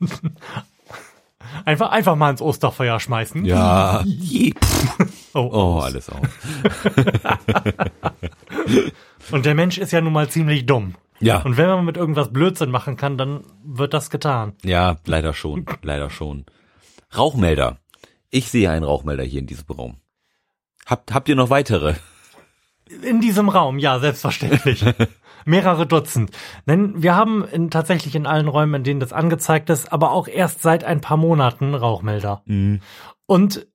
einfach, 1.64 1.90
einfach 1.90 2.16
mal 2.16 2.30
ins 2.30 2.42
Osterfeuer 2.42 2.98
schmeißen. 2.98 3.44
Ja. 3.44 4.04
Oh, 5.32 5.48
Oh, 5.52 5.78
alles 5.78 6.10
auf. 6.10 6.18
Und 9.30 9.46
der 9.46 9.54
Mensch 9.54 9.78
ist 9.78 9.92
ja 9.92 10.00
nun 10.00 10.12
mal 10.12 10.28
ziemlich 10.28 10.66
dumm. 10.66 10.94
Ja. 11.20 11.42
Und 11.42 11.56
wenn 11.56 11.68
man 11.68 11.84
mit 11.84 11.96
irgendwas 11.96 12.32
Blödsinn 12.32 12.70
machen 12.70 12.96
kann, 12.96 13.18
dann 13.18 13.44
wird 13.62 13.94
das 13.94 14.10
getan. 14.10 14.54
Ja, 14.64 14.96
leider 15.04 15.34
schon. 15.34 15.66
Leider 15.82 16.10
schon. 16.10 16.46
Rauchmelder. 17.16 17.78
Ich 18.30 18.50
sehe 18.50 18.70
einen 18.70 18.84
Rauchmelder 18.84 19.24
hier 19.24 19.40
in 19.40 19.46
diesem 19.46 19.66
Raum. 19.66 19.96
Habt, 20.86 21.12
habt 21.12 21.28
ihr 21.28 21.36
noch 21.36 21.50
weitere? 21.50 21.94
In 23.02 23.20
diesem 23.20 23.48
Raum, 23.48 23.78
ja, 23.78 23.98
selbstverständlich. 23.98 24.84
Mehrere 25.44 25.86
Dutzend. 25.86 26.30
Denn 26.66 27.02
wir 27.02 27.14
haben 27.14 27.44
in, 27.44 27.70
tatsächlich 27.70 28.14
in 28.14 28.26
allen 28.26 28.48
Räumen, 28.48 28.74
in 28.76 28.84
denen 28.84 29.00
das 29.00 29.12
angezeigt 29.12 29.70
ist, 29.70 29.92
aber 29.92 30.12
auch 30.12 30.26
erst 30.28 30.62
seit 30.62 30.84
ein 30.84 31.00
paar 31.00 31.16
Monaten 31.16 31.74
Rauchmelder. 31.74 32.42
Und 33.26 33.66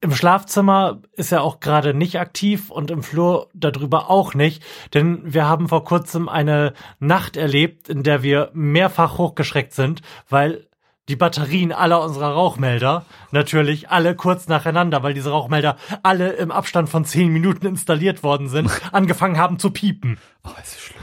im 0.00 0.14
Schlafzimmer 0.14 1.02
ist 1.12 1.32
er 1.32 1.42
auch 1.42 1.60
gerade 1.60 1.92
nicht 1.92 2.20
aktiv 2.20 2.70
und 2.70 2.90
im 2.90 3.02
Flur 3.02 3.48
darüber 3.52 4.10
auch 4.10 4.34
nicht, 4.34 4.62
denn 4.94 5.20
wir 5.24 5.46
haben 5.46 5.68
vor 5.68 5.84
kurzem 5.84 6.28
eine 6.28 6.72
Nacht 7.00 7.36
erlebt, 7.36 7.88
in 7.88 8.04
der 8.04 8.22
wir 8.22 8.50
mehrfach 8.52 9.18
hochgeschreckt 9.18 9.72
sind, 9.72 10.02
weil 10.28 10.68
die 11.08 11.16
Batterien 11.16 11.72
aller 11.72 12.02
unserer 12.02 12.32
Rauchmelder, 12.32 13.06
natürlich 13.32 13.88
alle 13.88 14.14
kurz 14.14 14.46
nacheinander, 14.46 15.02
weil 15.02 15.14
diese 15.14 15.30
Rauchmelder 15.30 15.76
alle 16.02 16.32
im 16.32 16.50
Abstand 16.50 16.90
von 16.90 17.04
zehn 17.04 17.32
Minuten 17.32 17.66
installiert 17.66 18.22
worden 18.22 18.48
sind, 18.48 18.70
angefangen 18.92 19.38
haben 19.38 19.58
zu 19.58 19.70
piepen. 19.70 20.18
Oh, 20.44 20.50
ist 20.62 20.80
schlimm. 20.80 21.00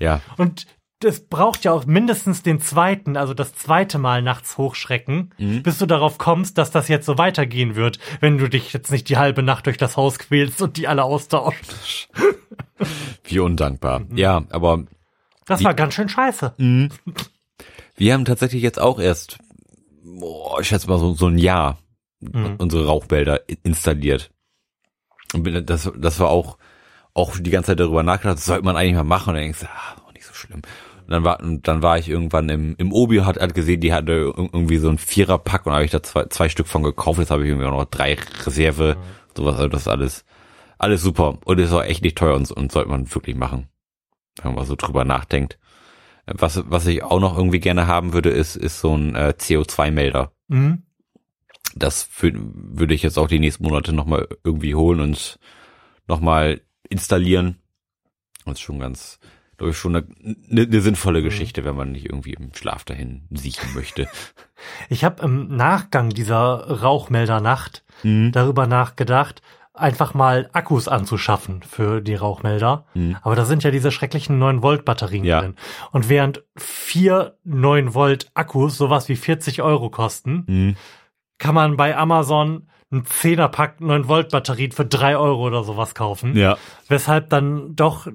Ja, 0.00 0.20
Und 0.36 0.66
das 1.00 1.20
braucht 1.20 1.64
ja 1.64 1.72
auch 1.72 1.86
mindestens 1.86 2.42
den 2.42 2.60
zweiten, 2.60 3.16
also 3.16 3.32
das 3.34 3.52
zweite 3.54 3.98
Mal 3.98 4.20
nachts 4.22 4.58
hochschrecken, 4.58 5.32
bis 5.62 5.78
du 5.78 5.86
darauf 5.86 6.18
kommst, 6.18 6.58
dass 6.58 6.70
das 6.72 6.88
jetzt 6.88 7.06
so 7.06 7.18
weitergehen 7.18 7.76
wird, 7.76 7.98
wenn 8.20 8.38
du 8.38 8.48
dich 8.48 8.72
jetzt 8.72 8.90
nicht 8.90 9.08
die 9.08 9.16
halbe 9.16 9.42
Nacht 9.44 9.66
durch 9.66 9.76
das 9.76 9.96
Haus 9.96 10.18
quälst 10.18 10.60
und 10.60 10.76
die 10.76 10.88
alle 10.88 11.04
austauschst. 11.04 12.08
wie 13.24 13.38
undankbar. 13.38 14.02
Ja, 14.14 14.44
aber 14.50 14.84
Das 15.46 15.62
war 15.62 15.74
ganz 15.74 15.94
schön 15.94 16.08
scheiße. 16.08 16.54
wir 17.96 18.12
haben 18.14 18.24
tatsächlich 18.24 18.62
jetzt 18.62 18.80
auch 18.80 18.98
erst, 18.98 19.38
boah, 20.02 20.60
ich 20.60 20.68
schätze 20.68 20.88
mal 20.88 20.98
so, 20.98 21.14
so 21.14 21.26
ein 21.28 21.38
Jahr 21.38 21.78
unsere 22.58 22.86
Rauchmelder 22.86 23.48
i- 23.48 23.58
installiert. 23.62 24.32
Und 25.32 25.70
das, 25.70 25.88
das 25.96 26.18
war 26.18 26.30
auch, 26.30 26.58
auch 27.14 27.36
die 27.38 27.50
ganze 27.50 27.68
Zeit 27.68 27.80
darüber 27.80 28.02
nachgedacht, 28.02 28.38
das 28.38 28.46
sollte 28.46 28.64
man 28.64 28.76
eigentlich 28.76 28.94
mal 28.94 29.04
machen. 29.04 29.28
Und 29.30 29.34
dann 29.36 29.42
denkst 29.44 29.60
du, 29.60 29.66
ah, 29.66 30.02
auch 30.04 30.12
nicht 30.12 30.24
so 30.26 30.34
schlimm. 30.34 30.62
Und 31.08 31.12
dann 31.14 31.24
war, 31.24 31.38
dann 31.42 31.82
war 31.82 31.98
ich 31.98 32.08
irgendwann 32.08 32.48
im, 32.50 32.74
im 32.76 32.92
Obi, 32.92 33.18
hat, 33.20 33.40
hat 33.40 33.54
gesehen, 33.54 33.80
die 33.80 33.92
hatte 33.94 34.12
ir- 34.12 34.36
irgendwie 34.36 34.76
so 34.76 34.90
ein 34.90 34.98
Viererpack 34.98 35.64
und 35.66 35.72
habe 35.72 35.84
ich 35.84 35.90
da 35.90 36.02
zwei, 36.02 36.26
zwei 36.26 36.48
Stück 36.50 36.66
von 36.68 36.82
gekauft. 36.82 37.18
Jetzt 37.18 37.30
habe 37.30 37.42
ich 37.44 37.48
irgendwie 37.48 37.66
auch 37.66 37.72
noch 37.72 37.86
drei 37.86 38.16
Reserve, 38.44 38.96
sowas, 39.34 39.56
also 39.56 39.68
das 39.68 39.80
ist 39.82 39.88
alles, 39.88 40.24
alles 40.78 41.02
super. 41.02 41.38
Und 41.46 41.58
ist 41.58 41.72
auch 41.72 41.82
echt 41.82 42.02
nicht 42.04 42.18
teuer 42.18 42.34
und, 42.36 42.50
und 42.50 42.70
sollte 42.70 42.90
man 42.90 43.12
wirklich 43.14 43.36
machen. 43.36 43.68
Wenn 44.42 44.54
man 44.54 44.66
so 44.66 44.76
drüber 44.76 45.04
nachdenkt. 45.04 45.58
Was, 46.26 46.62
was 46.70 46.86
ich 46.86 47.02
auch 47.02 47.20
noch 47.20 47.38
irgendwie 47.38 47.58
gerne 47.60 47.86
haben 47.86 48.12
würde, 48.12 48.28
ist, 48.28 48.54
ist 48.54 48.80
so 48.80 48.94
ein 48.94 49.14
äh, 49.14 49.32
CO2-Melder. 49.38 50.30
Mhm. 50.48 50.82
Das 51.74 52.08
wür- 52.20 52.34
würde 52.52 52.92
ich 52.94 53.02
jetzt 53.02 53.18
auch 53.18 53.28
die 53.28 53.38
nächsten 53.38 53.64
Monate 53.64 53.94
nochmal 53.94 54.28
irgendwie 54.44 54.74
holen 54.74 55.00
und 55.00 55.38
nochmal 56.06 56.60
installieren. 56.90 57.56
Das 58.44 58.54
ist 58.54 58.60
schon 58.60 58.78
ganz, 58.78 59.18
glaube 59.58 59.72
ich, 59.72 59.76
schon 59.76 59.94
eine, 59.96 60.06
eine, 60.50 60.62
eine 60.62 60.80
sinnvolle 60.80 61.22
Geschichte, 61.22 61.64
wenn 61.64 61.76
man 61.76 61.92
nicht 61.92 62.06
irgendwie 62.06 62.32
im 62.34 62.54
Schlaf 62.54 62.84
dahin 62.84 63.26
siechen 63.30 63.74
möchte. 63.74 64.08
Ich 64.88 65.04
habe 65.04 65.22
im 65.22 65.54
Nachgang 65.54 66.08
dieser 66.10 66.80
Rauchmeldernacht 66.82 67.84
darüber 68.02 68.66
nachgedacht, 68.66 69.40
einfach 69.72 70.12
mal 70.14 70.50
Akkus 70.52 70.88
anzuschaffen 70.88 71.62
für 71.62 72.00
die 72.00 72.16
Rauchmelder. 72.16 72.84
Aber 73.22 73.36
da 73.36 73.44
sind 73.44 73.62
ja 73.62 73.70
diese 73.70 73.92
schrecklichen 73.92 74.36
9 74.40 74.60
Volt 74.60 74.84
Batterien 74.84 75.22
Ja. 75.24 75.42
drin. 75.42 75.54
Und 75.92 76.08
während 76.08 76.42
vier 76.56 77.36
9 77.44 77.94
Volt 77.94 78.30
Akkus 78.34 78.76
sowas 78.76 79.08
wie 79.08 79.14
40 79.14 79.62
Euro 79.62 79.90
kosten, 79.90 80.42
Mhm. 80.48 80.76
kann 81.38 81.54
man 81.54 81.76
bei 81.76 81.96
Amazon 81.96 82.68
einen 82.90 83.04
Zehnerpack 83.04 83.80
9 83.80 84.08
Volt 84.08 84.30
Batterien 84.30 84.72
für 84.72 84.86
drei 84.86 85.16
Euro 85.16 85.46
oder 85.46 85.62
sowas 85.62 85.94
kaufen. 85.94 86.36
Ja. 86.36 86.56
Weshalb 86.88 87.30
dann 87.30 87.76
doch 87.76 88.08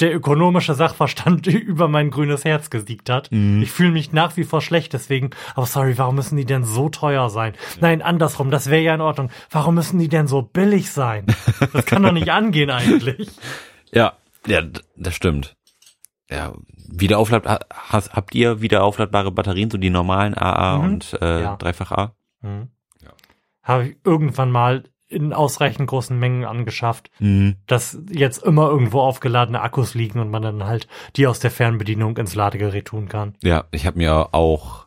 der 0.00 0.14
ökonomische 0.14 0.74
Sachverstand 0.74 1.46
über 1.48 1.88
mein 1.88 2.10
grünes 2.10 2.44
Herz 2.44 2.70
gesiegt 2.70 3.08
hat. 3.10 3.30
Mhm. 3.32 3.62
Ich 3.62 3.70
fühle 3.72 3.92
mich 3.92 4.12
nach 4.12 4.36
wie 4.36 4.44
vor 4.44 4.60
schlecht 4.60 4.92
deswegen. 4.92 5.30
Aber 5.54 5.66
sorry, 5.66 5.96
warum 5.98 6.16
müssen 6.16 6.36
die 6.36 6.44
denn 6.44 6.64
so 6.64 6.88
teuer 6.88 7.30
sein? 7.30 7.54
Nein, 7.80 8.02
andersrum, 8.02 8.50
das 8.50 8.68
wäre 8.70 8.82
ja 8.82 8.94
in 8.94 9.00
Ordnung. 9.00 9.30
Warum 9.50 9.74
müssen 9.76 9.98
die 9.98 10.08
denn 10.08 10.26
so 10.26 10.42
billig 10.42 10.90
sein? 10.90 11.26
Das 11.72 11.86
kann 11.86 12.02
doch 12.02 12.12
nicht 12.12 12.28
angehen 12.30 12.70
eigentlich. 12.70 13.30
Ja, 13.92 14.14
ja, 14.46 14.62
das 14.96 15.14
stimmt. 15.14 15.56
Ja, 16.30 16.52
wiederauflad, 16.88 17.46
ha- 17.46 17.60
has- 17.70 18.12
habt 18.12 18.34
ihr 18.34 18.60
wiederaufladbare 18.60 19.30
Batterien, 19.30 19.70
so 19.70 19.78
die 19.78 19.90
normalen 19.90 20.36
AA 20.36 20.78
Mhm. 20.78 20.84
und 20.84 21.18
äh, 21.22 21.42
Ja. 21.42 21.56
dreifach 21.56 21.92
A? 21.92 22.14
Hm. 22.42 22.68
Habe 23.62 23.88
ich 23.88 23.96
irgendwann 24.04 24.50
mal 24.52 24.84
in 25.08 25.32
ausreichend 25.32 25.86
großen 25.88 26.18
Mengen 26.18 26.44
angeschafft, 26.44 27.10
Mhm. 27.20 27.56
dass 27.66 27.98
jetzt 28.10 28.42
immer 28.42 28.68
irgendwo 28.68 29.00
aufgeladene 29.00 29.60
Akkus 29.60 29.94
liegen 29.94 30.18
und 30.18 30.30
man 30.30 30.42
dann 30.42 30.64
halt 30.64 30.88
die 31.16 31.26
aus 31.26 31.38
der 31.38 31.50
Fernbedienung 31.52 32.16
ins 32.16 32.34
Ladegerät 32.34 32.86
tun 32.86 33.08
kann. 33.08 33.34
Ja, 33.42 33.64
ich 33.70 33.86
habe 33.86 33.98
mir 33.98 34.34
auch 34.34 34.86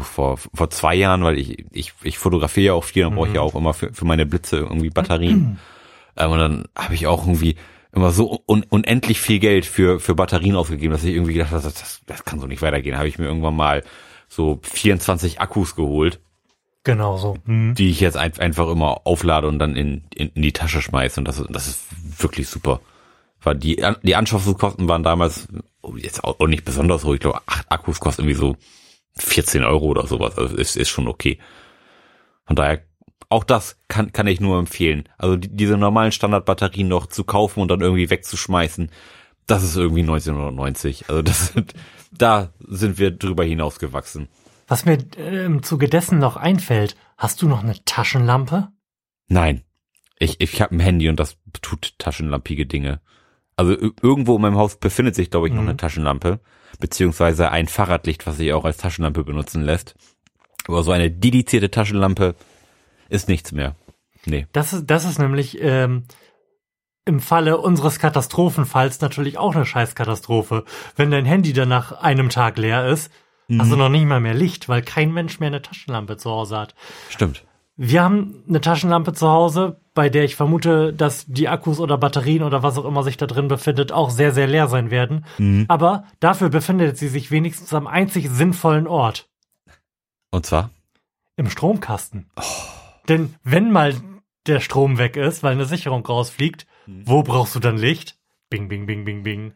vor 0.00 0.38
vor 0.38 0.70
zwei 0.70 0.94
Jahren, 0.94 1.22
weil 1.22 1.38
ich 1.38 1.66
ich 1.72 1.92
ich 2.02 2.18
fotografiere 2.18 2.66
ja 2.66 2.72
auch 2.72 2.84
viel, 2.84 3.02
dann 3.02 3.14
brauche 3.14 3.28
ich 3.28 3.34
ja 3.34 3.40
auch 3.42 3.54
immer 3.54 3.74
für 3.74 3.92
für 3.92 4.04
meine 4.04 4.24
Blitze 4.26 4.58
irgendwie 4.58 4.90
Batterien. 4.90 5.58
ähm, 6.16 6.30
und 6.30 6.38
dann 6.38 6.64
habe 6.76 6.94
ich 6.94 7.06
auch 7.06 7.26
irgendwie 7.26 7.56
immer 7.92 8.10
so 8.12 8.42
un 8.46 8.64
unendlich 8.68 9.20
viel 9.20 9.38
Geld 9.38 9.66
für 9.66 10.00
für 10.00 10.14
Batterien 10.14 10.56
ausgegeben, 10.56 10.92
dass 10.92 11.04
ich 11.04 11.14
irgendwie 11.14 11.34
gedacht 11.34 11.50
habe, 11.50 11.62
das, 11.62 11.74
das, 11.74 12.00
das 12.06 12.24
kann 12.24 12.40
so 12.40 12.46
nicht 12.46 12.62
weitergehen. 12.62 12.96
Habe 12.96 13.08
ich 13.08 13.18
mir 13.18 13.26
irgendwann 13.26 13.56
mal 13.56 13.82
so 14.28 14.60
24 14.62 15.40
Akkus 15.40 15.76
geholt, 15.76 16.20
Genau 16.86 17.16
so. 17.16 17.36
Hm. 17.46 17.74
die 17.74 17.90
ich 17.90 17.98
jetzt 17.98 18.16
ein, 18.16 18.32
einfach 18.38 18.68
immer 18.68 19.00
auflade 19.08 19.48
und 19.48 19.58
dann 19.58 19.74
in, 19.74 20.04
in, 20.14 20.28
in 20.28 20.42
die 20.42 20.52
Tasche 20.52 20.80
schmeiße. 20.80 21.18
Und 21.20 21.26
das, 21.26 21.40
ist- 21.40 21.48
das 21.50 21.66
ist 21.66 21.80
wirklich 22.22 22.48
super. 22.48 22.80
Weil 23.42 23.56
die, 23.56 23.84
die 24.04 24.14
Anschaffungskosten 24.14 24.86
waren 24.88 25.02
damals 25.02 25.48
oh, 25.82 25.96
jetzt 25.96 26.22
auch 26.22 26.38
auch 26.38 26.46
nicht 26.46 26.64
besonders 26.64 27.04
hoch. 27.04 27.14
Ich 27.14 27.20
glaube, 27.20 27.40
acht 27.46 27.66
Akkus 27.72 27.98
kosten 27.98 28.22
irgendwie 28.22 28.38
so 28.38 28.56
14 29.18 29.64
Euro 29.64 29.86
oder 29.86 30.06
sowas. 30.06 30.38
Also 30.38 30.56
ist, 30.56 30.76
ist 30.76 30.88
schon 30.88 31.08
okay. 31.08 31.38
Von 32.46 32.54
daher, 32.54 32.82
auch 33.30 33.42
das 33.42 33.78
kann, 33.88 34.12
kann 34.12 34.28
ich 34.28 34.40
nur 34.40 34.56
empfehlen. 34.60 35.08
Also 35.18 35.36
die, 35.36 35.48
diese 35.48 35.76
normalen 35.76 36.12
Standardbatterien 36.12 36.86
noch 36.86 37.06
zu 37.06 37.24
kaufen 37.24 37.60
und 37.62 37.68
dann 37.68 37.80
irgendwie 37.80 38.10
wegzuschmeißen, 38.10 38.90
das 39.48 39.64
ist 39.64 39.74
irgendwie 39.76 40.02
1990. 40.02 41.08
Also 41.08 41.22
das 41.22 41.48
sind, 41.48 41.74
da 42.12 42.52
sind 42.60 42.98
wir 43.00 43.10
drüber 43.10 43.42
hinausgewachsen. 43.42 44.28
Was 44.66 44.84
mir 44.84 44.98
äh, 45.16 45.44
im 45.44 45.62
Zuge 45.62 45.88
dessen 45.88 46.18
noch 46.18 46.36
einfällt, 46.36 46.96
hast 47.16 47.40
du 47.42 47.48
noch 47.48 47.62
eine 47.62 47.82
Taschenlampe? 47.84 48.68
Nein. 49.28 49.62
Ich, 50.18 50.40
ich 50.40 50.60
habe 50.62 50.74
ein 50.74 50.80
Handy 50.80 51.08
und 51.08 51.20
das 51.20 51.36
tut 51.62 51.98
taschenlampige 51.98 52.66
Dinge. 52.66 53.00
Also 53.56 53.72
irgendwo 53.72 54.36
in 54.36 54.42
meinem 54.42 54.56
Haus 54.56 54.76
befindet 54.78 55.14
sich, 55.14 55.30
glaube 55.30 55.48
ich, 55.48 55.54
noch 55.54 55.62
Mhm. 55.62 55.68
eine 55.68 55.76
Taschenlampe, 55.76 56.40
beziehungsweise 56.80 57.50
ein 57.50 57.68
Fahrradlicht, 57.68 58.26
was 58.26 58.36
sich 58.38 58.52
auch 58.52 58.64
als 58.64 58.78
Taschenlampe 58.78 59.24
benutzen 59.24 59.62
lässt. 59.62 59.94
Aber 60.66 60.82
so 60.82 60.90
eine 60.90 61.10
dedizierte 61.10 61.70
Taschenlampe 61.70 62.34
ist 63.08 63.28
nichts 63.28 63.52
mehr. 63.52 63.76
Nee. 64.24 64.46
Das 64.52 64.72
ist, 64.72 64.86
das 64.86 65.04
ist 65.04 65.18
nämlich 65.18 65.58
ähm, 65.60 66.04
im 67.04 67.20
Falle 67.20 67.58
unseres 67.58 67.98
Katastrophenfalls 68.00 69.00
natürlich 69.00 69.38
auch 69.38 69.54
eine 69.54 69.64
Scheißkatastrophe. 69.66 70.64
Wenn 70.96 71.10
dein 71.10 71.24
Handy 71.24 71.52
dann 71.52 71.68
nach 71.68 71.92
einem 71.92 72.30
Tag 72.30 72.58
leer 72.58 72.86
ist, 72.88 73.10
hast 73.58 73.70
du 73.70 73.76
noch 73.76 73.88
nicht 73.88 74.06
mal 74.06 74.20
mehr 74.20 74.34
Licht, 74.34 74.68
weil 74.68 74.82
kein 74.82 75.12
Mensch 75.12 75.40
mehr 75.40 75.48
eine 75.48 75.62
Taschenlampe 75.62 76.16
zu 76.16 76.30
Hause 76.30 76.58
hat. 76.58 76.74
Stimmt. 77.08 77.44
Wir 77.76 78.02
haben 78.02 78.42
eine 78.48 78.60
Taschenlampe 78.62 79.12
zu 79.12 79.28
Hause, 79.28 79.80
bei 79.92 80.08
der 80.08 80.24
ich 80.24 80.34
vermute, 80.34 80.94
dass 80.94 81.26
die 81.26 81.48
Akkus 81.48 81.78
oder 81.78 81.98
Batterien 81.98 82.42
oder 82.42 82.62
was 82.62 82.78
auch 82.78 82.86
immer 82.86 83.02
sich 83.02 83.18
da 83.18 83.26
drin 83.26 83.48
befindet, 83.48 83.92
auch 83.92 84.08
sehr, 84.08 84.32
sehr 84.32 84.46
leer 84.46 84.66
sein 84.68 84.90
werden. 84.90 85.26
Aber 85.68 86.04
dafür 86.20 86.48
befindet 86.48 86.96
sie 86.96 87.08
sich 87.08 87.30
wenigstens 87.30 87.74
am 87.74 87.86
einzig 87.86 88.30
sinnvollen 88.30 88.86
Ort. 88.86 89.28
Und 90.30 90.46
zwar? 90.46 90.70
Im 91.36 91.50
Stromkasten. 91.50 92.30
Denn 93.08 93.34
wenn 93.44 93.70
mal 93.70 93.94
der 94.46 94.60
Strom 94.60 94.96
weg 94.96 95.16
ist, 95.16 95.42
weil 95.42 95.52
eine 95.52 95.66
Sicherung 95.66 96.04
rausfliegt, 96.04 96.66
wo 97.04 97.22
brauchst 97.22 97.54
du 97.54 97.60
dann 97.60 97.76
Licht? 97.76 98.16
Bing, 98.48 98.68
bing, 98.68 98.86
bing, 98.86 99.04
bing, 99.04 99.22
bing. 99.24 99.52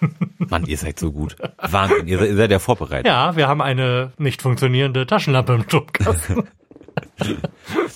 Mann, 0.38 0.66
ihr 0.66 0.76
seid 0.76 0.98
so 0.98 1.12
gut. 1.12 1.36
Wahnsinn, 1.58 2.08
ihr 2.08 2.18
seid, 2.18 2.28
ihr 2.30 2.36
seid 2.36 2.50
ja 2.50 2.58
vorbereitet. 2.58 3.06
Ja, 3.06 3.36
wir 3.36 3.46
haben 3.46 3.60
eine 3.60 4.12
nicht 4.18 4.42
funktionierende 4.42 5.06
Taschenlampe 5.06 5.54
im 5.54 5.62
Stromkasten. 5.62 6.48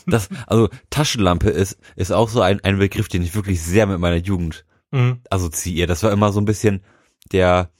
Das, 0.07 0.29
also 0.47 0.71
Taschenlampe 0.89 1.51
ist, 1.51 1.79
ist 1.97 2.13
auch 2.13 2.29
so 2.31 2.41
ein, 2.41 2.61
ein 2.65 2.79
Begriff, 2.79 3.09
den 3.09 3.23
ich 3.23 3.35
wirklich 3.35 3.61
sehr 3.61 3.87
mit 3.87 3.99
meiner 3.99 4.17
Jugend 4.17 4.65
Mhm. 4.93 5.21
assoziiere. 5.31 5.89
Das 5.89 6.03
war 6.05 6.13
immer 6.13 6.31
so 6.33 6.41
ein 6.41 6.45
bisschen 6.45 6.83
der, 7.33 7.71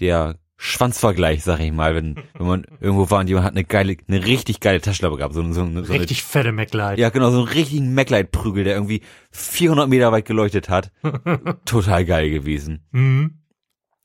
der 0.00 0.36
Schwanzvergleich, 0.64 1.42
sag 1.42 1.58
ich 1.58 1.72
mal, 1.72 1.96
wenn, 1.96 2.14
wenn 2.34 2.46
man 2.46 2.64
irgendwo 2.78 3.10
war 3.10 3.18
und 3.18 3.26
jemand 3.26 3.46
hat 3.46 3.52
eine 3.54 3.64
geile, 3.64 3.96
eine 4.06 4.24
richtig 4.24 4.60
geile 4.60 4.80
Taschenlampe 4.80 5.18
gehabt. 5.18 5.34
So, 5.34 5.42
so, 5.42 5.52
so 5.54 5.62
eine, 5.62 5.88
Richtig 5.88 6.22
fette 6.22 6.52
MacLight. 6.52 7.00
ja, 7.00 7.08
genau, 7.08 7.32
so 7.32 7.38
einen 7.38 7.48
richtigen 7.48 7.94
MacLight-Prügel, 7.94 8.62
der 8.62 8.74
irgendwie 8.74 9.02
400 9.32 9.88
Meter 9.88 10.12
weit 10.12 10.24
geleuchtet 10.24 10.68
hat. 10.68 10.92
Total 11.64 12.04
geil 12.04 12.30
gewesen. 12.30 12.86
Mhm. 12.92 13.42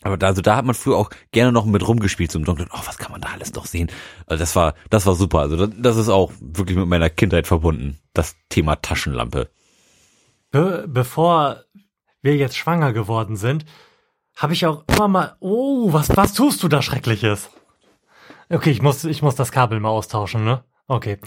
Aber 0.01 0.17
da, 0.17 0.25
also 0.25 0.41
da 0.41 0.55
hat 0.55 0.65
man 0.65 0.73
früher 0.73 0.97
auch 0.97 1.11
gerne 1.31 1.51
noch 1.51 1.65
mit 1.65 1.87
rumgespielt, 1.87 2.31
so 2.31 2.39
im 2.39 2.45
Dunkeln. 2.45 2.69
Oh, 2.73 2.81
was 2.85 2.97
kann 2.97 3.11
man 3.11 3.21
da 3.21 3.27
alles 3.33 3.53
noch 3.53 3.67
sehen? 3.67 3.91
Also 4.25 4.39
das 4.41 4.55
war, 4.55 4.73
das 4.89 5.05
war 5.05 5.13
super. 5.13 5.41
Also 5.41 5.57
das, 5.57 5.69
das 5.77 5.97
ist 5.97 6.09
auch 6.09 6.31
wirklich 6.41 6.75
mit 6.75 6.87
meiner 6.87 7.11
Kindheit 7.11 7.45
verbunden. 7.45 7.99
Das 8.13 8.35
Thema 8.49 8.77
Taschenlampe. 8.77 9.51
Be 10.49 10.85
bevor 10.87 11.65
wir 12.23 12.35
jetzt 12.35 12.57
schwanger 12.57 12.93
geworden 12.93 13.35
sind, 13.35 13.65
habe 14.37 14.53
ich 14.53 14.65
auch 14.65 14.83
immer 14.87 15.07
mal, 15.07 15.35
oh, 15.39 15.91
was, 15.93 16.15
was 16.15 16.33
tust 16.33 16.63
du 16.63 16.67
da 16.67 16.81
Schreckliches? 16.81 17.49
Okay, 18.49 18.69
ich 18.71 18.81
muss, 18.81 19.03
ich 19.03 19.21
muss 19.21 19.35
das 19.35 19.51
Kabel 19.51 19.79
mal 19.79 19.89
austauschen, 19.89 20.45
ne? 20.45 20.63
Okay. 20.89 21.17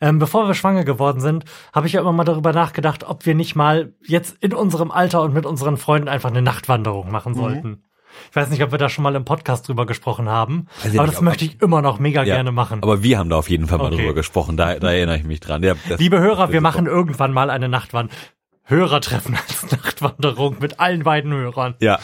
Ähm, 0.00 0.18
bevor 0.18 0.46
wir 0.48 0.54
schwanger 0.54 0.84
geworden 0.84 1.20
sind, 1.20 1.44
habe 1.74 1.86
ich 1.86 1.92
ja 1.92 2.00
immer 2.00 2.12
mal 2.12 2.24
darüber 2.24 2.54
nachgedacht, 2.54 3.04
ob 3.04 3.26
wir 3.26 3.34
nicht 3.34 3.54
mal 3.54 3.92
jetzt 4.06 4.36
in 4.40 4.54
unserem 4.54 4.90
Alter 4.90 5.20
und 5.20 5.34
mit 5.34 5.44
unseren 5.44 5.76
Freunden 5.76 6.08
einfach 6.08 6.30
eine 6.30 6.40
Nachtwanderung 6.40 7.10
machen 7.10 7.34
sollten. 7.34 7.84
Ich 8.30 8.34
weiß 8.36 8.48
nicht, 8.48 8.62
ob 8.62 8.70
wir 8.72 8.78
da 8.78 8.88
schon 8.88 9.04
mal 9.04 9.14
im 9.14 9.24
Podcast 9.26 9.68
drüber 9.68 9.84
gesprochen 9.84 10.28
haben, 10.30 10.66
ich 10.84 10.98
aber 10.98 11.06
das 11.06 11.18
ob- 11.18 11.22
möchte 11.22 11.44
ich 11.44 11.60
immer 11.60 11.82
noch 11.82 11.98
mega 11.98 12.24
gerne 12.24 12.50
machen. 12.50 12.82
Aber 12.82 13.02
wir 13.02 13.18
haben 13.18 13.28
da 13.28 13.36
auf 13.36 13.50
jeden 13.50 13.66
Fall 13.66 13.76
mal 13.78 13.88
Okay. 13.92 13.98
drüber 13.98 14.14
gesprochen. 14.14 14.56
Da, 14.56 14.74
da 14.78 14.90
erinnere 14.90 15.18
ich 15.18 15.24
mich 15.24 15.40
dran. 15.40 15.62
Ja, 15.62 15.74
das, 15.88 16.00
Liebe 16.00 16.18
Hörer, 16.18 16.48
wir 16.48 16.56
ist 16.56 16.62
machen 16.62 16.86
irgendwann 16.86 17.32
mal 17.32 17.50
eine 17.50 17.68
Nachtwanderung. 17.68 18.16
Hörertreffen 18.64 19.36
als 19.36 19.70
Nachtwanderung 19.70 20.56
mit 20.60 20.80
allen 20.80 21.02
beiden 21.02 21.32
Hörern. 21.32 21.74
Ja. 21.80 21.98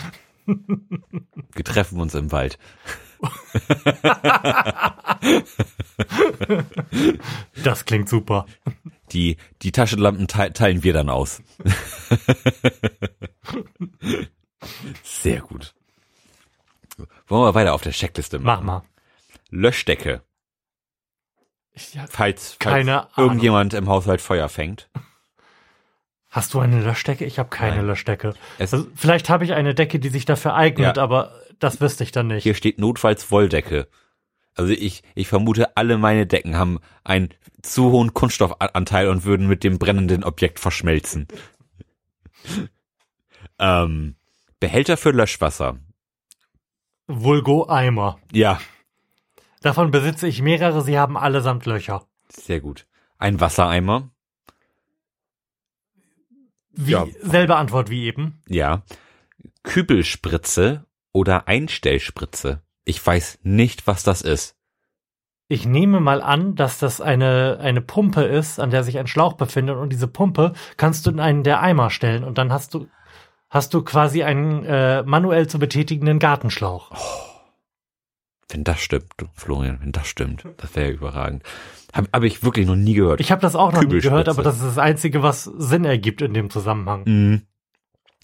Wir 1.53 1.65
treffen 1.65 2.01
uns 2.01 2.15
im 2.15 2.33
Wald. 2.33 2.59
Das 7.63 7.85
klingt 7.85 8.09
super. 8.09 8.47
Die, 9.13 9.37
die 9.63 9.73
Taschenlampen 9.73 10.29
te 10.29 10.53
teilen 10.53 10.83
wir 10.83 10.93
dann 10.93 11.09
aus. 11.09 11.43
Sehr 15.03 15.41
gut. 15.41 15.75
Wollen 17.27 17.43
wir 17.45 17.55
weiter 17.55 17.75
auf 17.75 17.83
der 17.83 17.93
Checkliste 17.93 18.39
Mach 18.39 18.61
machen? 18.61 18.67
mal. 18.67 18.83
Löschdecke. 19.51 20.23
Ich, 21.73 21.99
Falls, 22.09 22.57
falls 22.61 23.09
irgendjemand 23.17 23.75
im 23.75 23.89
Haushalt 23.89 24.21
Feuer 24.21 24.49
fängt. 24.49 24.89
Hast 26.37 26.55
du 26.55 26.61
eine 26.61 26.81
Löschdecke? 26.81 27.25
Ich 27.25 27.39
habe 27.39 27.49
keine 27.49 27.77
Nein. 27.79 27.87
Löschdecke. 27.87 28.35
Also, 28.59 28.87
vielleicht 28.95 29.29
habe 29.29 29.45
ich 29.45 29.55
eine 29.55 29.75
Decke, 29.75 29.99
die 29.99 30.09
sich 30.11 30.25
dafür 30.25 30.55
eignet, 30.55 30.97
Ja. 30.97 31.03
aber 31.03 31.33
das 31.59 31.81
wüsste 31.81 32.05
ich 32.05 32.13
dann 32.13 32.29
nicht. 32.29 32.43
hier 32.45 32.55
steht 32.55 32.79
notfalls 32.79 33.31
Wolldecke. 33.31 33.89
Also 34.55 34.73
ich, 34.73 35.03
ich 35.15 35.29
vermute, 35.29 35.77
alle 35.77 35.99
meine 35.99 36.27
Decken 36.27 36.57
haben 36.57 36.79
einen 37.05 37.29
zu 37.63 37.91
hohen 37.91 38.15
Kunststoffanteil 38.15 39.09
und 39.09 39.25
würden 39.25 39.47
mit 39.49 39.65
dem 39.65 39.79
brennenden 39.79 40.25
Objekt 40.25 40.61
verschmelzen. 40.61 41.27
ähm, 43.59 44.17
Behälter 44.61 44.97
für 44.97 45.11
Löschwasser. 45.11 45.79
Vulgo 47.07 47.69
Eimer. 47.69 48.19
Ja, 48.33 48.61
Davon 49.63 49.91
besitze 49.91 50.29
ich 50.29 50.43
mehrere, 50.43 50.83
sie 50.83 50.99
haben 50.99 51.17
allesamt 51.17 51.67
Löcher. 51.67 52.07
sehr 52.29 52.61
gut. 52.61 52.87
Ein 53.19 53.41
Wassereimer. 53.41 54.11
Wie, 56.77 56.93
Ja. 56.93 57.07
selbe 57.23 57.57
Antwort 57.57 57.91
wie 57.91 58.05
eben. 58.05 58.41
Ja. 58.49 58.83
Kübelspritze 59.63 60.85
oder 61.13 61.49
Einstellspritze. 61.49 62.63
Ich 62.85 63.05
weiß 63.05 63.41
nicht, 63.43 63.87
was 63.87 64.03
das 64.05 64.23
ist. 64.23 64.55
Ich 65.49 65.65
nehme 65.67 66.01
mal 66.01 66.23
an, 66.23 66.55
dass 66.57 66.79
das 66.79 67.01
eine, 67.01 67.59
eine 67.61 67.81
Pumpe 67.81 68.23
ist, 68.23 68.59
an 68.59 68.71
der 68.71 68.83
sich 68.85 68.99
ein 68.99 69.07
Schlauch 69.07 69.35
befindet 69.35 69.77
und 69.77 69.91
diese 69.93 70.09
Pumpe 70.09 70.53
kannst 70.77 71.07
du 71.07 71.11
in 71.11 71.21
einen 71.21 71.43
der 71.45 71.61
Eimer 71.63 71.91
stellen 71.91 72.25
und 72.25 72.37
dann 72.39 72.53
hast 72.53 72.75
du, 72.75 72.89
hast 73.49 73.73
du 73.75 73.83
quasi 73.83 74.23
einen 74.25 74.65
äh, 74.65 75.03
manuell 75.05 75.47
zu 75.47 75.59
betätigenden 75.59 76.19
Gartenschlauch. 76.19 76.91
Wenn 78.49 78.65
das 78.65 78.81
stimmt, 78.81 79.13
Florian, 79.35 79.81
wenn 79.81 79.93
das 79.93 80.07
stimmt, 80.07 80.45
das 80.59 80.75
wäre 80.77 80.89
ja 80.89 80.95
überragend. 80.95 81.43
Habe 81.93 82.09
hab 82.13 82.23
ich 82.23 82.45
wirklich 82.45 82.67
noch 82.67 82.77
nie 82.77 82.95
gehört. 82.95 83.21
Ich 83.21 83.33
habe 83.33 83.41
das 83.43 83.57
auch 83.57 83.73
noch 83.73 83.83
nie 83.83 84.01
gehört, 84.01 84.29
aber 84.29 84.43
das 84.43 84.57
ist 84.57 84.65
das 84.65 84.79
Einzige, 84.79 85.23
was 85.23 85.45
Sinn 85.45 85.85
ergibt 85.85 86.23
in 86.23 86.35
dem 86.35 86.51
Zusammenhang. 86.51 87.03
Mhm. 87.07 87.43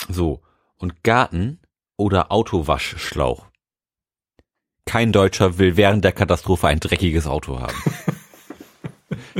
So. 0.09 0.43
Und 0.77 1.03
Garten 1.03 1.61
oder 1.97 2.31
Autowaschschlauch. 2.31 3.47
Kein 4.85 5.13
Deutscher 5.13 5.59
will 5.59 5.77
während 5.77 6.05
der 6.05 6.13
Katastrophe 6.13 6.69
ein 6.69 6.81
dreckiges 6.81 7.27
Auto 7.27 7.61
haben. 7.61 7.77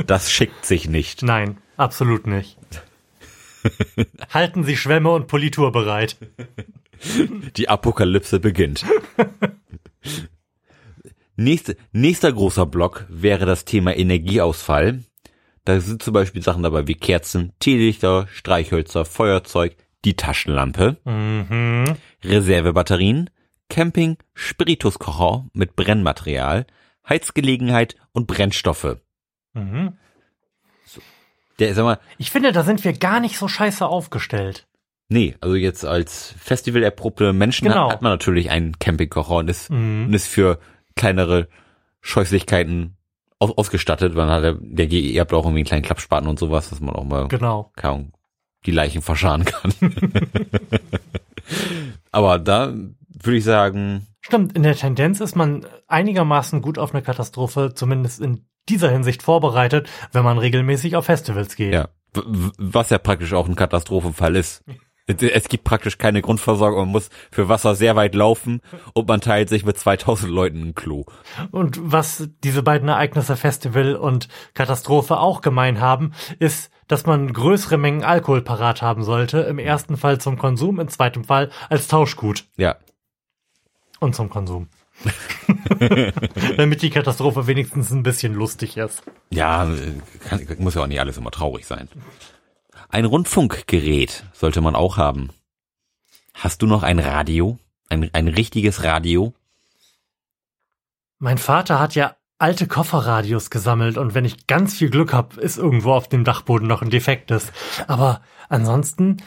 Das 0.05 0.31
schickt 0.31 0.65
sich 0.65 0.87
nicht. 0.87 1.23
Nein, 1.23 1.57
absolut 1.77 2.27
nicht. 2.27 2.57
Halten 4.33 4.63
Sie 4.63 4.77
Schwämme 4.77 5.11
und 5.11 5.27
Politur 5.27 5.71
bereit. 5.71 6.17
Die 7.57 7.69
Apokalypse 7.69 8.39
beginnt. 8.39 8.85
Nächste, 11.35 11.75
nächster 11.91 12.31
großer 12.31 12.65
Block 12.65 13.05
wäre 13.09 13.45
das 13.45 13.65
Thema 13.65 13.95
Energieausfall. 13.95 15.03
Da 15.65 15.79
sind 15.79 16.03
zum 16.03 16.13
Beispiel 16.13 16.43
Sachen 16.43 16.63
dabei 16.63 16.87
wie 16.87 16.93
Kerzen, 16.95 17.53
Teelichter, 17.59 18.27
Streichhölzer, 18.31 19.05
Feuerzeug, 19.05 19.75
die 20.05 20.15
Taschenlampe, 20.15 20.97
Mhm. 21.05 21.95
Reservebatterien, 22.23 23.29
Camping, 23.69 24.17
Spirituskocher 24.33 25.45
mit 25.53 25.75
Brennmaterial, 25.75 26.67
Heizgelegenheit 27.07 27.95
und 28.11 28.27
Brennstoffe. 28.27 28.97
Mhm. 29.53 29.93
Der, 31.59 31.73
sag 31.73 31.83
mal, 31.83 31.99
Ich 32.17 32.31
finde, 32.31 32.51
da 32.51 32.63
sind 32.63 32.83
wir 32.83 32.93
gar 32.93 33.19
nicht 33.19 33.37
so 33.37 33.47
scheiße 33.47 33.85
aufgestellt. 33.85 34.67
nee, 35.09 35.35
also 35.41 35.55
jetzt 35.55 35.85
als 35.85 36.33
Festival 36.39 36.81
erprobte 36.83 37.33
Menschen 37.33 37.67
Genau. 37.67 37.85
hat, 37.85 37.93
hat 37.93 38.01
man 38.01 38.11
natürlich 38.11 38.49
einen 38.49 38.79
Campingkocher 38.79 39.35
und 39.35 39.49
ist, 39.49 39.69
Mhm. 39.69 40.05
und 40.07 40.13
ist 40.13 40.27
für 40.27 40.59
kleinere 40.95 41.47
Scheußlichkeiten 42.01 42.97
aus, 43.39 43.51
ausgestattet. 43.57 44.15
Man 44.15 44.29
hat, 44.29 44.43
der, 44.61 44.91
ihr 44.91 45.21
habt 45.21 45.33
auch 45.33 45.45
irgendwie 45.45 45.59
einen 45.59 45.65
kleinen 45.67 45.83
Klappspaten 45.83 46.27
und 46.27 46.39
sowas, 46.39 46.69
dass 46.69 46.79
man 46.79 46.95
auch 46.95 47.03
mal 47.05 47.27
Genau. 47.27 47.71
Ahnung, 47.81 48.13
die 48.65 48.71
Leichen 48.71 49.01
verscharen 49.01 49.45
kann. 49.45 49.73
Aber 52.11 52.39
da 52.39 52.73
würde 52.73 53.37
ich 53.37 53.43
sagen, 53.43 54.07
Stimmt, 54.21 54.55
in 54.55 54.63
der 54.63 54.75
Tendenz 54.75 55.19
ist 55.19 55.35
man 55.35 55.65
einigermaßen 55.87 56.61
gut 56.61 56.77
auf 56.77 56.93
eine 56.93 57.03
Katastrophe, 57.03 57.73
zumindest 57.75 58.21
in 58.21 58.45
dieser 58.69 58.89
Hinsicht 58.89 59.21
vorbereitet, 59.23 59.89
wenn 60.13 60.23
man 60.23 60.37
regelmäßig 60.37 60.95
auf 60.95 61.05
Festivals 61.05 61.57
geht. 61.57 61.73
ja, 61.73 61.89
was 62.13 62.89
ja 62.89 62.97
praktisch 62.99 63.33
auch 63.33 63.47
ein 63.49 63.55
Katastrophenfall 63.55 64.35
ist. 64.35 64.63
Es 65.05 65.49
gibt 65.49 65.65
praktisch 65.65 65.97
keine 65.97 66.21
Grundversorgung, 66.21 66.79
man 66.79 66.89
muss 66.89 67.09
für 67.29 67.49
Wasser 67.49 67.75
sehr 67.75 67.97
weit 67.97 68.15
laufen 68.15 68.61
und 68.93 69.07
man 69.07 69.19
teilt 69.19 69.49
sich 69.49 69.65
mit 69.65 69.77
2000 69.77 70.31
Leuten 70.31 70.61
ein 70.61 70.75
Klo. 70.75 71.03
Und 71.51 71.77
was 71.81 72.29
diese 72.43 72.63
beiden 72.63 72.87
Ereignisse, 72.87 73.35
Festival 73.35 73.95
und 73.97 74.29
Katastrophe 74.53 75.17
auch 75.17 75.41
gemein 75.41 75.81
haben, 75.81 76.13
ist, 76.39 76.71
dass 76.87 77.05
man 77.05 77.33
größere 77.33 77.77
Mengen 77.77 78.03
Alkohol 78.03 78.41
parat 78.43 78.81
haben 78.81 79.03
sollte. 79.03 79.39
Im 79.39 79.59
ersten 79.59 79.97
Fall 79.97 80.21
zum 80.21 80.37
Konsum, 80.37 80.79
im 80.79 80.87
zweiten 80.87 81.25
Fall 81.25 81.51
als 81.69 81.87
Tauschgut. 81.87 82.45
Ja. 82.55 82.77
Und 83.99 84.15
zum 84.15 84.29
Konsum. 84.29 84.69
Damit 86.57 86.81
die 86.81 86.89
Katastrophe 86.89 87.47
wenigstens 87.47 87.91
ein 87.91 88.03
bisschen 88.03 88.33
lustig 88.33 88.77
ist. 88.77 89.03
Ja, 89.31 89.67
kann, 90.29 90.45
muss 90.59 90.75
ja 90.75 90.83
auch 90.83 90.87
nicht 90.87 90.99
alles 90.99 91.17
immer 91.17 91.31
traurig 91.31 91.65
sein. 91.65 91.89
Ein 92.93 93.05
Rundfunkgerät 93.05 94.23
sollte 94.33 94.61
man 94.61 94.75
auch 94.75 94.97
haben. 94.97 95.31
Hast 96.35 96.61
du 96.61 96.67
noch 96.67 96.83
ein 96.83 96.99
Radio? 96.99 97.57
Ein, 97.89 98.11
ein 98.13 98.27
richtiges 98.27 98.83
Radio? 98.83 99.33
Mein 101.17 101.39
Vater 101.39 101.79
hat 101.79 101.95
ja 101.95 102.15
alte 102.37 102.67
Kofferradios 102.67 103.49
gesammelt 103.49 103.97
und 103.97 104.13
wenn 104.13 104.25
ich 104.25 104.45
ganz 104.45 104.75
viel 104.75 104.91
Glück 104.91 105.11
habe, 105.11 105.41
ist 105.41 105.57
irgendwo 105.57 105.91
auf 105.93 106.07
dem 106.07 106.23
Dachboden 106.23 106.67
noch 106.67 106.83
ein 106.83 106.91
defektes. 106.91 107.51
Aber 107.87 108.21
ansonsten, 108.47 109.23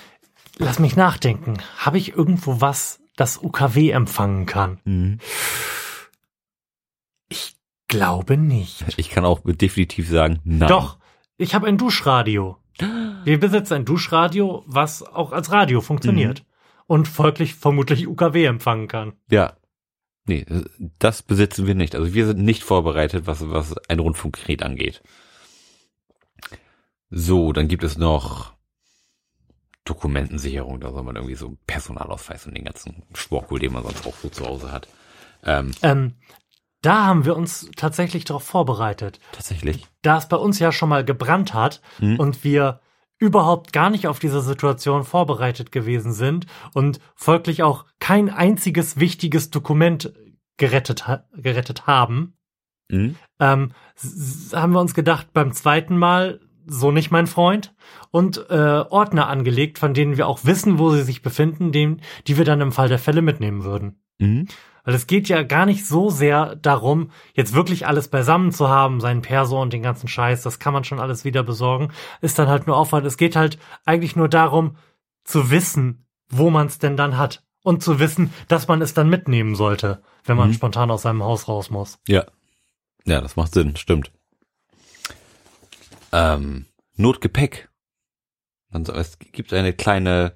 lass 0.58 0.78
mich 0.78 0.94
nachdenken. 0.94 1.58
Habe 1.76 1.98
ich 1.98 2.10
irgendwo 2.14 2.60
was, 2.60 3.00
das 3.16 3.42
UKW 3.42 3.90
empfangen 3.90 4.46
kann? 4.46 4.78
Mhm. 4.84 5.18
Ich 7.28 7.56
glaube 7.88 8.36
nicht. 8.36 8.84
Ich 8.96 9.10
kann 9.10 9.24
auch 9.24 9.40
definitiv 9.44 10.08
sagen, 10.08 10.38
nein. 10.44 10.68
Doch, 10.68 10.98
ich 11.36 11.56
habe 11.56 11.66
ein 11.66 11.78
Duschradio. 11.78 12.58
Wir 12.78 13.40
besitzen 13.40 13.74
ein 13.74 13.84
Duschradio, 13.84 14.64
was 14.66 15.02
auch 15.02 15.32
als 15.32 15.50
Radio 15.50 15.80
funktioniert. 15.80 16.40
Mhm. 16.40 16.46
Und 16.88 17.08
folglich 17.08 17.54
vermutlich 17.54 18.06
UKW 18.06 18.44
empfangen 18.44 18.86
kann. 18.86 19.14
Ja. 19.28 19.56
Nee, 20.24 20.44
das 20.98 21.22
besitzen 21.22 21.66
wir 21.66 21.74
nicht. 21.74 21.94
Also 21.94 22.14
wir 22.14 22.26
sind 22.26 22.40
nicht 22.40 22.62
vorbereitet, 22.62 23.26
was, 23.26 23.48
was 23.48 23.76
ein 23.88 23.98
Rundfunkgerät 23.98 24.62
angeht. 24.62 25.02
So, 27.10 27.52
dann 27.52 27.68
gibt 27.68 27.84
es 27.84 27.96
noch 27.96 28.56
Dokumentensicherung, 29.84 30.80
da 30.80 30.90
soll 30.90 31.04
man 31.04 31.16
irgendwie 31.16 31.36
so 31.36 31.56
Personalausweis 31.66 32.46
und 32.46 32.56
den 32.56 32.64
ganzen 32.64 33.04
Schwurbel, 33.14 33.60
den 33.60 33.72
man 33.72 33.84
sonst 33.84 34.06
auch 34.06 34.16
so 34.16 34.28
zu 34.28 34.44
Hause 34.44 34.72
hat. 34.72 34.88
Ähm, 35.44 35.70
ähm, 35.82 36.14
da 36.86 37.04
haben 37.04 37.24
wir 37.24 37.36
uns 37.36 37.68
tatsächlich 37.74 38.24
darauf 38.24 38.44
vorbereitet. 38.44 39.18
Tatsächlich. 39.32 39.86
Da 40.02 40.18
es 40.18 40.28
bei 40.28 40.36
uns 40.36 40.60
ja 40.60 40.70
schon 40.70 40.88
mal 40.88 41.04
gebrannt 41.04 41.52
hat 41.52 41.80
mhm. 41.98 42.20
und 42.20 42.44
wir 42.44 42.80
überhaupt 43.18 43.72
gar 43.72 43.90
nicht 43.90 44.06
auf 44.06 44.20
diese 44.20 44.40
Situation 44.40 45.02
vorbereitet 45.02 45.72
gewesen 45.72 46.12
sind 46.12 46.46
und 46.74 47.00
folglich 47.16 47.64
auch 47.64 47.86
kein 47.98 48.30
einziges 48.30 49.00
wichtiges 49.00 49.50
Dokument 49.50 50.12
gerettet, 50.58 51.04
gerettet 51.34 51.88
haben, 51.88 52.36
mhm. 52.88 53.16
ähm, 53.40 53.72
haben 54.52 54.72
wir 54.72 54.80
uns 54.80 54.94
gedacht, 54.94 55.32
beim 55.32 55.52
zweiten 55.52 55.98
Mal 55.98 56.40
so 56.66 56.90
nicht 56.90 57.10
mein 57.10 57.26
Freund 57.26 57.74
und 58.10 58.50
äh, 58.50 58.84
Ordner 58.88 59.28
angelegt, 59.28 59.78
von 59.78 59.94
denen 59.94 60.16
wir 60.16 60.26
auch 60.26 60.44
wissen, 60.44 60.78
wo 60.78 60.90
sie 60.90 61.02
sich 61.02 61.22
befinden, 61.22 61.72
dem, 61.72 61.98
die 62.26 62.36
wir 62.36 62.44
dann 62.44 62.60
im 62.60 62.72
Fall 62.72 62.88
der 62.88 62.98
Fälle 62.98 63.22
mitnehmen 63.22 63.64
würden. 63.64 64.00
Mhm. 64.18 64.48
Weil 64.84 64.94
es 64.94 65.08
geht 65.08 65.28
ja 65.28 65.42
gar 65.42 65.66
nicht 65.66 65.84
so 65.84 66.10
sehr 66.10 66.54
darum, 66.54 67.10
jetzt 67.34 67.54
wirklich 67.54 67.88
alles 67.88 68.06
beisammen 68.08 68.52
zu 68.52 68.68
haben, 68.68 69.00
seinen 69.00 69.20
Perso 69.20 69.60
und 69.60 69.72
den 69.72 69.82
ganzen 69.82 70.06
Scheiß, 70.06 70.42
das 70.42 70.60
kann 70.60 70.72
man 70.72 70.84
schon 70.84 71.00
alles 71.00 71.24
wieder 71.24 71.42
besorgen, 71.42 71.90
ist 72.20 72.38
dann 72.38 72.48
halt 72.48 72.68
nur 72.68 72.76
Aufwand. 72.76 73.04
Es 73.04 73.16
geht 73.16 73.34
halt 73.34 73.58
eigentlich 73.84 74.14
nur 74.14 74.28
darum, 74.28 74.76
zu 75.24 75.50
wissen, 75.50 76.06
wo 76.28 76.50
man 76.50 76.68
es 76.68 76.78
denn 76.78 76.96
dann 76.96 77.18
hat. 77.18 77.42
Und 77.64 77.82
zu 77.82 77.98
wissen, 77.98 78.32
dass 78.46 78.68
man 78.68 78.80
es 78.80 78.94
dann 78.94 79.08
mitnehmen 79.08 79.56
sollte, 79.56 80.00
wenn 80.24 80.36
man 80.36 80.50
mhm. 80.50 80.54
spontan 80.54 80.88
aus 80.92 81.02
seinem 81.02 81.24
Haus 81.24 81.48
raus 81.48 81.68
muss. 81.68 81.98
Ja. 82.06 82.24
Ja, 83.04 83.20
das 83.20 83.34
macht 83.34 83.54
Sinn, 83.54 83.74
stimmt. 83.74 84.12
Ähm, 86.12 86.66
Notgepäck. 86.96 87.68
Also 88.70 88.92
es 88.92 89.18
gibt 89.18 89.52
eine 89.52 89.72
kleine 89.72 90.34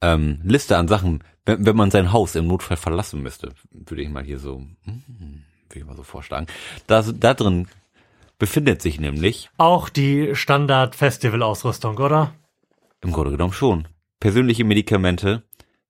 ähm, 0.00 0.40
Liste 0.42 0.76
an 0.76 0.88
Sachen, 0.88 1.22
wenn, 1.44 1.64
wenn 1.64 1.76
man 1.76 1.90
sein 1.90 2.12
Haus 2.12 2.34
im 2.34 2.46
Notfall 2.46 2.76
verlassen 2.76 3.22
müsste, 3.22 3.52
würde 3.70 4.02
ich 4.02 4.08
mal 4.08 4.24
hier 4.24 4.38
so, 4.38 4.62
hm, 4.84 5.44
würde 5.68 5.80
ich 5.80 5.84
mal 5.84 5.96
so 5.96 6.02
vorschlagen. 6.02 6.46
Da, 6.86 7.02
da 7.02 7.34
drin 7.34 7.68
befindet 8.38 8.82
sich 8.82 9.00
nämlich 9.00 9.48
auch 9.56 9.88
die 9.88 10.34
Standard-Festival-Ausrüstung, 10.34 11.96
oder? 11.98 12.34
Im 13.00 13.12
Grunde 13.12 13.30
genommen 13.30 13.52
schon. 13.52 13.88
Persönliche 14.20 14.64
Medikamente, 14.64 15.42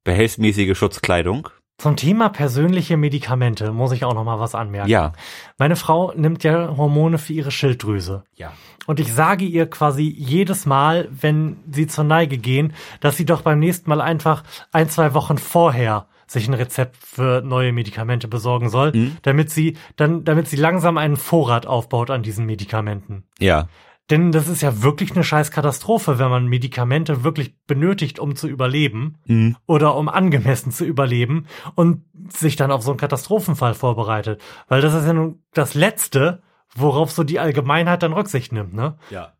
behelfsmäßige 0.05 0.77
Schutzkleidung, 0.77 1.49
zum 1.79 1.97
Thema 1.97 2.31
persönliche 2.31 2.97
Medikamente 2.97 3.71
muss 3.71 3.93
ich 3.93 4.05
auch 4.05 4.15
noch 4.15 4.25
mal 4.25 4.41
was 4.41 4.55
anmerken. 4.55 4.89
Ja. 4.89 5.13
Meine 5.59 5.77
Frau 5.77 6.13
nimmt 6.15 6.43
ja 6.43 6.75
Hormone 6.77 7.19
für 7.19 7.35
ihre 7.35 7.51
Schilddrüse. 7.51 8.25
Ja. 8.35 8.55
Und 8.87 9.01
ich 9.01 9.13
sage 9.13 9.45
ihr 9.45 9.67
quasi 9.67 10.03
jedes 10.03 10.67
Mal, 10.67 11.09
wenn 11.11 11.59
sie 11.71 11.87
zur 11.87 12.05
Neige 12.05 12.39
gehen, 12.39 12.73
dass 13.01 13.17
sie 13.17 13.27
doch 13.27 13.43
beim 13.43 13.59
nächsten 13.59 13.91
Mal 13.91 14.01
einfach 14.01 14.45
ein, 14.73 14.89
zwei 14.89 15.15
Wochen 15.15 15.39
vorher 15.39 16.07
sich 16.27 16.49
ein 16.49 16.55
Rezept 16.55 16.97
für 16.97 17.41
neue 17.43 17.73
Medikamente 17.73 18.29
besorgen 18.29 18.69
soll, 18.69 18.93
mhm. 18.93 19.17
damit 19.23 19.51
sie 19.51 19.77
dann, 19.97 20.25
damit 20.25 20.49
sie 20.49 20.57
langsam 20.57 20.99
einen 20.99 21.17
Vorrat 21.17 21.67
aufbaut 21.67 22.11
an 22.11 22.23
diesen 22.23 22.47
Medikamenten. 22.47 23.25
Ja. 23.39 23.69
Denn 24.11 24.31
das 24.31 24.47
ist 24.47 24.63
ja 24.63 24.83
wirklich 24.83 25.13
eine 25.13 25.25
scheiß 25.25 25.51
Katastrophe, 25.51 26.19
wenn 26.21 26.31
man 26.31 26.47
Medikamente 26.47 27.25
wirklich 27.25 27.57
benötigt, 27.67 28.21
um 28.21 28.37
zu 28.37 28.47
überleben 28.47 29.19
mhm. 29.27 29.57
oder 29.67 29.97
um 29.97 30.09
angemessen 30.09 30.71
zu 30.71 30.85
überleben 30.85 31.47
und 31.75 32.05
sich 32.29 32.55
dann 32.55 32.71
auf 32.71 32.83
so 32.83 32.91
einen 32.91 32.99
Katastrophenfall 32.99 33.75
vorbereitet. 33.75 34.41
Weil 34.69 34.81
das 34.81 34.95
ist 34.95 35.07
ja 35.07 35.13
nun 35.13 35.43
das 35.55 35.75
Letzte, 35.75 36.43
worauf 36.79 37.11
so 37.11 37.25
die 37.25 37.41
Allgemeinheit 37.41 38.03
dann 38.03 38.13
Rücksicht 38.13 38.53
nimmt, 38.53 38.75
ne? 38.75 38.99
Ja. 39.11 39.33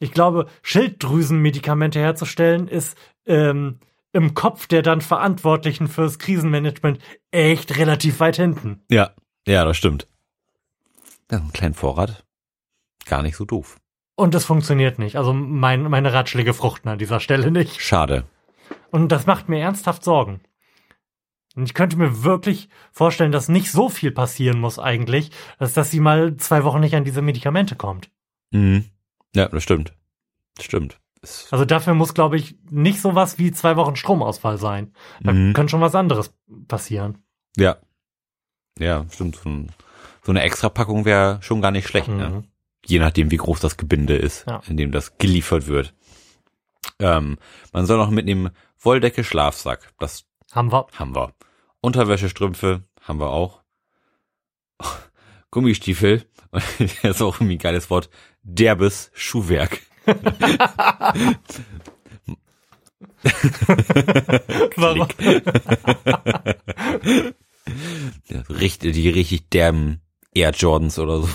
Ich 0.00 0.12
glaube, 0.12 0.46
Schilddrüsenmedikamente 0.62 1.98
herzustellen 1.98 2.68
ist 2.68 2.96
ähm, 3.26 3.80
im 4.12 4.34
Kopf 4.34 4.66
der 4.66 4.82
dann 4.82 5.00
Verantwortlichen 5.00 5.88
fürs 5.88 6.18
Krisenmanagement 6.18 7.00
echt 7.30 7.76
relativ 7.76 8.20
weit 8.20 8.36
hinten. 8.36 8.82
Ja, 8.90 9.10
ja, 9.46 9.64
das 9.64 9.76
stimmt. 9.76 10.06
Ja, 11.30 11.38
einen 11.38 11.52
kleinen 11.52 11.74
Vorrat. 11.74 12.24
Gar 13.06 13.22
nicht 13.22 13.36
so 13.36 13.44
doof. 13.44 13.78
Und 14.14 14.34
es 14.34 14.44
funktioniert 14.44 14.98
nicht. 14.98 15.16
Also 15.16 15.32
mein, 15.32 15.82
meine 15.84 16.12
Ratschläge 16.12 16.54
fruchten 16.54 16.90
an 16.90 16.98
dieser 16.98 17.20
Stelle 17.20 17.50
nicht. 17.50 17.80
Schade. 17.80 18.24
Und 18.90 19.12
das 19.12 19.26
macht 19.26 19.48
mir 19.48 19.60
ernsthaft 19.60 20.02
Sorgen. 20.04 20.40
Und 21.58 21.64
ich 21.64 21.74
könnte 21.74 21.96
mir 21.96 22.22
wirklich 22.22 22.68
vorstellen, 22.92 23.32
dass 23.32 23.48
nicht 23.48 23.72
so 23.72 23.88
viel 23.88 24.12
passieren 24.12 24.60
muss 24.60 24.78
eigentlich, 24.78 25.32
dass, 25.58 25.74
dass 25.74 25.90
sie 25.90 25.98
mal 25.98 26.36
zwei 26.36 26.62
Wochen 26.62 26.78
nicht 26.78 26.94
an 26.94 27.02
diese 27.02 27.20
Medikamente 27.20 27.74
kommt. 27.74 28.10
Mhm. 28.52 28.84
Ja, 29.34 29.48
das 29.48 29.64
stimmt. 29.64 29.92
Das 30.54 30.66
stimmt. 30.66 31.00
Also 31.50 31.64
dafür 31.64 31.94
muss, 31.94 32.14
glaube 32.14 32.36
ich, 32.36 32.54
nicht 32.70 33.00
so 33.00 33.16
was 33.16 33.38
wie 33.38 33.50
zwei 33.50 33.74
Wochen 33.74 33.96
Stromausfall 33.96 34.56
sein. 34.56 34.94
Da 35.20 35.32
mhm. 35.32 35.52
kann 35.52 35.68
schon 35.68 35.80
was 35.80 35.96
anderes 35.96 36.32
passieren. 36.68 37.24
Ja. 37.56 37.78
Ja, 38.78 39.04
stimmt. 39.10 39.34
So, 39.42 39.50
so 40.22 40.30
eine 40.30 40.42
Extrapackung 40.42 41.04
wäre 41.04 41.42
schon 41.42 41.60
gar 41.60 41.72
nicht 41.72 41.88
schlecht, 41.88 42.06
ne? 42.06 42.28
mhm. 42.28 42.34
ne? 42.36 42.44
Je 42.86 43.00
nachdem, 43.00 43.32
wie 43.32 43.36
groß 43.36 43.58
das 43.58 43.76
Gebinde 43.76 44.14
ist, 44.14 44.46
ja. 44.46 44.62
in 44.68 44.76
dem 44.76 44.92
das 44.92 45.18
geliefert 45.18 45.66
wird. 45.66 45.92
Ähm, 47.00 47.36
man 47.72 47.84
soll 47.84 47.98
noch 47.98 48.10
mitnehmen 48.10 48.50
Wolldecke, 48.78 49.24
Schlafsack. 49.24 49.92
Das 49.98 50.24
haben 50.52 50.70
wir. 50.70 50.86
Haben 50.96 51.16
wir. 51.16 51.32
Unterwäsche, 51.80 52.28
Strümpfe 52.28 52.82
haben 53.02 53.20
wir 53.20 53.30
auch. 53.30 53.62
Gummistiefel. 55.50 56.24
das 56.50 56.70
ist 57.02 57.22
auch 57.22 57.36
irgendwie 57.36 57.56
ein 57.56 57.60
geiles 57.60 57.90
Wort. 57.90 58.10
Derbes 58.42 59.10
Schuhwerk. 59.14 59.80
Warum? 64.76 65.08
ja, 68.28 68.40
richtig, 68.48 68.94
die 68.94 69.10
richtig 69.10 69.50
derben 69.50 70.00
Air 70.34 70.52
Jordans 70.52 70.98
oder 70.98 71.20
so. 71.20 71.28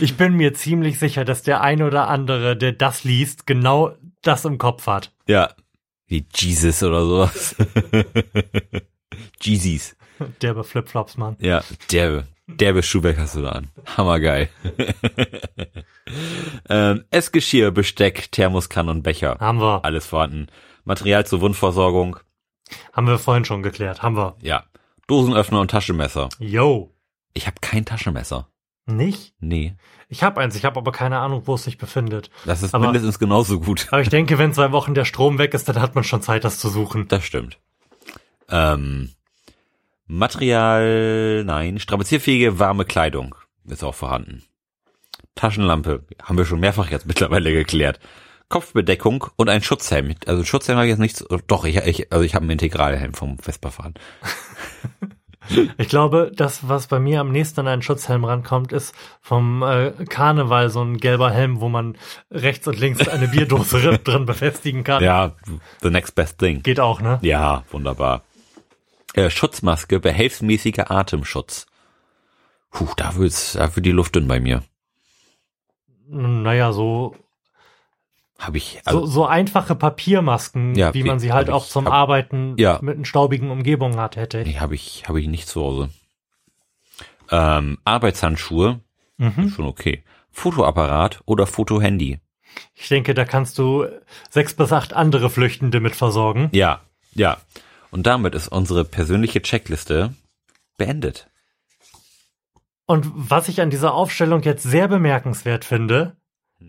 Ich 0.00 0.16
bin 0.16 0.34
mir 0.34 0.54
ziemlich 0.54 0.98
sicher, 0.98 1.24
dass 1.24 1.42
der 1.42 1.60
ein 1.62 1.82
oder 1.82 2.08
andere, 2.08 2.56
der 2.56 2.72
das 2.72 3.04
liest, 3.04 3.46
genau 3.46 3.94
das 4.22 4.44
im 4.44 4.58
Kopf 4.58 4.86
hat. 4.86 5.12
Ja. 5.26 5.54
Wie 6.08 6.26
Jesus 6.34 6.82
oder 6.82 7.04
sowas. 7.04 7.54
Jeezys. 9.40 9.96
Derbe 10.42 10.64
Flipflops, 10.64 11.16
Mann. 11.16 11.36
Ja, 11.38 11.62
derbe. 11.92 12.26
Derbe 12.46 12.82
Schuhwerk 12.82 13.18
hast 13.18 13.36
du 13.36 13.42
da 13.42 13.50
an. 13.50 13.68
Hammergeil. 13.96 14.48
ähm, 16.70 17.04
Essgeschirr, 17.10 17.70
Besteck, 17.70 18.32
Thermoskanne 18.32 18.90
und 18.90 19.02
Becher. 19.02 19.36
Haben 19.38 19.60
wir. 19.60 19.84
Alles 19.84 20.06
vorhanden. 20.06 20.46
Material 20.84 21.26
zur 21.26 21.42
Wundversorgung. 21.42 22.16
Haben 22.94 23.06
wir 23.06 23.18
vorhin 23.18 23.44
schon 23.44 23.62
geklärt. 23.62 24.02
Haben 24.02 24.16
wir. 24.16 24.34
Ja. 24.40 24.64
Dosenöffner 25.06 25.60
und 25.60 25.70
Taschenmesser. 25.70 26.30
Yo. 26.38 26.94
Ich 27.34 27.46
habe 27.46 27.56
kein 27.60 27.84
Taschenmesser. 27.84 28.48
Nicht? 28.88 29.34
Nee. 29.38 29.74
Ich 30.08 30.22
habe 30.22 30.40
eins, 30.40 30.56
ich 30.56 30.64
habe 30.64 30.78
aber 30.78 30.92
keine 30.92 31.18
Ahnung, 31.18 31.42
wo 31.44 31.54
es 31.54 31.64
sich 31.64 31.76
befindet. 31.76 32.30
Das 32.46 32.62
ist 32.62 32.74
Aber- 32.74 32.86
mindestens 32.86 33.18
genauso 33.18 33.60
gut. 33.60 33.86
Aber 33.90 34.00
ich 34.00 34.08
denke, 34.10 34.38
wenn 34.38 34.54
zwei 34.54 34.72
Wochen 34.72 34.94
der 34.94 35.04
Strom 35.04 35.38
weg 35.38 35.52
ist, 35.52 35.68
dann 35.68 35.80
hat 35.80 35.94
man 35.94 36.04
schon 36.04 36.22
Zeit, 36.22 36.44
das 36.44 36.58
zu 36.58 36.68
suchen. 36.70 37.06
Das 37.08 37.22
stimmt. 37.24 37.58
Ähm, 38.48 39.10
Material, 40.06 41.44
nein, 41.44 41.78
strapazierfähige 41.78 42.58
warme 42.58 42.86
Kleidung 42.86 43.34
ist 43.66 43.84
auch 43.84 43.94
vorhanden. 43.94 44.42
Taschenlampe, 45.34 46.06
haben 46.22 46.38
wir 46.38 46.46
schon 46.46 46.60
mehrfach 46.60 46.90
jetzt 46.90 47.06
mittlerweile 47.06 47.52
geklärt. 47.52 48.00
Kopfbedeckung 48.48 49.26
und 49.36 49.50
ein 49.50 49.62
Schutzhelm. 49.62 50.14
Also 50.26 50.42
Schutzhelm 50.42 50.78
habe 50.78 50.86
ich 50.86 50.92
jetzt 50.92 51.00
nichts. 51.00 51.22
Doch, 51.46 51.66
ich, 51.66 51.76
ich 51.76 52.10
also 52.10 52.24
ich 52.24 52.34
habe 52.34 52.44
einen 52.44 52.52
Integralhelm 52.52 53.12
vom 53.12 53.38
Vespa-Fahren. 53.38 53.92
Ich 55.78 55.88
glaube, 55.88 56.32
das, 56.34 56.68
was 56.68 56.86
bei 56.86 56.98
mir 56.98 57.20
am 57.20 57.30
nächsten 57.30 57.60
an 57.60 57.68
einen 57.68 57.82
Schutzhelm 57.82 58.24
rankommt, 58.24 58.72
ist 58.72 58.94
vom 59.20 59.62
äh, 59.62 59.92
Karneval 60.08 60.70
so 60.70 60.82
ein 60.82 60.98
gelber 60.98 61.30
Helm, 61.30 61.60
wo 61.60 61.68
man 61.68 61.96
rechts 62.30 62.66
und 62.66 62.78
links 62.78 63.06
eine 63.08 63.28
Bierdose 63.28 63.98
drin 63.98 64.26
befestigen 64.26 64.84
kann. 64.84 65.02
Ja, 65.02 65.36
the 65.82 65.90
next 65.90 66.14
best 66.14 66.38
thing. 66.38 66.62
Geht 66.62 66.80
auch, 66.80 67.00
ne? 67.00 67.18
Ja, 67.22 67.64
wunderbar. 67.70 68.22
Äh, 69.14 69.30
Schutzmaske, 69.30 70.00
behelfsmäßiger 70.00 70.90
Atemschutz. 70.90 71.66
Puh, 72.70 72.88
da 72.96 73.16
wird's, 73.16 73.54
da 73.54 73.74
wird 73.74 73.86
die 73.86 73.92
Luft 73.92 74.14
dünn 74.14 74.28
bei 74.28 74.40
mir. 74.40 74.62
Naja, 76.08 76.72
so, 76.72 77.14
Habe 78.38 78.56
ich, 78.58 78.80
so, 78.84 78.90
also, 79.00 79.06
so 79.06 79.26
einfache 79.26 79.74
Papiermasken, 79.74 80.74
Ja, 80.76 80.94
wie 80.94 81.02
man 81.02 81.18
sie 81.18 81.32
halt 81.32 81.48
hab 81.48 81.54
auch 81.56 81.64
ich- 81.64 81.70
zum 81.70 81.86
hab- 81.86 81.92
Arbeiten 81.92 82.54
Ja. 82.56 82.78
mit 82.82 82.96
in 82.96 83.04
staubigen 83.04 83.50
Umgebungen 83.50 83.98
hat, 83.98 84.14
hätte 84.16 84.40
ich. 84.40 84.46
nee, 84.46 84.58
habe 84.60 84.74
ich, 84.76 85.04
habe 85.08 85.20
ich 85.20 85.26
nicht 85.26 85.48
zu 85.48 85.60
Hause. 85.60 85.90
Ähm, 87.30 87.78
Arbeitshandschuhe, 87.84 88.80
Mhm. 89.18 89.50
schon 89.50 89.64
okay. 89.66 90.04
Fotoapparat 90.30 91.20
oder 91.26 91.46
Fotohandy. 91.46 92.20
Ich 92.74 92.88
denke, 92.88 93.12
da 93.14 93.24
kannst 93.24 93.58
du 93.58 93.86
sechs 94.30 94.54
bis 94.54 94.72
acht 94.72 94.92
andere 94.94 95.30
Flüchtende 95.30 95.80
mit 95.80 95.96
versorgen. 95.96 96.48
Ja, 96.52 96.80
ja. 97.14 97.38
Und 97.90 98.06
damit 98.06 98.34
ist 98.34 98.48
unsere 98.48 98.84
persönliche 98.84 99.42
Checkliste 99.42 100.14
beendet. 100.76 101.28
Und 102.86 103.10
was 103.14 103.48
ich 103.48 103.60
an 103.60 103.70
dieser 103.70 103.92
Aufstellung 103.94 104.42
jetzt 104.42 104.62
sehr 104.62 104.88
bemerkenswert 104.88 105.64
finde, 105.64 106.16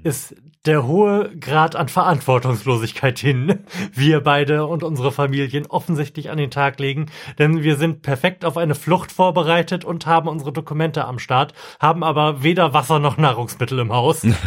ist 0.04 0.36
der 0.66 0.86
hohe 0.86 1.36
Grad 1.40 1.76
an 1.76 1.88
Verantwortungslosigkeit 1.88 3.18
hin, 3.18 3.60
wir 3.94 4.22
beide 4.22 4.66
und 4.66 4.84
unsere 4.84 5.12
Familien 5.12 5.66
offensichtlich 5.68 6.30
an 6.30 6.38
den 6.38 6.52
Tag 6.52 6.80
legen, 6.80 7.08
denn 7.38 7.64
wir 7.64 7.76
sind 7.76 8.02
perfekt 8.02 8.44
auf 8.46 8.58
eine 8.58 8.76
Flucht 8.76 9.12
vorbereitet 9.12 9.86
und 9.86 10.06
haben 10.06 10.28
unsere 10.28 10.52
Dokumente 10.52 11.06
am 11.06 11.20
Start, 11.20 11.54
haben 11.80 12.04
aber 12.04 12.44
weder 12.44 12.74
Wasser 12.74 13.00
noch 13.00 13.18
Nahrungsmittel 13.18 13.80
im 13.80 13.94
Haus. 13.94 14.26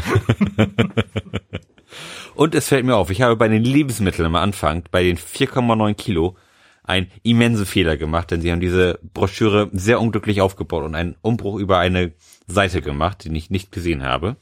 Und 2.34 2.54
es 2.54 2.68
fällt 2.68 2.86
mir 2.86 2.96
auf, 2.96 3.10
ich 3.10 3.20
habe 3.20 3.36
bei 3.36 3.48
den 3.48 3.62
Lebensmitteln 3.62 4.24
am 4.24 4.36
Anfang, 4.36 4.84
bei 4.90 5.02
den 5.02 5.18
4,9 5.18 5.94
Kilo, 5.94 6.36
einen 6.82 7.08
immensen 7.22 7.66
Fehler 7.66 7.96
gemacht, 7.96 8.30
denn 8.30 8.40
sie 8.40 8.50
haben 8.50 8.60
diese 8.60 8.98
Broschüre 9.14 9.68
sehr 9.72 10.00
unglücklich 10.00 10.40
aufgebaut 10.40 10.84
und 10.84 10.94
einen 10.94 11.16
Umbruch 11.20 11.58
über 11.58 11.78
eine 11.78 12.12
Seite 12.46 12.82
gemacht, 12.82 13.24
den 13.24 13.34
ich 13.34 13.50
nicht 13.50 13.70
gesehen 13.70 14.02
habe. 14.02 14.36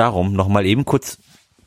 Darum 0.00 0.32
nochmal 0.32 0.64
eben 0.64 0.86
kurz 0.86 1.18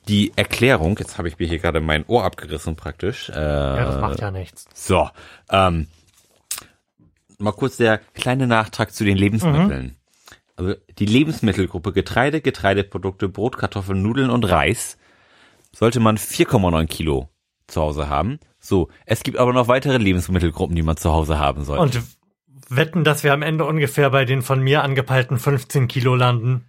die 0.07 0.31
Erklärung. 0.35 0.97
Jetzt 0.97 1.19
habe 1.19 1.27
ich 1.27 1.37
mir 1.37 1.47
hier 1.47 1.59
gerade 1.59 1.81
mein 1.81 2.03
Ohr 2.07 2.23
abgerissen 2.23 2.75
praktisch. 2.75 3.29
Äh, 3.29 3.33
Ja, 3.35 3.85
das 3.85 4.01
macht 4.01 4.19
ja 4.21 4.31
nichts. 4.31 4.65
So, 4.73 5.07
ähm, 5.51 5.85
mal 7.37 7.51
kurz 7.51 7.77
der 7.77 7.99
kleine 7.99 8.47
Nachtrag 8.47 8.91
zu 8.91 9.03
den 9.03 9.17
Lebensmitteln. 9.17 9.97
Also 10.55 10.73
die 10.97 11.05
Lebensmittelgruppe 11.05 11.93
Getreide, 11.93 12.41
Getreideprodukte, 12.41 13.29
Brot, 13.29 13.59
Kartoffeln, 13.59 14.01
Nudeln 14.01 14.31
und 14.31 14.45
Reis 14.45 14.97
sollte 15.71 15.99
man 15.99 16.17
4,9 16.17 16.87
Kilo 16.87 17.29
zu 17.67 17.81
Hause 17.81 18.09
haben. 18.09 18.39
So, 18.59 18.89
es 19.05 19.21
gibt 19.21 19.37
aber 19.37 19.53
noch 19.53 19.67
weitere 19.67 19.97
Lebensmittelgruppen, 19.97 20.75
die 20.75 20.81
man 20.81 20.97
zu 20.97 21.11
Hause 21.11 21.37
haben 21.37 21.65
sollte. 21.65 21.99
Und 21.99 22.03
wetten, 22.69 23.03
dass 23.03 23.23
wir 23.23 23.31
am 23.31 23.43
Ende 23.43 23.65
ungefähr 23.65 24.09
bei 24.09 24.25
den 24.25 24.41
von 24.41 24.59
mir 24.59 24.81
angepeilten 24.83 25.37
15 25.37 25.87
Kilo 25.87 26.15
landen. 26.15 26.65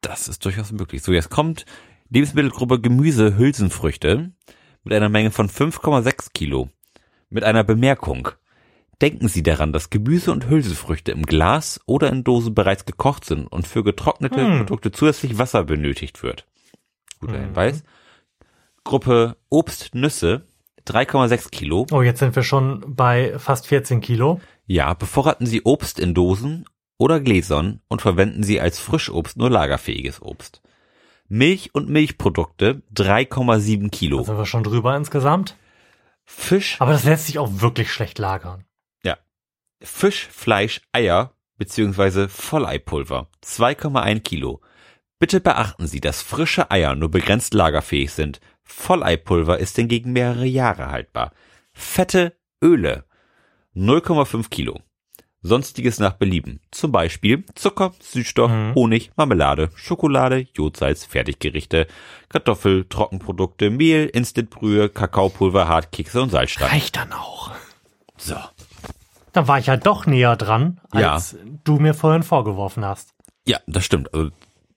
Das 0.00 0.28
ist 0.28 0.44
durchaus 0.44 0.72
möglich. 0.72 1.02
So, 1.02 1.12
jetzt 1.12 1.30
kommt 1.30 1.66
Lebensmittelgruppe 2.08 2.80
Gemüse, 2.80 3.36
Hülsenfrüchte 3.36 4.32
mit 4.82 4.94
einer 4.94 5.08
Menge 5.08 5.30
von 5.30 5.48
5,6 5.48 6.32
Kilo. 6.32 6.70
Mit 7.28 7.44
einer 7.44 7.64
Bemerkung. 7.64 8.30
Denken 9.00 9.28
Sie 9.28 9.42
daran, 9.42 9.72
dass 9.72 9.90
Gemüse 9.90 10.32
und 10.32 10.48
Hülsenfrüchte 10.48 11.12
im 11.12 11.22
Glas 11.22 11.80
oder 11.86 12.10
in 12.10 12.24
Dosen 12.24 12.54
bereits 12.54 12.84
gekocht 12.84 13.24
sind 13.24 13.46
und 13.46 13.66
für 13.66 13.82
getrocknete 13.82 14.44
Hm. 14.44 14.58
Produkte 14.58 14.92
zusätzlich 14.92 15.38
Wasser 15.38 15.64
benötigt 15.64 16.22
wird. 16.22 16.46
Guter 17.20 17.38
Hinweis. 17.38 17.82
Gruppe 18.84 19.36
Obst, 19.48 19.94
Nüsse, 19.94 20.46
3,6 20.86 21.50
Kilo. 21.50 21.86
Oh, 21.92 22.02
jetzt 22.02 22.18
sind 22.18 22.34
wir 22.34 22.42
schon 22.42 22.94
bei 22.94 23.38
fast 23.38 23.66
14 23.66 24.00
Kilo. 24.00 24.40
Ja, 24.66 24.94
bevorraten 24.94 25.46
Sie 25.46 25.62
Obst 25.62 25.98
in 25.98 26.14
Dosen 26.14 26.64
oder 27.00 27.18
Gläsern 27.18 27.80
und 27.88 28.02
verwenden 28.02 28.42
Sie 28.42 28.60
als 28.60 28.78
Frischobst 28.78 29.38
nur 29.38 29.48
lagerfähiges 29.48 30.20
Obst. 30.20 30.60
Milch 31.28 31.74
und 31.74 31.88
Milchprodukte 31.88 32.82
3,7 32.94 33.88
Kilo. 33.90 34.18
Da 34.18 34.24
sind 34.24 34.36
wir 34.36 34.44
schon 34.46 34.64
drüber 34.64 34.94
insgesamt. 34.96 35.56
Fisch, 36.24 36.76
Aber 36.78 36.92
das 36.92 37.04
lässt 37.04 37.26
sich 37.26 37.38
auch 37.38 37.48
wirklich 37.60 37.90
schlecht 37.90 38.18
lagern. 38.18 38.64
ja. 39.02 39.16
Fisch, 39.82 40.28
Fleisch, 40.30 40.82
Eier 40.92 41.32
beziehungsweise 41.56 42.28
Volleipulver 42.28 43.28
2,1 43.44 44.20
Kilo. 44.20 44.60
Bitte 45.18 45.40
beachten 45.40 45.86
Sie, 45.86 46.00
dass 46.00 46.20
frische 46.22 46.70
Eier 46.70 46.94
nur 46.96 47.10
begrenzt 47.10 47.54
lagerfähig 47.54 48.12
sind. 48.12 48.40
Volleipulver 48.62 49.58
ist 49.58 49.76
hingegen 49.76 50.12
mehrere 50.12 50.46
Jahre 50.46 50.90
haltbar. 50.90 51.32
Fette 51.72 52.36
Öle 52.62 53.04
0,5 53.74 54.50
Kilo. 54.50 54.80
Sonstiges 55.42 55.98
nach 55.98 56.12
Belieben. 56.14 56.60
Zum 56.70 56.92
Beispiel 56.92 57.44
Zucker, 57.54 57.92
Süßstoff, 58.00 58.50
Mhm. 58.50 58.74
Honig, 58.74 59.10
Marmelade, 59.16 59.70
Schokolade, 59.74 60.46
Jodsalz, 60.54 61.04
Fertiggerichte, 61.06 61.86
Kartoffel, 62.28 62.84
Trockenprodukte, 62.88 63.70
Mehl, 63.70 64.06
Instantbrühe, 64.06 64.88
Kakaopulver, 64.90 65.66
Hartkekse 65.68 66.20
und 66.22 66.30
Salzstein. 66.30 66.68
Reicht 66.68 66.96
dann 66.96 67.12
auch. 67.12 67.52
So. 68.18 68.36
Dann 69.32 69.48
war 69.48 69.58
ich 69.58 69.66
ja 69.66 69.76
doch 69.76 70.06
näher 70.06 70.36
dran, 70.36 70.80
Ja. 70.92 71.14
als 71.14 71.36
du 71.64 71.76
mir 71.78 71.94
vorhin 71.94 72.22
vorgeworfen 72.22 72.84
hast. 72.84 73.14
Ja, 73.46 73.58
das 73.66 73.84
stimmt. 73.84 74.12
Also 74.12 74.30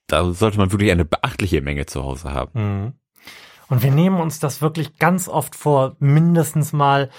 da 0.07 0.31
sollte 0.31 0.57
man 0.59 0.71
wirklich 0.71 0.91
eine 0.91 1.05
beachtliche 1.05 1.61
Menge 1.61 1.85
zu 1.87 2.03
Hause 2.03 2.31
haben. 2.33 2.51
Mhm. 2.53 2.93
Und 3.67 3.81
wir 3.83 3.91
nehmen 3.91 4.19
uns 4.21 4.39
das 4.39 4.61
wirklich 4.61 4.97
ganz 4.99 5.27
oft 5.27 5.55
vor, 5.55 5.95
mindestens 5.99 6.71
mal 6.73 7.09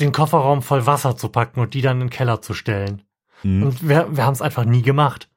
den 0.00 0.12
Kofferraum 0.12 0.62
voll 0.62 0.86
Wasser 0.86 1.16
zu 1.16 1.28
packen 1.28 1.60
und 1.60 1.74
die 1.74 1.82
dann 1.82 1.96
in 1.96 2.06
den 2.06 2.10
Keller 2.10 2.40
zu 2.42 2.54
stellen. 2.54 3.02
Mhm. 3.42 3.62
Und 3.62 3.88
wir, 3.88 4.08
wir 4.16 4.24
haben 4.24 4.34
es 4.34 4.42
einfach 4.42 4.64
nie 4.64 4.82
gemacht. 4.82 5.28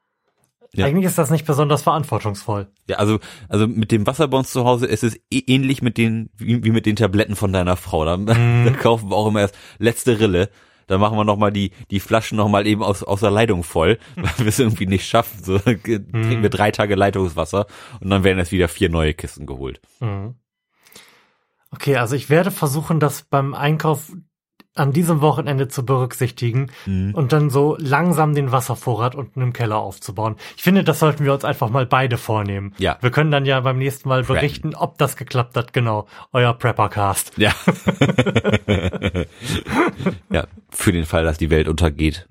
Ja. 0.73 0.85
Eigentlich 0.85 1.05
ist 1.05 1.17
das 1.17 1.29
nicht 1.29 1.45
besonders 1.45 1.81
verantwortungsvoll. 1.81 2.67
Ja, 2.87 2.97
also, 2.97 3.19
also 3.49 3.67
mit 3.67 3.91
dem 3.91 4.07
Wasser 4.07 4.29
bei 4.29 4.37
uns 4.37 4.51
zu 4.51 4.63
Hause 4.63 4.85
ist 4.85 5.03
es 5.03 5.15
eh 5.29 5.43
ähnlich 5.47 5.81
mit 5.81 5.97
den, 5.97 6.29
wie, 6.37 6.63
wie 6.63 6.71
mit 6.71 6.85
den 6.85 6.95
Tabletten 6.95 7.35
von 7.35 7.51
deiner 7.51 7.75
Frau. 7.75 8.05
Da, 8.05 8.15
da 8.65 8.71
kaufen 8.71 9.09
wir 9.09 9.17
auch 9.17 9.27
immer 9.27 9.41
erst 9.41 9.57
letzte 9.79 10.19
Rille. 10.19 10.49
Dann 10.87 10.99
machen 10.99 11.17
wir 11.17 11.25
nochmal 11.25 11.51
die, 11.51 11.71
die 11.89 11.99
Flaschen 11.99 12.37
nochmal 12.37 12.67
eben 12.67 12.83
aus, 12.83 13.03
aus 13.03 13.19
der 13.19 13.31
Leitung 13.31 13.63
voll, 13.63 13.97
weil 14.15 14.31
wir 14.37 14.47
es 14.47 14.59
irgendwie 14.59 14.87
nicht 14.87 15.07
schaffen. 15.07 15.43
So 15.43 15.57
trinken 15.59 16.41
wir 16.41 16.49
drei 16.49 16.71
Tage 16.71 16.95
Leitungswasser 16.95 17.65
und 17.99 18.09
dann 18.09 18.23
werden 18.23 18.39
erst 18.39 18.51
wieder 18.53 18.69
vier 18.69 18.89
neue 18.89 19.13
Kisten 19.13 19.45
geholt. 19.45 19.81
Mhm. 19.99 20.35
Okay, 21.71 21.97
also 21.97 22.15
ich 22.15 22.29
werde 22.29 22.51
versuchen, 22.51 22.99
das 22.99 23.23
beim 23.23 23.53
Einkauf 23.53 24.11
an 24.73 24.93
diesem 24.93 25.19
Wochenende 25.21 25.67
zu 25.67 25.85
berücksichtigen 25.85 26.67
Mhm. 26.85 27.13
und 27.13 27.33
dann 27.33 27.49
so 27.49 27.75
langsam 27.79 28.33
den 28.35 28.51
Wasservorrat 28.53 29.15
unten 29.15 29.41
im 29.41 29.51
Keller 29.51 29.77
aufzubauen. 29.77 30.37
Ich 30.55 30.63
finde, 30.63 30.83
das 30.85 30.99
sollten 30.99 31.25
wir 31.25 31.33
uns 31.33 31.43
einfach 31.43 31.69
mal 31.69 31.85
beide 31.85 32.17
vornehmen. 32.17 32.73
Ja. 32.77 32.97
Wir 33.01 33.11
können 33.11 33.31
dann 33.31 33.45
ja 33.45 33.59
beim 33.59 33.77
nächsten 33.77 34.07
Mal 34.07 34.21
Preppen. 34.23 34.35
berichten, 34.35 34.75
ob 34.75 34.97
das 34.97 35.17
geklappt 35.17 35.57
hat. 35.57 35.73
Genau, 35.73 36.07
euer 36.31 36.53
Preppercast. 36.53 37.33
Ja. 37.37 37.51
ja, 40.29 40.47
für 40.69 40.91
den 40.91 41.05
Fall, 41.05 41.23
dass 41.23 41.37
die 41.37 41.49
Welt 41.49 41.67
untergeht. 41.67 42.27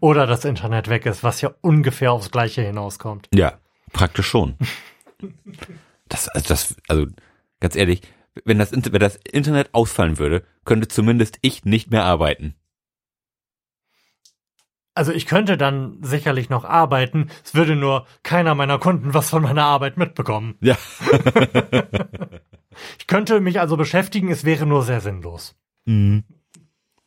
Oder 0.00 0.26
das 0.26 0.44
Internet 0.44 0.88
weg 0.88 1.06
ist, 1.06 1.22
was 1.24 1.40
ja 1.40 1.52
ungefähr 1.60 2.12
aufs 2.12 2.30
Gleiche 2.30 2.62
hinauskommt. 2.62 3.28
Ja, 3.34 3.54
praktisch 3.92 4.26
schon. 4.26 4.56
Das, 6.08 6.28
also 6.28 6.48
das, 6.48 6.76
also 6.88 7.06
ganz 7.60 7.76
ehrlich, 7.76 8.02
wenn 8.44 8.58
das, 8.58 8.72
wenn 8.72 9.00
das 9.00 9.16
Internet 9.16 9.74
ausfallen 9.74 10.18
würde, 10.18 10.44
könnte 10.64 10.88
zumindest 10.88 11.38
ich 11.42 11.64
nicht 11.64 11.90
mehr 11.90 12.04
arbeiten. 12.04 12.54
Also 14.94 15.12
ich 15.12 15.26
könnte 15.26 15.56
dann 15.56 16.02
sicherlich 16.02 16.50
noch 16.50 16.64
arbeiten, 16.64 17.30
es 17.44 17.54
würde 17.54 17.76
nur 17.76 18.06
keiner 18.22 18.54
meiner 18.54 18.78
Kunden 18.78 19.14
was 19.14 19.30
von 19.30 19.42
meiner 19.42 19.64
Arbeit 19.64 19.96
mitbekommen. 19.96 20.56
Ja. 20.60 20.76
Ich 22.98 23.06
könnte 23.08 23.40
mich 23.40 23.58
also 23.60 23.76
beschäftigen, 23.76 24.30
es 24.30 24.44
wäre 24.44 24.64
nur 24.64 24.84
sehr 24.84 25.00
sinnlos. 25.00 25.56
Mhm. 25.86 26.22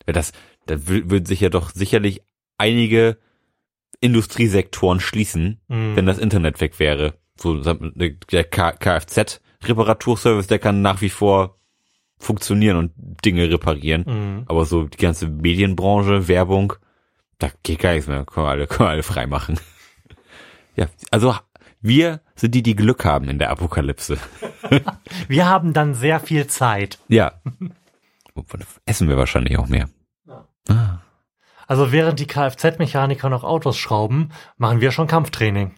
Das, 0.05 0.33
da 0.65 0.75
wü- 0.75 1.09
würden 1.09 1.25
sich 1.25 1.39
ja 1.39 1.49
doch 1.49 1.71
sicherlich 1.71 2.21
einige 2.57 3.17
Industriesektoren 4.01 4.99
schließen, 4.99 5.61
Mhm. 5.69 5.95
wenn 5.95 6.05
das 6.05 6.17
Internet 6.19 6.59
weg 6.59 6.79
wäre. 6.79 7.17
So 7.37 7.55
der 7.63 8.43
K- 8.43 8.73
Kfz-Reparaturservice, 9.63 10.47
der 10.47 10.59
kann 10.59 10.81
nach 10.81 11.01
wie 11.01 11.09
vor 11.09 11.57
funktionieren 12.17 12.77
und 12.77 12.91
Dinge 12.95 13.49
reparieren. 13.49 14.05
Mhm. 14.07 14.43
Aber 14.47 14.65
so 14.65 14.83
die 14.83 14.97
ganze 14.97 15.27
Medienbranche, 15.27 16.27
Werbung, 16.27 16.73
da 17.39 17.49
geht 17.63 17.79
gar 17.79 17.93
nichts 17.93 18.07
mehr. 18.07 18.25
Können 18.25 18.45
wir 18.45 18.51
alle, 18.51 18.67
können 18.67 18.87
wir 18.87 18.91
alle 18.91 19.03
frei 19.03 19.27
machen. 19.27 19.59
Ja, 20.75 20.87
also 21.11 21.35
wir 21.81 22.21
sind 22.33 22.55
die, 22.55 22.63
die 22.63 22.75
Glück 22.75 23.05
haben 23.05 23.29
in 23.29 23.37
der 23.37 23.51
Apokalypse. 23.51 24.17
Wir 25.27 25.47
haben 25.47 25.71
dann 25.71 25.93
sehr 25.93 26.19
viel 26.19 26.47
Zeit. 26.47 26.97
Ja. 27.09 27.33
Essen 28.87 29.07
wir 29.07 29.17
wahrscheinlich 29.17 29.59
auch 29.59 29.67
mehr. 29.67 29.89
Also 31.67 31.91
während 31.91 32.19
die 32.19 32.25
Kfz-Mechaniker 32.25 33.29
noch 33.29 33.43
Autos 33.43 33.77
schrauben, 33.77 34.31
machen 34.57 34.81
wir 34.81 34.91
schon 34.91 35.05
Kampftraining. 35.05 35.75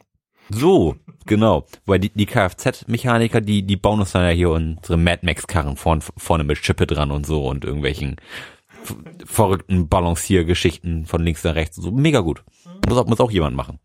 So, 0.50 0.96
genau. 1.26 1.66
Weil 1.86 2.00
die, 2.00 2.10
die 2.10 2.26
Kfz-Mechaniker, 2.26 3.42
die, 3.42 3.64
die 3.64 3.78
bauen 3.78 4.00
uns 4.00 4.12
dann 4.12 4.24
ja 4.24 4.30
hier 4.30 4.50
unsere 4.52 4.98
Mad 4.98 5.26
Max-Karren 5.26 5.76
vorn, 5.76 6.02
vorne 6.02 6.44
mit 6.44 6.58
Schippe 6.58 6.88
dran 6.88 7.12
und 7.12 7.26
so 7.26 7.48
und 7.48 7.66
irgendwelchen 7.66 8.18
verrückten 9.26 9.88
Balanciergeschichten 9.88 11.06
von 11.06 11.24
links 11.24 11.44
nach 11.44 11.56
rechts. 11.56 11.78
So 11.78 11.92
mega 11.92 12.20
gut. 12.20 12.44
Muss 12.88 12.98
auch, 12.98 13.08
muss 13.08 13.20
auch 13.20 13.32
jemand 13.32 13.56
machen. 13.56 13.80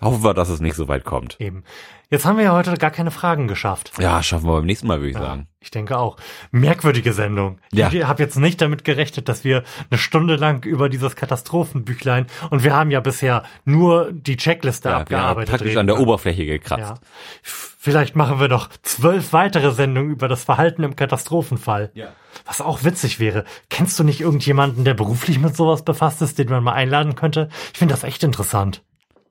Hoffen 0.00 0.24
wir, 0.24 0.34
dass 0.34 0.48
es 0.48 0.60
nicht 0.60 0.74
so 0.74 0.88
weit 0.88 1.04
kommt. 1.04 1.40
Eben. 1.40 1.64
Jetzt 2.12 2.24
haben 2.24 2.38
wir 2.38 2.44
ja 2.44 2.52
heute 2.52 2.74
gar 2.74 2.90
keine 2.90 3.12
Fragen 3.12 3.46
geschafft. 3.46 3.92
Ja, 4.00 4.20
schaffen 4.22 4.46
wir 4.46 4.54
beim 4.54 4.66
nächsten 4.66 4.88
Mal, 4.88 4.98
würde 4.98 5.10
ich 5.10 5.16
sagen. 5.16 5.46
Ich 5.60 5.70
denke 5.70 5.96
auch. 5.96 6.16
Merkwürdige 6.50 7.12
Sendung. 7.12 7.60
Ja. 7.72 7.88
Ich 7.92 8.04
habe 8.04 8.20
jetzt 8.20 8.36
nicht 8.36 8.60
damit 8.60 8.82
gerechnet, 8.82 9.28
dass 9.28 9.44
wir 9.44 9.62
eine 9.90 9.98
Stunde 9.98 10.34
lang 10.34 10.64
über 10.64 10.88
dieses 10.88 11.14
Katastrophenbüchlein 11.14 12.26
und 12.50 12.64
wir 12.64 12.74
haben 12.74 12.90
ja 12.90 12.98
bisher 12.98 13.44
nur 13.64 14.10
die 14.12 14.36
Checkliste 14.36 14.88
Ja, 14.88 14.98
abgearbeitet. 14.98 15.50
praktisch 15.50 15.68
reden 15.68 15.78
an 15.78 15.86
der. 15.86 16.00
Oberfläche 16.00 16.46
gekratzt. 16.46 16.80
Ja. 16.80 16.94
Vielleicht 17.42 18.16
machen 18.16 18.40
wir 18.40 18.48
noch 18.48 18.70
zwölf 18.82 19.32
weitere 19.32 19.70
Sendungen 19.70 20.10
über 20.10 20.26
das 20.26 20.42
Verhalten 20.42 20.82
im 20.82 20.96
Katastrophenfall. 20.96 21.92
Ja. 21.94 22.08
Was 22.44 22.60
auch 22.60 22.82
witzig 22.82 23.20
wäre. 23.20 23.44
Kennst 23.68 23.98
du 23.98 24.04
nicht 24.04 24.20
irgendjemanden, 24.20 24.84
der 24.84 24.94
beruflich 24.94 25.38
mit 25.38 25.54
sowas 25.56 25.84
befasst 25.84 26.22
ist, 26.22 26.38
den 26.38 26.48
man 26.48 26.64
mal 26.64 26.72
einladen 26.72 27.14
könnte? 27.14 27.48
Ich 27.72 27.78
finde 27.78 27.94
das 27.94 28.02
echt 28.02 28.24
interessant. 28.24 28.82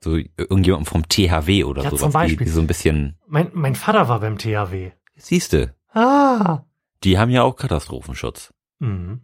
So 0.02 0.16
irgendjemand 0.36 0.88
vom 0.88 1.06
THW 1.08 1.64
oder 1.64 1.82
Ja, 1.82 1.90
sowas, 1.90 2.00
zum 2.00 2.10
die, 2.10 2.14
Beispiel. 2.14 2.46
die 2.46 2.52
so 2.52 2.60
ein 2.60 2.66
bisschen, 2.66 3.18
Mein, 3.26 3.50
mein 3.52 3.74
Vater 3.74 4.08
war 4.08 4.20
beim 4.20 4.38
THW. 4.38 4.92
siehste, 5.16 5.74
Ah. 5.92 6.64
die 7.04 7.18
haben 7.18 7.30
ja 7.30 7.42
auch 7.42 7.56
Katastrophenschutz. 7.56 8.54
Mhm. 8.78 9.20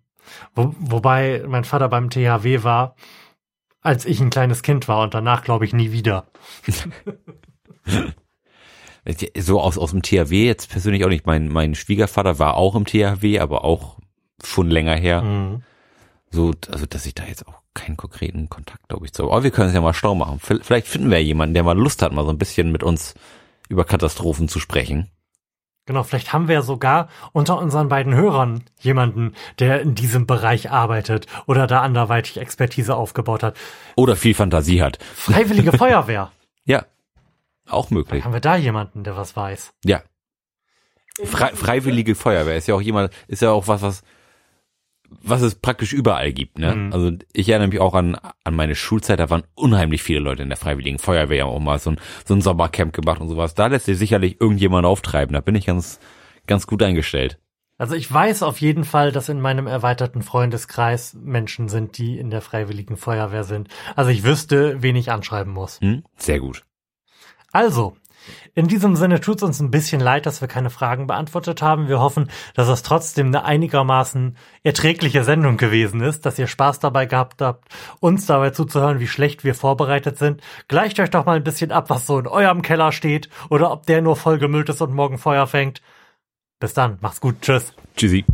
Wo, 0.55 0.75
wobei 0.79 1.45
mein 1.47 1.65
Vater 1.65 1.89
beim 1.89 2.11
THW 2.11 2.63
war, 2.65 2.95
als 3.81 4.05
ich 4.05 4.21
ein 4.21 4.31
kleines 4.31 4.63
Kind 4.63 4.89
war 4.89 5.03
und 5.03 5.15
danach 5.15 5.43
glaube 5.45 5.65
ich 5.65 5.73
nie 5.73 5.93
wieder. 5.93 6.27
So 9.39 9.61
aus, 9.61 9.79
aus 9.79 9.93
dem 9.93 10.03
THW 10.03 10.45
jetzt 10.47 10.69
persönlich 10.69 11.05
auch 11.05 11.09
nicht. 11.09 11.27
Mein, 11.27 11.47
mein 11.49 11.77
Schwiegervater 11.77 12.41
war 12.41 12.55
auch 12.57 12.75
im 12.75 12.85
THW, 12.87 13.39
aber 13.39 13.65
auch 13.65 13.99
schon 14.43 14.69
länger 14.69 14.97
her. 14.97 15.23
Mhm. 15.23 15.63
So, 16.31 16.53
also, 16.73 16.87
dass 16.87 17.07
ich 17.07 17.15
da 17.15 17.25
jetzt 17.25 17.47
auch 17.47 17.63
keinen 17.77 17.97
konkreten 17.97 18.49
Kontakt, 18.49 18.89
glaube 18.89 19.07
ich, 19.07 19.13
zu. 19.13 19.31
Aber 19.31 19.45
wir 19.45 19.53
können 19.53 19.69
es 19.69 19.75
ja 19.75 19.81
mal 19.81 19.95
schlau 19.95 20.15
machen. 20.15 20.41
Vielleicht 20.41 20.89
finden 20.89 21.11
wir 21.11 21.19
ja 21.19 21.25
jemanden, 21.25 21.55
der 21.55 21.63
mal 21.63 21.79
Lust 21.79 22.03
hat, 22.03 22.13
mal 22.13 22.25
so 22.25 22.31
ein 22.31 22.39
bisschen 22.39 22.73
mit 22.73 22.83
uns 22.83 23.15
über 23.69 23.85
Katastrophen 23.85 24.49
zu 24.49 24.59
sprechen. 24.59 25.11
Genau, 25.87 26.03
vielleicht 26.03 26.33
haben 26.33 26.49
wir 26.49 26.57
ja 26.57 26.63
sogar 26.63 27.09
unter 27.33 27.59
unseren 27.59 27.89
beiden 27.89 28.13
Hörern 28.13 28.65
jemanden, 28.81 29.35
der 29.61 29.81
in 29.81 29.95
diesem 29.95 30.27
Bereich 30.27 30.73
arbeitet 30.73 31.27
oder 31.47 31.69
da 31.69 31.83
anderweitig 31.83 32.39
Expertise 32.39 32.97
aufgebaut 32.97 33.45
hat. 33.45 33.57
Oder 33.95 34.17
viel 34.17 34.35
Fantasie 34.35 34.83
hat. 34.83 34.99
Freiwillige 35.15 35.73
Feuerwehr. 35.79 36.33
Ja, 36.65 36.85
auch 37.69 37.91
möglich. 37.91 38.25
Haben 38.25 38.33
wir 38.33 38.41
da 38.41 38.57
jemanden, 38.57 39.05
der 39.05 39.17
was 39.17 39.37
weiß? 39.37 39.73
Ja. 39.85 40.03
Frei, 41.25 41.55
freiwillige 41.55 42.17
Feuerwehr 42.17 42.57
ist 42.57 42.67
ja 42.67 42.75
auch 42.75 42.83
jemand, 42.83 43.13
ist 43.29 43.43
ja 43.43 43.51
auch 43.51 43.69
was, 43.69 43.83
was, 43.83 44.03
was 45.23 45.43
es 45.43 45.55
praktisch 45.57 45.93
überall 45.93 46.33
gibt, 46.33 46.59
ne? 46.59 46.75
Mhm. 46.75 46.93
Also 46.93 47.13
ich 47.33 47.49
erinnere 47.49 47.69
mich 47.69 47.81
auch 47.81 47.95
an, 47.95 48.17
an 48.45 48.55
meine 48.55 48.75
Schulzeit, 48.75 49.19
da 49.19 49.31
waren 49.31 49.45
unheimlich 49.55 50.03
viele 50.03 50.21
Leute 50.21 50.43
in 50.43 50.49
der 50.49 50.59
freiwilligen 50.59 50.99
Feuerwehr 50.99 51.47
auch 51.47 51.59
mal 51.61 51.79
so 51.79 51.91
ein, 51.91 52.01
so 52.25 52.35
ein 52.35 52.41
Sommercamp 52.41 52.93
gemacht 52.93 53.21
und 53.21 53.29
sowas. 53.29 53.55
Da 53.55 53.67
lässt 53.67 53.87
sich 53.87 53.99
sicherlich 53.99 54.41
irgendjemand 54.41 54.87
auftreiben. 54.87 55.35
Da 55.35 55.41
bin 55.41 55.55
ich 55.55 55.67
ganz, 55.67 55.99
ganz 56.47 56.67
gut 56.67 56.83
eingestellt. 56.83 57.39
Also 57.79 57.95
ich 57.95 58.11
weiß 58.11 58.43
auf 58.43 58.61
jeden 58.61 58.85
Fall, 58.85 59.13
dass 59.13 59.29
in 59.29 59.41
meinem 59.41 59.67
erweiterten 59.67 60.23
Freundeskreis 60.23 61.15
Menschen 61.15 61.69
sind, 61.69 61.99
die 61.99 62.19
in 62.19 62.31
der 62.31 62.41
Freiwilligen 62.41 62.97
Feuerwehr 62.97 63.45
sind. 63.45 63.69
Also 63.95 64.11
ich 64.11 64.25
wüsste, 64.25 64.83
wen 64.83 64.97
ich 64.97 65.11
anschreiben 65.11 65.53
muss. 65.53 65.81
Hm? 65.81 66.05
Sehr 66.17 66.41
gut. 66.41 66.65
Also, 67.53 67.97
in 68.55 68.69
diesem 68.69 68.97
Sinne 68.97 69.21
tut's 69.21 69.43
uns 69.43 69.61
ein 69.61 69.71
bisschen 69.71 70.01
leid, 70.01 70.27
dass 70.27 70.41
wir 70.41 70.49
keine 70.49 70.71
Fragen 70.71 71.07
beantwortet 71.07 71.63
haben. 71.63 71.89
Wir 71.89 72.01
hoffen, 72.01 72.31
dass 72.55 72.69
es 72.69 72.83
trotzdem 72.83 73.29
eine 73.29 73.45
einigermaßen 73.45 74.37
erträgliche 74.63 75.25
Sendung 75.25 75.57
gewesen 75.57 76.01
ist, 76.01 76.27
dass 76.27 76.39
ihr 76.39 76.47
Spaß 76.47 76.79
dabei 76.81 77.07
gehabt 77.07 77.43
habt, 77.43 77.69
uns 78.01 78.27
dabei 78.27 78.51
zuzuhören, 78.51 79.01
wie 79.01 79.09
schlecht 79.09 79.45
wir 79.45 79.55
vorbereitet 79.55 80.19
sind. 80.19 80.41
Gleicht 80.69 81.01
euch 81.01 81.11
doch 81.11 81.27
mal 81.27 81.37
ein 81.37 81.45
bisschen 81.45 81.73
ab, 81.73 81.91
was 81.91 82.07
so 82.07 82.19
in 82.19 82.27
eurem 82.27 82.63
Keller 82.63 82.93
steht 82.93 83.29
oder 83.51 83.71
ob 83.71 83.87
der 83.87 84.03
nur 84.03 84.17
vollgemüllt 84.17 84.69
ist 84.69 84.83
und 84.83 84.95
morgen 84.95 85.19
Feuer 85.19 85.47
fängt. 85.47 85.83
Bis 86.59 86.75
dann, 86.75 86.99
macht's 87.01 87.21
gut, 87.21 87.43
tschüss. 87.43 87.75
Tschüssi. 87.97 88.25